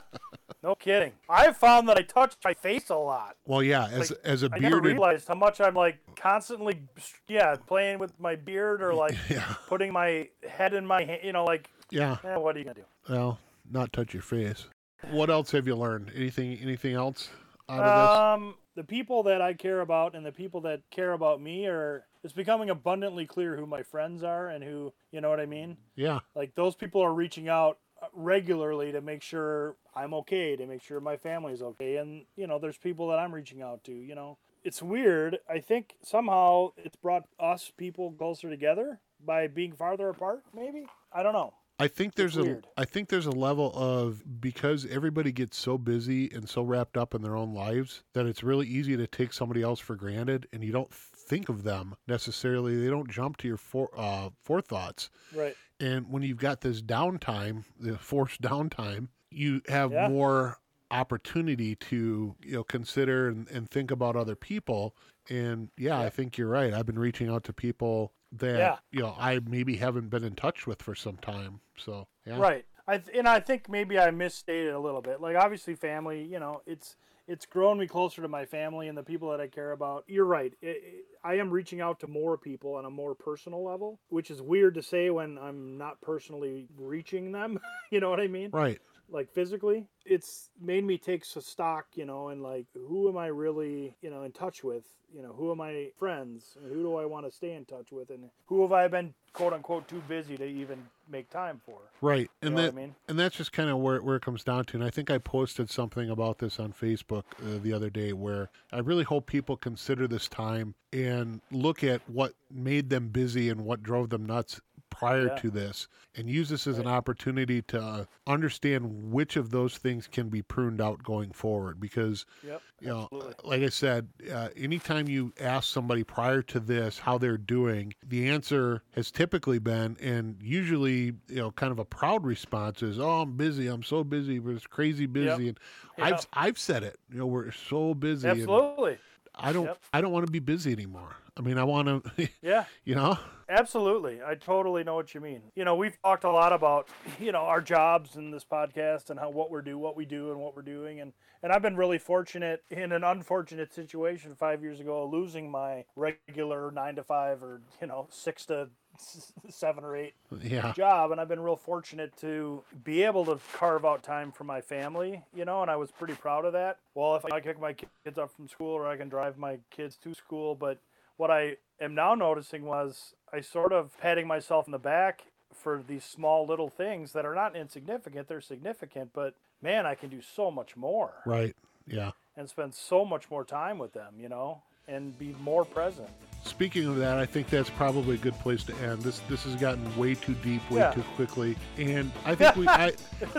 No 0.63 0.75
kidding. 0.75 1.13
I've 1.29 1.57
found 1.57 1.89
that 1.89 1.97
I 1.97 2.03
touch 2.03 2.35
my 2.45 2.53
face 2.53 2.91
a 2.91 2.97
lot. 2.97 3.37
Well, 3.47 3.63
yeah, 3.63 3.87
as 3.91 4.11
Like, 4.11 4.21
as 4.25 4.45
I 4.45 4.49
never 4.59 4.81
realized 4.81 5.29
how 5.29 5.35
much 5.37 5.61
I'm 5.61 5.75
like 5.75 5.99
constantly, 6.17 6.83
yeah, 7.29 7.55
playing 7.67 7.99
with 7.99 8.19
my 8.21 8.37
beard 8.37 8.83
or 8.83 8.93
like 8.95 9.17
Yeah. 9.31 9.55
putting 9.69 9.93
my 9.93 10.29
head 10.47 10.75
in 10.75 10.85
my 10.85 11.03
hand. 11.05 11.21
You 11.23 11.33
know, 11.33 11.45
like, 11.45 11.71
yeah, 11.91 12.17
eh, 12.25 12.37
what 12.37 12.57
are 12.57 12.59
you 12.59 12.65
gonna 12.67 12.75
do? 12.75 12.85
well, 13.09 13.39
not 13.71 13.93
touch 13.93 14.15
your 14.15 14.23
face. 14.23 14.67
What 15.11 15.31
else 15.31 15.53
have 15.53 15.67
you 15.67 15.77
learned? 15.77 16.11
Anything 16.15 16.59
anything 16.61 16.95
else 16.95 17.31
out 17.69 17.81
of 17.85 18.35
Um, 18.35 18.55
the 18.75 18.85
people 18.85 19.23
that 19.25 19.41
I 19.41 19.55
care 19.55 19.81
about 19.81 20.15
and 20.15 20.25
the 20.25 20.33
people 20.33 20.61
that 20.63 20.83
care 20.91 21.13
about 21.13 21.41
me 21.41 21.67
are. 21.67 22.05
It's 22.25 22.33
becoming 22.33 22.69
abundantly 22.69 23.27
clear 23.27 23.57
who 23.57 23.65
my 23.65 23.83
friends 23.85 24.25
are 24.25 24.49
and 24.49 24.65
who, 24.65 24.93
you 25.13 25.21
know 25.21 25.31
what 25.31 25.39
I 25.39 25.47
mean. 25.47 25.77
Yeah, 25.95 26.19
Like 26.35 26.57
those 26.57 26.75
people 26.75 27.01
are 27.01 27.15
reaching 27.15 27.49
out 27.49 27.79
uh, 28.03 28.07
regularly 28.13 28.91
to 28.91 29.01
make 29.01 29.23
sure 29.23 29.77
I'm 29.95 30.13
okay, 30.15 30.57
to 30.57 30.67
make 30.67 30.83
sure 30.83 31.01
my 31.01 31.17
family's 31.17 31.63
okay, 31.63 31.97
and 31.97 32.25
you 32.37 32.49
know, 32.49 32.59
there's 32.59 32.77
people 32.77 33.09
that 33.11 33.21
I'm 33.21 33.33
reaching 33.33 33.63
out 33.63 33.85
to. 33.85 33.93
You 33.93 34.17
know, 34.17 34.37
it's 34.65 34.83
weird. 34.83 35.39
I 35.49 35.61
think 35.61 35.95
somehow 36.03 36.73
it's 36.77 36.97
brought 36.97 37.25
us 37.39 37.71
people 37.77 38.11
closer 38.13 38.51
together 38.51 39.01
by 39.25 39.47
being 39.47 39.73
farther 39.73 40.09
apart. 40.09 40.43
Maybe 40.53 40.87
I 41.13 41.23
don't 41.23 41.33
know. 41.35 41.55
I 41.81 41.87
think 41.89 42.17
there's 42.17 42.37
a. 42.37 42.61
I 42.77 42.85
think 42.85 43.09
there's 43.09 43.27
a 43.27 43.31
level 43.31 43.73
of 43.75 44.41
because 44.41 44.85
everybody 44.87 45.31
gets 45.31 45.57
so 45.57 45.79
busy 45.79 46.29
and 46.33 46.49
so 46.49 46.63
wrapped 46.63 46.97
up 46.97 47.15
in 47.15 47.23
their 47.23 47.37
own 47.37 47.55
lives 47.55 48.03
that 48.15 48.27
it's 48.27 48.43
really 48.43 48.67
easy 48.67 48.97
to 48.97 49.07
take 49.07 49.33
somebody 49.33 49.63
else 49.63 49.79
for 49.79 49.95
granted 49.95 50.49
and 50.53 50.65
you 50.65 50.73
don't 50.73 50.93
think 50.93 51.49
of 51.49 51.63
them 51.63 51.95
necessarily. 52.09 52.77
They 52.77 52.91
don't 52.91 53.09
jump 53.11 53.37
to 53.39 53.49
your 53.49 53.57
for, 53.57 53.91
uh, 53.97 54.31
forethoughts. 54.43 55.11
Right. 55.35 55.55
And 55.79 56.11
when 56.11 56.23
you've 56.25 56.39
got 56.39 56.63
this 56.63 56.83
downtime, 56.83 57.65
the 57.79 57.97
forced 57.97 58.43
downtime, 58.43 59.09
you 59.31 59.63
have 59.69 59.93
Yeah. 59.93 60.09
more 60.09 60.59
opportunity 60.91 61.77
to 61.77 62.35
you 62.43 62.53
know 62.53 62.65
consider 62.65 63.29
and, 63.29 63.49
and 63.51 63.71
think 63.71 63.91
about 63.91 64.17
other 64.17 64.35
people. 64.35 64.97
And 65.31 65.69
yeah, 65.77 66.01
I 66.01 66.09
think 66.09 66.37
you're 66.39 66.49
right. 66.49 66.73
I've 66.73 66.87
been 66.87 66.99
reaching 66.99 67.29
out 67.29 67.45
to 67.45 67.53
people 67.53 68.15
that 68.33 68.59
Yeah. 68.59 68.77
you 68.91 69.01
know 69.01 69.15
I 69.19 69.41
maybe 69.47 69.77
haven't 69.77 70.09
been 70.11 70.25
in 70.25 70.35
touch 70.35 70.67
with 70.67 70.83
for 70.83 70.95
some 70.95 71.17
time. 71.17 71.61
So 71.77 72.07
yeah, 72.27 72.39
Right. 72.39 72.65
I 72.87 72.99
th- 72.99 73.17
and 73.17 73.29
I 73.29 73.41
think 73.41 73.69
maybe 73.69 73.99
I 73.99 74.11
misstated 74.11 74.73
a 74.73 74.79
little 74.79 75.03
bit. 75.03 75.21
Like 75.21 75.37
obviously 75.37 75.75
family, 75.75 76.23
you 76.25 76.39
know, 76.39 76.63
it's 76.67 76.97
it's 77.27 77.45
grown 77.45 77.77
me 77.79 77.87
closer 77.87 78.23
to 78.23 78.29
my 78.29 78.47
family 78.47 78.89
and 78.89 78.97
the 78.97 79.03
people 79.03 79.31
that 79.33 79.41
I 79.41 79.49
care 79.49 79.73
about. 79.73 80.05
You're 80.07 80.25
right. 80.25 80.55
I 80.63 80.77
I 81.23 81.35
am 81.35 81.51
reaching 81.51 81.81
out 81.83 82.01
to 82.01 82.07
more 82.07 82.39
people 82.39 82.75
on 82.77 82.85
a 82.87 82.91
more 82.91 83.15
personal 83.15 83.63
level, 83.65 83.99
which 84.09 84.31
is 84.31 84.41
weird 84.41 84.75
to 84.77 84.83
say 84.83 85.11
when 85.11 85.37
I'm 85.37 85.77
not 85.77 86.01
personally 86.01 86.69
reaching 86.79 87.33
them. 87.33 87.59
you 87.91 88.01
know 88.01 88.09
what 88.09 88.21
I 88.21 88.29
mean? 88.29 88.51
right. 88.53 88.81
Like 89.11 89.31
physically, 89.33 89.87
it's 90.05 90.51
made 90.61 90.85
me 90.85 90.99
take 90.99 91.25
stock, 91.25 91.87
you 91.95 92.05
know, 92.05 92.29
and 92.29 92.43
like 92.43 92.67
who 92.75 93.09
am 93.09 93.17
I 93.17 93.27
really, 93.27 93.95
you 94.03 94.11
know, 94.11 94.23
in 94.23 94.33
touch 94.33 94.63
with? 94.63 94.85
You 95.15 95.23
know, 95.23 95.33
who 95.33 95.51
are 95.51 95.57
my 95.57 95.89
friends? 95.97 96.57
And 96.61 96.71
who 96.71 96.83
do 96.83 96.97
I 96.97 97.07
want 97.07 97.25
to 97.25 97.33
stay 97.33 97.55
in 97.55 97.65
touch 97.65 97.91
with? 97.91 98.11
And 98.11 98.29
who 98.47 98.61
have 98.63 98.73
I 98.73 98.87
been 98.89 99.15
quote 99.33 99.55
unquote 99.55 99.89
too 99.89 100.03
busy 100.07 100.37
to 100.37 100.45
even 100.45 100.87
make 101.11 101.31
time 101.31 101.61
for? 101.65 101.79
Right, 102.03 102.31
and 102.43 102.55
know 102.55 102.57
what 102.57 102.63
I 102.63 102.67
that 102.67 102.75
mean? 102.75 102.95
and 103.09 103.19
that's 103.19 103.37
just 103.37 103.53
kind 103.53 103.71
of 103.71 103.79
where 103.79 104.03
where 104.03 104.17
it 104.17 104.23
comes 104.23 104.45
down 104.45 104.67
to. 104.67 104.77
And 104.77 104.85
I 104.85 104.91
think 104.91 105.11
I 105.11 105.19
posted 105.19 105.71
something 105.71 106.11
about 106.11 106.39
this 106.39 106.61
on 106.61 106.73
Facebook 106.73 107.25
uh, 107.43 107.59
the 107.63 107.73
other 107.73 107.89
day, 107.89 108.13
where 108.13 108.51
I 108.73 108.81
really 108.81 109.05
hope 109.05 109.27
people 109.27 109.57
consider 109.57 110.07
this 110.07 110.29
time 110.29 110.75
and 110.93 111.41
look 111.51 111.83
at 111.83 112.03
what 112.09 112.35
made 112.51 112.91
them 112.91 113.09
busy 113.09 113.49
and 113.49 113.65
what 113.65 113.83
drove 113.83 114.11
them 114.11 114.27
nuts 114.27 114.61
prior 114.91 115.27
Yeah. 115.29 115.35
to 115.37 115.51
this, 115.51 115.89
and 116.17 116.29
use 116.29 116.49
this 116.49 116.67
as 116.67 116.79
an 116.79 116.87
opportunity 116.87 117.63
to 117.63 117.81
uh, 117.81 118.05
understand 118.27 119.13
which 119.13 119.37
of 119.37 119.51
those 119.51 119.77
things 119.79 120.07
can 120.07 120.29
be 120.29 120.43
pruned 120.43 120.81
out 120.81 121.03
going 121.03 121.31
forward. 121.33 121.81
Because 121.81 122.25
Yep. 122.45 122.63
you 122.81 122.89
know, 122.89 123.03
absolutely. 123.13 123.35
like 123.45 123.63
I 123.63 123.69
said, 123.69 124.09
uh, 124.33 124.49
anytime 124.57 125.09
you 125.09 125.33
ask 125.41 125.69
somebody 125.73 126.05
prior 126.05 126.43
to 126.43 126.61
this 126.61 126.99
how 126.99 127.19
they're 127.19 127.37
doing, 127.39 127.95
the 128.07 128.29
answer 128.29 128.83
has 128.93 129.11
typically 129.11 129.59
been, 129.59 129.97
and 130.01 130.37
usually, 130.43 131.15
you 131.29 131.37
know, 131.37 131.51
kind 131.53 131.73
of 131.73 131.79
a 131.79 131.85
proud 131.85 132.25
response 132.25 132.83
is, 132.83 132.99
"Oh, 132.99 133.23
I'm 133.23 133.37
busy. 133.37 133.67
I'm 133.67 133.83
so 133.83 134.05
busy. 134.05 134.39
We're 134.39 134.55
just 134.55 134.71
crazy 134.71 135.07
busy." 135.07 135.49
And 135.49 135.59
I've 135.99 136.27
I've 136.33 136.59
said 136.59 136.83
it. 136.83 136.99
You 137.11 137.19
know, 137.19 137.27
we're 137.27 137.51
so 137.53 137.95
busy. 137.95 138.29
Absolutely. 138.29 138.99
I 139.41 139.53
don't 139.53 139.67
Yep. 139.67 139.79
I 139.93 140.01
don't 140.01 140.13
want 140.13 140.27
to 140.27 140.33
be 140.33 140.41
busy 140.41 140.73
anymore. 140.73 141.15
I 141.39 141.41
mean, 141.41 141.57
I 141.57 141.65
want 141.65 141.87
to, 142.17 142.29
Yeah, 142.43 142.65
you 142.85 142.95
know. 142.97 143.17
absolutely. 143.49 144.21
I 144.27 144.35
totally 144.35 144.83
know 144.83 144.97
what 144.97 145.15
you 145.15 145.21
mean. 145.21 145.43
You 145.55 145.65
know, 145.65 145.77
we've 145.77 145.97
talked 146.03 146.25
a 146.25 146.31
lot 146.31 146.53
about, 146.53 146.89
you 147.21 147.31
know, 147.33 147.43
our 147.43 147.61
jobs 147.61 148.17
in 148.17 148.31
this 148.33 148.45
podcast 148.45 149.11
and 149.11 149.21
how 149.21 149.31
what 149.31 149.51
we're 149.51 149.63
do, 149.63 149.79
what 149.79 149.97
we 149.97 150.05
do 150.05 150.31
and 150.33 150.41
what 150.41 150.57
we're 150.57 150.63
doing 150.63 151.01
and 151.01 151.13
and 151.41 151.53
I've 151.53 151.63
been 151.63 151.77
really 151.77 151.99
fortunate 151.99 152.65
in 152.69 152.91
an 152.91 153.05
unfortunate 153.05 153.73
situation 153.73 154.35
5 154.35 154.61
years 154.61 154.81
ago 154.81 155.07
losing 155.07 155.49
my 155.49 155.85
regular 155.95 156.73
9 156.73 156.97
to 156.97 157.05
5 157.05 157.43
or, 157.45 157.61
you 157.81 157.87
know, 157.87 158.09
6 158.11 158.47
to 158.47 158.69
7 159.49 159.85
or 159.85 159.95
8 159.97 160.15
Yeah. 160.43 160.73
job 160.73 161.13
and 161.13 161.21
I've 161.21 161.29
been 161.29 161.39
real 161.39 161.55
fortunate 161.55 162.17
to 162.17 162.65
be 162.83 163.05
able 163.05 163.25
to 163.27 163.39
carve 163.53 163.85
out 163.85 164.03
time 164.03 164.33
for 164.33 164.43
my 164.43 164.61
family, 164.61 165.23
you 165.33 165.45
know, 165.45 165.63
and 165.63 165.71
I 165.71 165.77
was 165.77 165.93
pretty 165.93 166.15
proud 166.15 166.45
of 166.45 166.55
that. 166.55 166.79
Well, 166.97 167.15
if 167.15 167.25
I 167.25 167.39
pick 167.39 167.61
my 167.61 167.73
kids 167.73 168.19
up 168.19 168.35
from 168.35 168.49
school 168.49 168.73
or 168.73 168.89
I 168.89 168.97
can 168.97 169.09
drive 169.09 169.39
my 169.39 169.59
kids 169.71 169.97
to 170.03 170.15
school, 170.15 170.57
but 170.57 170.81
what 171.19 171.31
I 171.31 171.57
am 171.81 171.95
now 171.95 172.15
noticing 172.15 172.65
was 172.65 173.15
I 173.33 173.43
sort 173.43 173.73
of 173.75 173.99
patting 174.01 174.27
myself 174.27 174.67
in 174.67 174.73
the 174.73 174.79
back 174.79 175.25
for 175.53 175.83
these 175.87 176.05
small 176.05 176.47
little 176.47 176.71
things 176.71 177.13
that 177.13 177.27
are 177.27 177.35
not 177.35 177.55
insignificant, 177.55 178.29
they're 178.29 178.41
significant, 178.41 179.11
but 179.13 179.35
man, 179.61 179.85
I 179.85 179.95
can 179.95 180.09
do 180.09 180.23
so 180.23 180.51
much 180.51 180.77
more 180.77 181.13
Right. 181.27 181.55
Yeah. 181.87 182.13
and 182.37 182.49
spend 182.49 182.75
so 182.75 183.05
much 183.05 183.31
more 183.31 183.45
time 183.45 183.79
with 183.79 183.93
them, 183.93 184.15
you 184.19 184.29
know, 184.29 184.63
and 184.89 185.17
be 185.19 185.35
more 185.41 185.65
present. 185.65 186.09
Speaking 186.45 186.87
of 186.87 186.97
that, 186.97 187.19
I 187.19 187.27
think 187.27 187.51
that's 187.51 187.69
probably 187.69 188.15
a 188.15 188.19
good 188.19 188.33
place 188.39 188.63
to 188.65 188.75
end. 188.77 189.03
This 189.03 189.19
this 189.29 189.43
has 189.45 189.55
gotten 189.57 189.95
way 189.99 190.15
too 190.15 190.35
deep, 190.35 190.69
way 190.71 190.79
Yeah. 190.81 190.93
too 190.93 191.03
quickly, 191.17 191.57
and 191.77 192.11
I 192.25 192.35
think 192.37 192.57
we 192.57 192.69
I, 192.69 192.93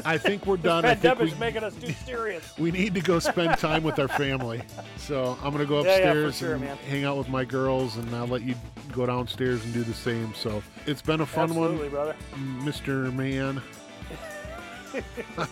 I 0.05 0.17
think 0.17 0.45
we're 0.45 0.57
done. 0.71 0.85
I 0.85 0.95
think 0.95 1.17
we, 1.17 1.33
making 1.35 1.63
us 1.63 1.73
too 1.75 1.93
serious. 2.05 2.55
we 2.59 2.71
need 2.71 2.93
to 2.95 3.01
go 3.01 3.17
spend 3.19 3.57
time 3.57 3.83
with 3.83 3.97
our 3.99 4.09
family. 4.09 4.61
So 4.97 5.37
I'm 5.41 5.51
gonna 5.53 5.65
go 5.65 5.77
Yeah, 5.83 5.89
yeah, 5.91 5.95
upstairs 6.11 6.37
sure, 6.37 6.53
and 6.55 6.63
man. 6.65 6.77
hang 6.89 7.05
out 7.05 7.17
with 7.17 7.29
my 7.29 7.45
girls, 7.45 7.95
and 7.95 8.13
I'll 8.13 8.27
let 8.27 8.43
you 8.43 8.53
go 8.91 9.05
downstairs 9.05 9.63
and 9.63 9.73
do 9.73 9.83
the 9.83 9.93
same. 9.93 10.33
So 10.35 10.61
it's 10.85 11.01
been 11.01 11.21
a 11.21 11.25
fun 11.25 11.45
Absolutely, 11.45 11.77
one, 11.77 11.89
brother. 11.89 12.15
Mr. 12.59 13.13
Man. 13.15 13.61
I 14.93 15.01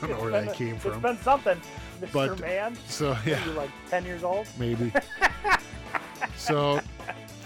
don't 0.02 0.10
know 0.10 0.16
where 0.22 0.32
that 0.32 0.54
came 0.56 0.78
from. 0.78 0.94
It's 0.94 1.02
been 1.02 1.18
something, 1.20 1.62
Mr. 2.02 2.12
But- 2.12 2.40
Man. 2.42 2.76
So 2.88 3.16
yeah, 3.26 3.44
You're 3.46 3.54
like 3.56 3.70
10 3.90 4.04
years 4.06 4.24
old. 4.24 4.48
maybe. 4.60 4.92
So 6.38 6.80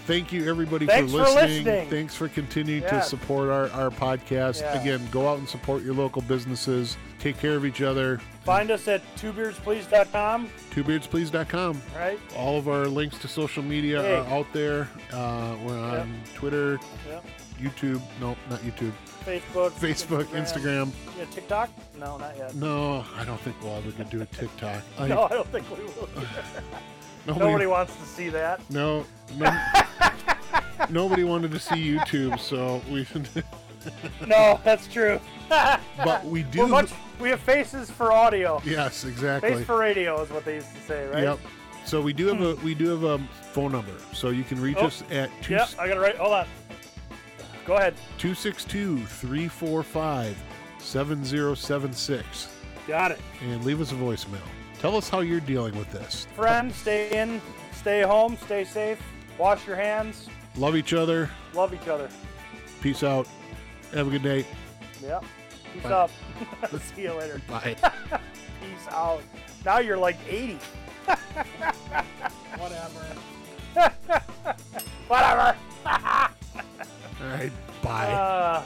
thank 0.06 0.32
you 0.32 0.48
everybody 0.48 0.86
for 0.86 0.92
for 0.96 1.02
listening. 1.04 1.64
listening. 1.64 1.88
Thanks 1.90 2.14
for 2.14 2.28
continuing 2.28 2.82
to 2.82 3.02
support 3.02 3.48
our, 3.48 3.70
our 3.70 3.90
podcast. 3.90 4.60
Yeah. 4.60 4.80
Again, 4.80 5.06
go 5.10 5.28
out 5.28 5.38
and 5.38 5.48
support 5.48 5.82
your 5.82 5.94
local 5.94 6.22
businesses. 6.22 6.96
Take 7.18 7.38
care 7.38 7.54
of 7.56 7.64
each 7.64 7.82
other. 7.82 8.18
Find 8.44 8.72
us 8.72 8.88
at 8.88 9.00
twobeardsplease.com, 9.16 10.50
Twobeardsplease.com. 10.72 11.80
right? 11.96 12.18
All 12.36 12.58
of 12.58 12.68
our 12.68 12.86
links 12.86 13.16
to 13.18 13.28
social 13.28 13.62
media 13.62 14.02
Hey. 14.02 14.14
are 14.16 14.26
out 14.26 14.46
there. 14.52 14.88
Uh, 15.12 15.54
we're 15.64 15.78
on 15.78 16.12
Twitter, 16.34 16.80
Yep. 17.08 17.24
YouTube. 17.60 18.00
No, 18.20 18.36
not 18.50 18.58
YouTube. 18.62 18.90
Facebook, 19.24 19.70
Facebook, 19.72 20.24
Instagram. 20.34 20.90
Yeah, 21.16 21.24
TikTok? 21.30 21.70
No, 22.00 22.16
not 22.18 22.36
yet. 22.36 22.56
No, 22.56 23.04
I 23.16 23.24
don't 23.24 23.40
think 23.42 23.54
we'll 23.62 23.76
ever 23.76 23.92
do 24.04 24.20
a 24.22 24.26
TikTok. 24.26 24.82
I, 24.98 25.06
No, 25.06 25.22
I 25.22 25.28
don't 25.28 25.46
think 25.52 25.70
we 25.70 25.84
will. 25.84 26.08
nobody, 27.26 27.46
Nobody 27.46 27.66
wants 27.66 27.96
to 27.96 28.04
see 28.04 28.28
that. 28.30 28.60
No, 28.70 29.04
no 29.36 29.72
nobody 30.90 31.24
wanted 31.24 31.50
to 31.52 31.58
see 31.58 31.76
YouTube, 31.76 32.38
so 32.38 32.82
we. 32.90 33.06
No, 34.28 34.60
that's 34.62 34.86
true. 34.86 35.20
but 35.48 36.24
we 36.24 36.44
do. 36.44 36.68
Much, 36.68 36.92
we 37.18 37.30
have 37.30 37.40
faces 37.40 37.90
for 37.90 38.12
audio. 38.12 38.62
yes, 38.64 39.04
exactly. 39.04 39.54
Face 39.54 39.66
for 39.66 39.76
radio 39.76 40.22
is 40.22 40.30
what 40.30 40.44
they 40.44 40.54
used 40.54 40.72
to 40.72 40.80
say, 40.82 41.04
right? 41.08 41.24
Yep. 41.24 41.40
So 41.84 42.00
we 42.00 42.12
do 42.12 42.28
have 42.28 42.36
hmm. 42.36 42.44
a 42.44 42.54
we 42.64 42.76
do 42.76 42.88
have 42.90 43.02
a 43.02 43.18
phone 43.50 43.72
number, 43.72 43.90
so 44.12 44.30
you 44.30 44.44
can 44.44 44.60
reach 44.60 44.76
Oh, 44.78 44.86
us 44.86 45.02
at 45.10 45.30
two. 45.42 45.54
Yep, 45.54 45.70
I 45.80 45.88
got 45.88 45.96
it 45.96 46.00
right. 46.00 46.16
Hold 46.16 46.32
on. 46.32 46.46
Go 47.66 47.74
ahead. 47.74 47.94
262 48.18 48.98
345 49.06 50.36
7076 50.78 52.48
Got 52.88 53.12
it. 53.12 53.20
and 53.42 53.64
leave 53.64 53.80
us 53.80 53.92
a 53.92 53.94
voicemail. 53.94 54.40
Tell 54.82 54.96
us 54.96 55.08
how 55.08 55.20
you're 55.20 55.38
dealing 55.38 55.78
with 55.78 55.92
this. 55.92 56.26
Friends, 56.34 56.74
stay 56.74 57.16
in, 57.16 57.40
stay 57.72 58.02
home, 58.02 58.36
stay 58.36 58.64
safe, 58.64 59.00
wash 59.38 59.64
your 59.64 59.76
hands, 59.76 60.28
Love 60.56 60.74
each 60.74 60.92
other. 60.92 61.30
love 61.54 61.72
each 61.72 61.86
other. 61.86 62.08
Peace 62.80 63.04
out. 63.04 63.28
Have 63.94 64.08
a 64.08 64.10
good 64.10 64.24
day. 64.24 64.44
Yep. 65.00 65.24
Peace 65.72 65.82
Bye. 65.84 65.90
up. 65.90 66.10
See 66.96 67.02
you 67.02 67.12
later. 67.12 67.40
Bye. 67.48 67.76
Peace 68.60 68.88
out. 68.90 69.22
Now 69.64 69.78
you're 69.78 69.96
like 69.96 70.16
80. 70.28 70.58
Whatever. 72.56 73.06
Whatever. 75.06 75.56
All 75.86 77.28
right. 77.28 77.52
Bye. 77.82 78.12
Uh, 78.12 78.62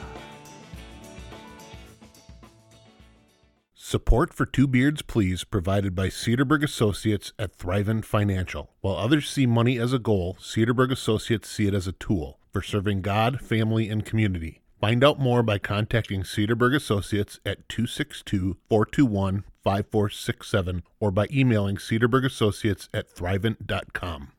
Support 3.88 4.34
for 4.34 4.46
Two 4.46 4.66
Beards 4.66 5.00
Please 5.00 5.44
provided 5.44 5.94
by 5.94 6.08
Cedarburg 6.08 6.64
Associates 6.64 7.32
at 7.38 7.56
Thrivent 7.56 8.04
Financial. 8.04 8.72
While 8.80 8.96
others 8.96 9.30
see 9.30 9.46
money 9.46 9.78
as 9.78 9.92
a 9.92 10.00
goal, 10.00 10.36
Cedarburg 10.40 10.90
Associates 10.90 11.48
see 11.48 11.68
it 11.68 11.72
as 11.72 11.86
a 11.86 11.92
tool 11.92 12.40
for 12.52 12.62
serving 12.62 13.02
God, 13.02 13.40
family, 13.40 13.88
and 13.88 14.04
community. 14.04 14.60
Find 14.80 15.04
out 15.04 15.20
more 15.20 15.44
by 15.44 15.58
contacting 15.58 16.22
Cedarburg 16.24 16.74
Associates 16.74 17.38
at 17.46 17.68
262 17.68 18.56
421 18.68 19.44
5467 19.62 20.82
or 20.98 21.12
by 21.12 21.28
emailing 21.32 21.76
cedarburgassociates 21.76 22.88
at 22.92 23.08
thrivent.com. 23.08 24.32